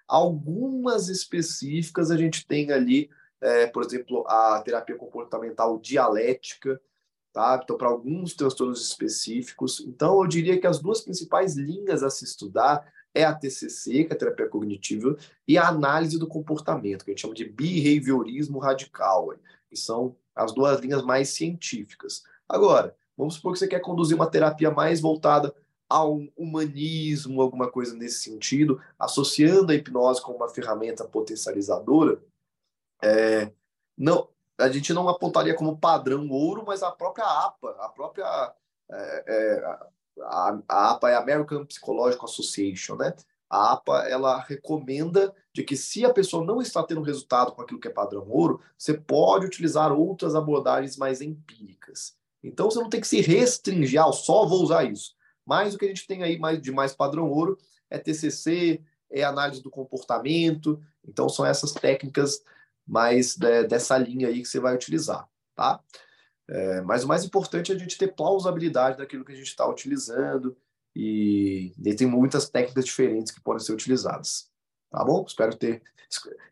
Algumas 0.07 1.09
específicas 1.09 2.11
a 2.11 2.16
gente 2.16 2.47
tem 2.47 2.70
ali, 2.70 3.09
é, 3.41 3.66
por 3.66 3.83
exemplo, 3.83 4.24
a 4.28 4.61
terapia 4.62 4.97
comportamental 4.97 5.78
dialética, 5.78 6.80
tá? 7.33 7.59
Então, 7.62 7.78
para 7.78 7.89
alguns 7.89 8.35
transtornos 8.35 8.85
específicos. 8.85 9.80
Então, 9.80 10.20
eu 10.20 10.26
diria 10.26 10.61
que 10.61 10.66
as 10.66 10.80
duas 10.80 11.01
principais 11.01 11.57
linhas 11.57 12.03
a 12.03 12.11
se 12.11 12.24
estudar 12.24 12.85
é 13.14 13.24
a 13.24 13.34
TCC, 13.34 14.04
que 14.04 14.12
é 14.12 14.16
a 14.16 14.18
terapia 14.18 14.48
cognitiva, 14.48 15.16
e 15.46 15.58
a 15.58 15.68
análise 15.68 16.18
do 16.18 16.26
comportamento, 16.26 17.04
que 17.04 17.10
a 17.10 17.12
gente 17.12 17.20
chama 17.20 17.34
de 17.34 17.44
behaviorismo 17.44 18.58
radical, 18.58 19.34
que 19.68 19.76
são 19.76 20.16
as 20.34 20.52
duas 20.52 20.80
linhas 20.80 21.02
mais 21.02 21.28
científicas. 21.30 22.22
Agora, 22.48 22.96
vamos 23.16 23.34
supor 23.34 23.52
que 23.52 23.58
você 23.58 23.68
quer 23.68 23.80
conduzir 23.80 24.16
uma 24.16 24.30
terapia 24.30 24.70
mais 24.70 25.00
voltada 25.00 25.54
ao 25.88 26.20
humanismo, 26.36 27.42
alguma 27.42 27.70
coisa 27.70 27.94
nesse 27.94 28.20
sentido, 28.22 28.80
associando 28.98 29.72
a 29.72 29.74
hipnose 29.74 30.22
com 30.22 30.32
uma 30.32 30.48
ferramenta 30.48 31.04
potencializadora, 31.04 32.18
é, 33.02 33.52
não, 33.98 34.28
a 34.58 34.68
gente 34.68 34.92
não 34.94 35.08
apontaria 35.08 35.54
como 35.54 35.76
padrão 35.76 36.28
ouro, 36.30 36.64
mas 36.66 36.82
a 36.82 36.90
própria 36.90 37.24
APA, 37.24 37.76
a 37.80 37.88
própria 37.88 38.54
é, 38.90 39.24
é, 39.26 39.78
a, 40.20 40.58
a, 40.68 40.90
APA 40.92 41.10
é 41.10 41.14
American 41.14 41.64
Psychological 41.66 42.28
Association, 42.28 42.96
né? 42.96 43.14
A 43.48 43.72
APA 43.72 44.04
ela 44.08 44.40
recomenda 44.40 45.34
de 45.52 45.62
que 45.62 45.76
se 45.76 46.04
a 46.04 46.12
pessoa 46.12 46.44
não 46.44 46.62
está 46.62 46.82
tendo 46.82 47.02
resultado 47.02 47.52
com 47.52 47.60
aquilo 47.60 47.80
que 47.80 47.88
é 47.88 47.90
padrão 47.90 48.26
ouro, 48.28 48.60
você 48.78 48.94
pode 48.94 49.46
utilizar 49.46 49.92
outras 49.92 50.34
abordagens 50.34 50.96
mais 50.96 51.20
empíricas. 51.20 52.14
Então 52.42 52.70
você 52.70 52.78
não 52.78 52.88
tem 52.88 53.00
que 53.00 53.06
se 53.06 53.20
restringir, 53.20 54.02
ah, 54.02 54.10
só 54.12 54.46
vou 54.46 54.62
usar 54.62 54.84
isso. 54.84 55.14
Mas 55.44 55.74
o 55.74 55.78
que 55.78 55.84
a 55.84 55.88
gente 55.88 56.06
tem 56.06 56.22
aí 56.22 56.38
mais 56.38 56.60
de 56.60 56.72
mais 56.72 56.94
padrão 56.94 57.28
ouro 57.28 57.58
é 57.90 57.98
TCC, 57.98 58.80
é 59.10 59.22
análise 59.22 59.62
do 59.62 59.70
comportamento. 59.70 60.80
Então 61.06 61.28
são 61.28 61.44
essas 61.44 61.72
técnicas 61.72 62.42
mais 62.86 63.36
de, 63.36 63.64
dessa 63.64 63.96
linha 63.98 64.28
aí 64.28 64.40
que 64.40 64.48
você 64.48 64.58
vai 64.58 64.74
utilizar, 64.74 65.28
tá? 65.54 65.80
É, 66.49 66.80
mas 66.82 67.05
o 67.05 67.09
mais 67.09 67.24
importante 67.24 67.72
é 67.72 67.74
a 67.74 67.78
gente 67.78 67.97
ter 67.97 68.14
plausibilidade 68.14 68.99
daquilo 68.99 69.24
que 69.24 69.32
a 69.32 69.36
gente 69.36 69.47
está 69.47 69.66
utilizando 69.66 70.57
e, 70.95 71.72
e, 71.78 71.95
tem 71.95 72.07
muitas 72.07 72.51
técnicas 72.51 72.84
diferentes 72.84 73.32
que 73.32 73.40
podem 73.40 73.64
ser 73.64 73.72
utilizadas, 73.72 74.51
tá 74.90 75.03
bom? 75.05 75.24
Espero 75.26 75.57
ter 75.57 75.82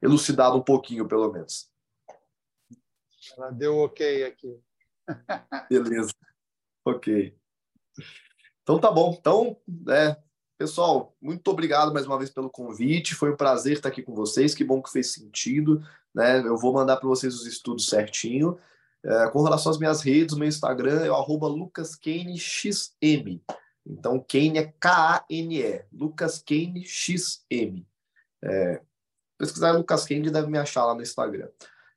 elucidado 0.01 0.57
um 0.57 0.63
pouquinho, 0.63 1.07
pelo 1.07 1.31
menos. 1.31 1.69
Ela 3.37 3.51
deu 3.51 3.79
ok 3.79 4.25
aqui. 4.25 4.59
Beleza. 5.69 6.13
Ok. 6.85 7.37
Então 8.63 8.79
tá 8.79 8.91
bom. 8.91 9.15
Então, 9.19 9.61
é, 9.89 10.17
pessoal, 10.57 11.15
muito 11.21 11.47
obrigado 11.51 11.93
mais 11.93 12.07
uma 12.07 12.17
vez 12.17 12.31
pelo 12.31 12.49
convite. 12.49 13.15
Foi 13.15 13.33
um 13.33 13.37
prazer 13.37 13.75
estar 13.75 13.89
aqui 13.89 14.03
com 14.03 14.15
vocês. 14.15 14.55
Que 14.55 14.65
bom 14.65 14.83
que 14.83 14.91
fez 14.91 15.13
sentido. 15.13 15.85
Né? 16.15 16.41
Eu 16.41 16.57
vou 16.57 16.73
mandar 16.73 16.97
para 16.97 17.09
vocês 17.09 17.35
os 17.35 17.47
estudos 17.47 17.87
certinho. 17.87 18.59
É, 19.05 19.29
com 19.31 19.43
relação 19.43 19.73
às 19.73 19.79
minhas 19.79 20.03
redes, 20.03 20.37
meu 20.37 20.49
Instagram 20.49 21.05
é 21.05 21.11
o 21.11 21.49
lucaskanexm. 21.49 23.41
Então, 23.87 24.25
Kane 24.29 24.59
é 24.59 24.75
K-A-N-E, 24.79 25.85
Lucas 25.93 26.43
Kane. 26.43 27.87
É, 28.43 28.81
pesquisar 29.39 29.73
Lucas 29.73 30.05
Kane 30.05 30.31
deve 30.31 30.51
me 30.51 30.59
achar 30.59 30.85
lá 30.85 30.95
no 30.95 31.03
Instagram. 31.03 31.49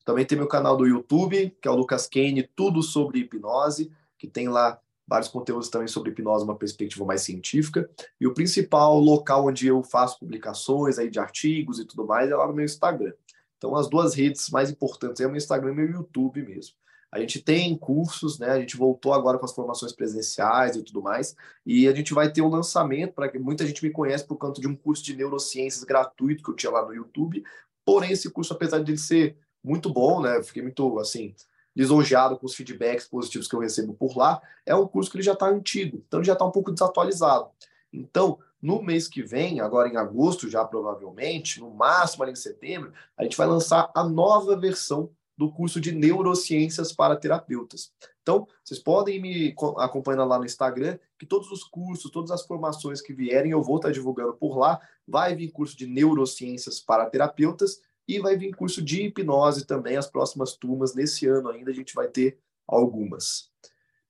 Também 0.06 0.26
tem 0.26 0.38
meu 0.38 0.48
canal 0.48 0.76
do 0.76 0.86
YouTube, 0.86 1.56
que 1.62 1.68
é 1.68 1.72
o 1.72 1.76
Lucas 1.76 2.08
Kane, 2.08 2.50
tudo 2.56 2.82
sobre 2.82 3.20
hipnose, 3.20 3.92
que 4.18 4.28
tem 4.28 4.50
lá 4.50 4.80
vários 5.06 5.30
conteúdos 5.30 5.70
também 5.70 5.88
sobre 5.88 6.12
hipnose, 6.12 6.46
uma 6.46 6.58
perspectiva 6.58 7.06
mais 7.06 7.22
científica. 7.22 7.90
E 8.20 8.28
o 8.28 8.34
principal 8.34 8.98
local 9.00 9.48
onde 9.48 9.68
eu 9.68 9.84
faço 9.84 10.20
publicações 10.20 10.98
aí 10.98 11.10
de 11.10 11.20
artigos 11.20 11.80
e 11.80 11.86
tudo 11.86 12.06
mais 12.06 12.30
é 12.30 12.36
lá 12.36 12.48
no 12.48 12.54
meu 12.54 12.66
Instagram. 12.66 13.14
Então, 13.58 13.76
as 13.76 13.90
duas 13.90 14.14
redes 14.14 14.50
mais 14.50 14.70
importantes 14.70 15.22
é 15.22 15.26
o 15.26 15.30
meu 15.30 15.38
Instagram 15.38 15.70
e 15.70 15.74
o 15.74 15.76
meu 15.76 15.90
YouTube 15.90 16.42
mesmo. 16.44 16.76
A 17.14 17.20
gente 17.20 17.40
tem 17.40 17.78
cursos, 17.78 18.40
né? 18.40 18.50
A 18.50 18.60
gente 18.60 18.76
voltou 18.76 19.14
agora 19.14 19.38
com 19.38 19.46
as 19.46 19.54
formações 19.54 19.94
presenciais 19.94 20.76
e 20.76 20.82
tudo 20.82 21.00
mais. 21.00 21.36
E 21.64 21.88
a 21.88 21.94
gente 21.94 22.12
vai 22.12 22.32
ter 22.32 22.42
um 22.42 22.50
lançamento 22.50 23.14
para 23.14 23.30
que 23.30 23.38
muita 23.38 23.68
gente 23.68 23.86
me 23.86 23.92
conhece 23.92 24.26
por 24.26 24.36
conta 24.36 24.60
de 24.60 24.68
um 24.68 24.76
curso 24.76 25.04
de 25.04 25.16
neurociências 25.16 25.84
gratuito 25.84 26.42
que 26.42 26.50
eu 26.50 26.56
tinha 26.56 26.72
lá 26.72 26.84
no 26.84 26.92
YouTube. 26.92 27.44
Porém, 27.86 28.12
esse 28.14 28.32
curso, 28.32 28.52
apesar 28.54 28.80
de 28.80 28.90
ele 28.90 28.98
ser 28.98 29.38
muito 29.64 29.92
bom, 29.92 30.24
né? 30.24 30.42
Fiquei 30.42 30.64
muito 30.64 30.98
assim 30.98 31.36
lisonjeado 31.76 32.36
com 32.36 32.48
os 32.48 32.56
feedbacks 32.56 33.08
positivos 33.08 33.48
que 33.48 33.56
eu 33.56 33.60
recebo 33.60 33.94
por 33.94 34.18
lá. 34.18 34.42
É 34.66 34.74
um 34.74 34.88
curso 34.88 35.12
que 35.12 35.18
ele 35.18 35.24
já 35.24 35.34
está 35.34 35.48
antigo, 35.48 36.04
então 36.08 36.20
ele 36.20 36.26
já 36.26 36.34
está 36.34 36.46
um 36.46 36.52
pouco 36.52 36.72
desatualizado. 36.72 37.48
Então, 37.92 38.40
no 38.60 38.82
mês 38.82 39.08
que 39.08 39.22
vem, 39.22 39.60
agora 39.60 39.88
em 39.88 39.98
agosto, 39.98 40.50
já 40.50 40.66
provavelmente, 40.66 41.60
no 41.60 41.70
máximo 41.70 42.24
ali 42.24 42.32
em 42.32 42.36
setembro, 42.36 42.92
a 43.16 43.24
gente 43.24 43.38
vai 43.38 43.46
lançar 43.46 43.92
a 43.94 44.04
nova 44.04 44.56
versão 44.56 45.12
do 45.38 45.52
curso 45.52 45.82
de 45.82 45.92
neurociências 45.92 46.94
para 46.94 47.16
terapeutas. 47.16 47.92
Então, 48.22 48.48
vocês 48.64 48.80
podem 48.80 49.20
me 49.20 49.56
acompanhar 49.78 50.24
lá 50.26 50.38
no 50.38 50.46
Instagram, 50.46 50.98
que 51.18 51.26
todos 51.26 51.52
os 51.52 51.64
cursos, 51.64 52.12
todas 52.12 52.32
as 52.32 52.46
formações 52.46 53.02
que 53.02 53.14
vierem, 53.14 53.52
eu 53.52 53.62
vou 53.62 53.78
estar 53.78 53.92
divulgando 53.92 54.34
por 54.34 54.58
lá. 54.58 54.80
Vai 55.08 55.36
vir 55.36 55.52
curso 55.52 55.76
de 55.76 55.88
neurociências 55.88 56.80
para 56.80 57.10
terapeutas 57.10 57.82
e 58.08 58.20
vai 58.20 58.38
vir 58.38 58.56
curso 58.56 58.82
de 58.82 59.04
hipnose 59.04 59.66
também. 59.66 59.98
As 59.98 60.08
próximas 60.08 60.56
turmas, 60.56 60.94
nesse 60.94 61.28
ano 61.28 61.50
ainda, 61.50 61.72
a 61.72 61.74
gente 61.74 61.94
vai 61.94 62.08
ter 62.08 62.40
algumas. 62.68 63.52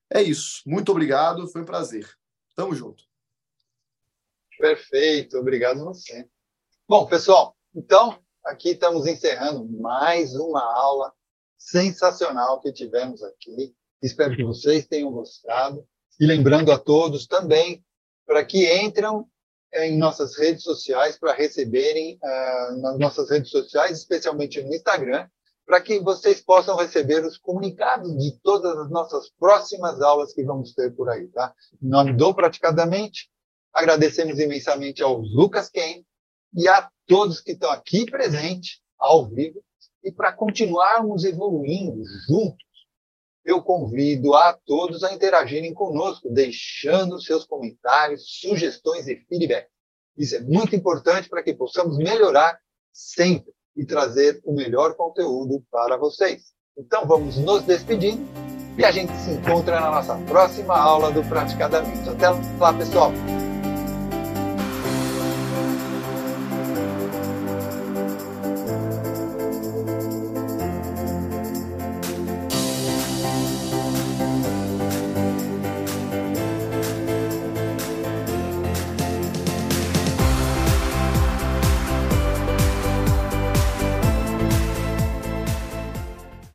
É 0.10 0.22
isso. 0.22 0.62
Muito 0.66 0.92
obrigado, 0.92 1.48
foi 1.48 1.62
um 1.62 1.66
prazer. 1.66 2.08
Tamo 2.56 2.76
junto. 2.76 3.04
Perfeito, 4.60 5.38
obrigado 5.38 5.82
a 5.82 5.86
você. 5.86 6.28
Bom, 6.88 7.08
pessoal, 7.08 7.58
então 7.74 8.23
aqui 8.46 8.72
estamos 8.72 9.08
encerrando 9.08 9.66
mais 9.80 10.36
uma 10.36 10.62
aula 10.62 11.14
sensacional 11.58 12.60
que 12.60 12.72
tivemos 12.72 13.24
aqui. 13.24 13.74
Espero 14.02 14.36
que 14.36 14.44
vocês 14.44 14.86
tenham 14.86 15.12
gostado. 15.12 15.86
E 16.20 16.26
lembrando 16.26 16.72
a 16.72 16.78
todos 16.78 17.26
também 17.26 17.84
para 18.26 18.44
que 18.44 18.72
entram 18.82 19.28
eh, 19.72 19.88
em 19.88 19.98
nossas 19.98 20.38
redes 20.38 20.64
sociais 20.64 21.18
para 21.18 21.34
receberem 21.34 22.20
uh, 22.22 22.82
nas 22.82 23.00
nossas 23.00 23.30
redes 23.30 23.50
sociais, 23.50 23.98
especialmente 23.98 24.62
no 24.62 24.74
Instagram, 24.74 25.28
para 25.66 25.82
que 25.82 26.00
vocês 26.00 26.42
possam 26.42 26.76
receber 26.76 27.26
os 27.26 27.38
comunicados 27.38 28.16
de 28.18 28.38
todas 28.44 28.78
as 28.78 28.90
nossas 28.92 29.30
próximas 29.40 30.02
aulas 30.02 30.34
que 30.34 30.44
vamos 30.44 30.74
ter 30.74 30.94
por 30.94 31.10
aí, 31.10 31.28
tá? 31.30 31.54
Em 31.82 31.88
nome 31.88 32.14
do 32.14 32.34
Praticadamente, 32.34 33.30
agradecemos 33.74 34.38
imensamente 34.38 35.02
ao 35.02 35.18
Lucas 35.18 35.70
Ken 35.70 36.04
e 36.54 36.68
a 36.68 36.90
todos 37.08 37.42
que 37.42 37.52
estão 37.52 37.72
aqui 37.72 38.06
presentes, 38.06 38.80
ao 38.98 39.28
vivo, 39.28 39.62
e 40.04 40.12
para 40.12 40.34
continuarmos 40.34 41.24
evoluindo 41.24 42.04
juntos, 42.28 42.64
eu 43.46 43.62
convido 43.62 44.34
a 44.34 44.54
todos 44.66 45.04
a 45.04 45.14
interagirem 45.14 45.74
conosco, 45.74 46.30
deixando 46.30 47.22
seus 47.22 47.46
comentários, 47.46 48.40
sugestões 48.40 49.08
e 49.08 49.18
feedback. 49.28 49.68
Isso 50.18 50.36
é 50.36 50.42
muito 50.42 50.76
importante 50.76 51.28
para 51.28 51.44
que 51.44 51.54
possamos 51.54 51.98
melhorar 51.98 52.58
sempre 52.92 53.52
e 53.76 53.86
trazer 53.86 54.40
o 54.46 54.54
melhor 54.54 54.96
conteúdo 54.96 55.64
para 55.70 55.98
vocês. 55.98 56.54
Então 56.78 57.06
vamos 57.06 57.38
nos 57.38 57.64
despedindo 57.64 58.24
e 58.78 58.86
a 58.86 58.92
gente 58.92 59.12
se 59.18 59.32
encontra 59.32 59.80
na 59.80 59.92
nossa 59.92 60.16
próxima 60.26 60.78
aula 60.78 61.12
do 61.12 61.24
Praticadamente. 61.28 62.08
Até 62.10 62.30
lá, 62.60 62.74
pessoal! 62.74 63.12